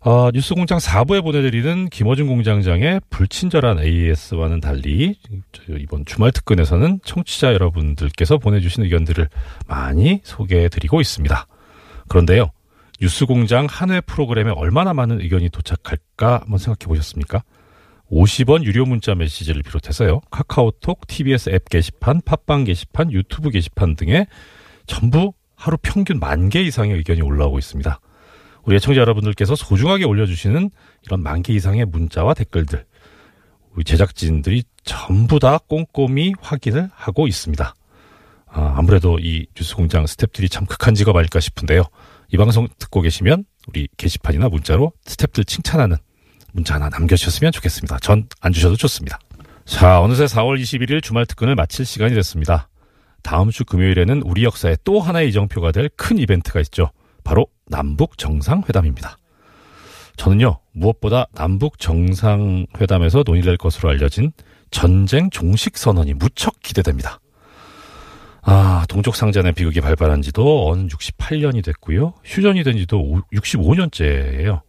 아, 0.00 0.30
뉴스공장 0.32 0.78
4부에 0.78 1.22
보내드리는 1.22 1.88
김어준 1.90 2.28
공장장의 2.28 3.00
불친절한 3.10 3.80
AS와는 3.80 4.60
달리 4.60 5.18
저 5.52 5.62
이번 5.76 6.04
주말 6.06 6.30
특근에서는 6.30 7.00
청취자 7.04 7.52
여러분들께서 7.52 8.38
보내주신 8.38 8.84
의견들을 8.84 9.28
많이 9.66 10.20
소개해드리고 10.22 11.00
있습니다. 11.00 11.46
그런데요. 12.08 12.50
뉴스공장 13.00 13.66
한 13.70 13.90
회 13.90 14.00
프로그램에 14.00 14.50
얼마나 14.50 14.92
많은 14.92 15.20
의견이 15.20 15.50
도착할까 15.50 16.40
한번 16.42 16.58
생각해 16.58 16.86
보셨습니까? 16.88 17.42
50원 18.10 18.64
유료 18.64 18.86
문자 18.86 19.14
메시지를 19.14 19.62
비롯해서요. 19.62 20.20
카카오톡, 20.30 21.06
TBS 21.06 21.50
앱 21.50 21.68
게시판, 21.68 22.22
팟빵 22.24 22.64
게시판, 22.64 23.12
유튜브 23.12 23.50
게시판 23.50 23.96
등에 23.96 24.26
전부 24.86 25.32
하루 25.54 25.76
평균 25.82 26.18
만 26.18 26.48
개 26.48 26.62
이상의 26.62 26.96
의견이 26.96 27.20
올라오고 27.22 27.58
있습니다. 27.58 28.00
우리 28.64 28.76
애청자 28.76 29.00
여러분들께서 29.00 29.54
소중하게 29.56 30.04
올려주시는 30.04 30.70
이런 31.06 31.22
만 31.22 31.42
개 31.42 31.52
이상의 31.52 31.84
문자와 31.86 32.34
댓글들, 32.34 32.84
우리 33.74 33.84
제작진들이 33.84 34.64
전부 34.84 35.38
다 35.38 35.58
꼼꼼히 35.58 36.32
확인을 36.40 36.90
하고 36.94 37.26
있습니다. 37.26 37.74
아, 38.50 38.74
아무래도 38.76 39.18
이 39.20 39.46
뉴스공장 39.56 40.04
스탭들이 40.04 40.50
참 40.50 40.64
극한 40.66 40.94
직업 40.94 41.16
아닐까 41.16 41.38
싶은데요. 41.40 41.82
이 42.32 42.36
방송 42.36 42.68
듣고 42.78 43.00
계시면 43.00 43.44
우리 43.68 43.88
게시판이나 43.96 44.48
문자로 44.48 44.92
스탭들 45.04 45.46
칭찬하는 45.46 45.96
문자 46.52 46.74
하나 46.74 46.88
남겨주셨으면 46.88 47.52
좋겠습니다. 47.52 47.98
전 48.00 48.28
안 48.40 48.52
주셔도 48.52 48.76
좋습니다. 48.76 49.18
자, 49.64 50.00
어느새 50.00 50.24
4월 50.24 50.60
21일 50.60 51.02
주말 51.02 51.26
특근을 51.26 51.54
마칠 51.54 51.84
시간이 51.84 52.14
됐습니다. 52.14 52.68
다음 53.22 53.50
주 53.50 53.64
금요일에는 53.64 54.22
우리 54.22 54.44
역사에 54.44 54.76
또 54.84 55.00
하나의 55.00 55.28
이정표가 55.30 55.72
될 55.72 55.90
큰 55.96 56.18
이벤트가 56.18 56.60
있죠. 56.60 56.90
바로 57.24 57.46
남북 57.66 58.16
정상회담입니다. 58.16 59.18
저는요, 60.16 60.58
무엇보다 60.72 61.26
남북 61.34 61.78
정상회담에서 61.78 63.22
논의될 63.26 63.56
것으로 63.58 63.90
알려진 63.90 64.32
전쟁 64.70 65.30
종식 65.30 65.76
선언이 65.76 66.14
무척 66.14 66.60
기대됩니다. 66.60 67.20
아, 68.42 68.84
동족 68.88 69.16
상잔의 69.16 69.52
비극이 69.52 69.80
발발한 69.80 70.22
지도 70.22 70.70
어느 70.70 70.86
68년이 70.86 71.64
됐고요. 71.64 72.14
휴전이 72.24 72.62
된 72.62 72.76
지도 72.76 73.20
65년째예요. 73.32 74.62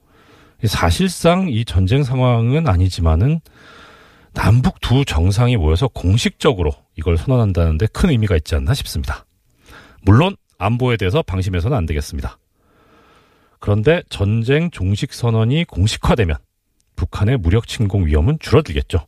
사실상 0.65 1.47
이 1.49 1.63
전쟁 1.63 2.03
상황은 2.03 2.67
아니지만은 2.67 3.39
남북 4.33 4.79
두 4.81 5.05
정상이 5.05 5.57
모여서 5.57 5.87
공식적으로 5.87 6.71
이걸 6.95 7.17
선언한다는데 7.17 7.87
큰 7.87 8.09
의미가 8.09 8.35
있지 8.37 8.55
않나 8.55 8.73
싶습니다. 8.73 9.25
물론 10.01 10.35
안보에 10.57 10.97
대해서 10.97 11.21
방심해서는 11.21 11.75
안 11.75 11.85
되겠습니다. 11.85 12.37
그런데 13.59 14.03
전쟁 14.09 14.71
종식 14.71 15.13
선언이 15.13 15.65
공식화되면 15.65 16.35
북한의 16.95 17.37
무력 17.37 17.67
침공 17.67 18.05
위험은 18.05 18.39
줄어들겠죠. 18.39 19.05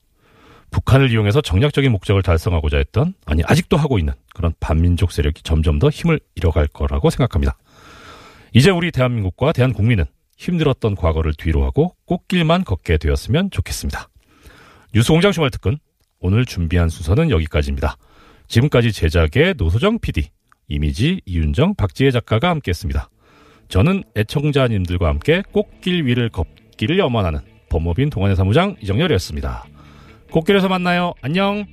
북한을 0.72 1.12
이용해서 1.12 1.42
정략적인 1.42 1.92
목적을 1.92 2.24
달성하고자 2.24 2.78
했던 2.78 3.14
아니 3.26 3.44
아직도 3.46 3.78
하고 3.78 4.00
있는 4.00 4.14
그런 4.34 4.54
반민족 4.60 5.12
세력이 5.12 5.44
점점 5.44 5.80
더 5.80 5.90
힘을 5.90 6.20
잃어갈 6.36 6.68
거라고 6.68 7.10
생각합니다. 7.10 7.58
이제 8.54 8.72
우리 8.72 8.92
대한민국과 8.92 9.52
대한 9.52 9.74
국민은 9.74 10.06
힘들었던 10.38 10.96
과거를 10.96 11.34
뒤로 11.38 11.64
하고 11.64 11.96
꽃길만 12.06 12.64
걷게 12.64 12.98
되었으면 12.98 13.52
좋겠습니다. 13.52 14.08
뉴스공장 14.94 15.32
주말 15.32 15.52
특근 15.52 15.78
오늘 16.20 16.46
준비한 16.46 16.90
순서는 16.90 17.30
여기까지입니다. 17.30 17.98
지금까지 18.48 18.92
제작의 18.92 19.56
노소정 19.58 20.00
PD, 20.00 20.30
이미지 20.68 21.22
이윤정, 21.26 21.76
박지혜 21.76 22.12
작가가 22.12 22.50
함께했습니다. 22.50 23.10
저는 23.70 24.04
애청자님들과 24.18 25.08
함께 25.08 25.44
꽃길 25.52 26.06
위를 26.06 26.30
걷기를 26.30 27.00
염원하는 27.00 27.40
법무빈 27.70 28.10
동안의 28.10 28.36
사무장 28.36 28.76
이정열이었습니다. 28.82 29.66
꽃길에서 30.32 30.70
만나요. 30.70 31.14
안녕. 31.22 31.66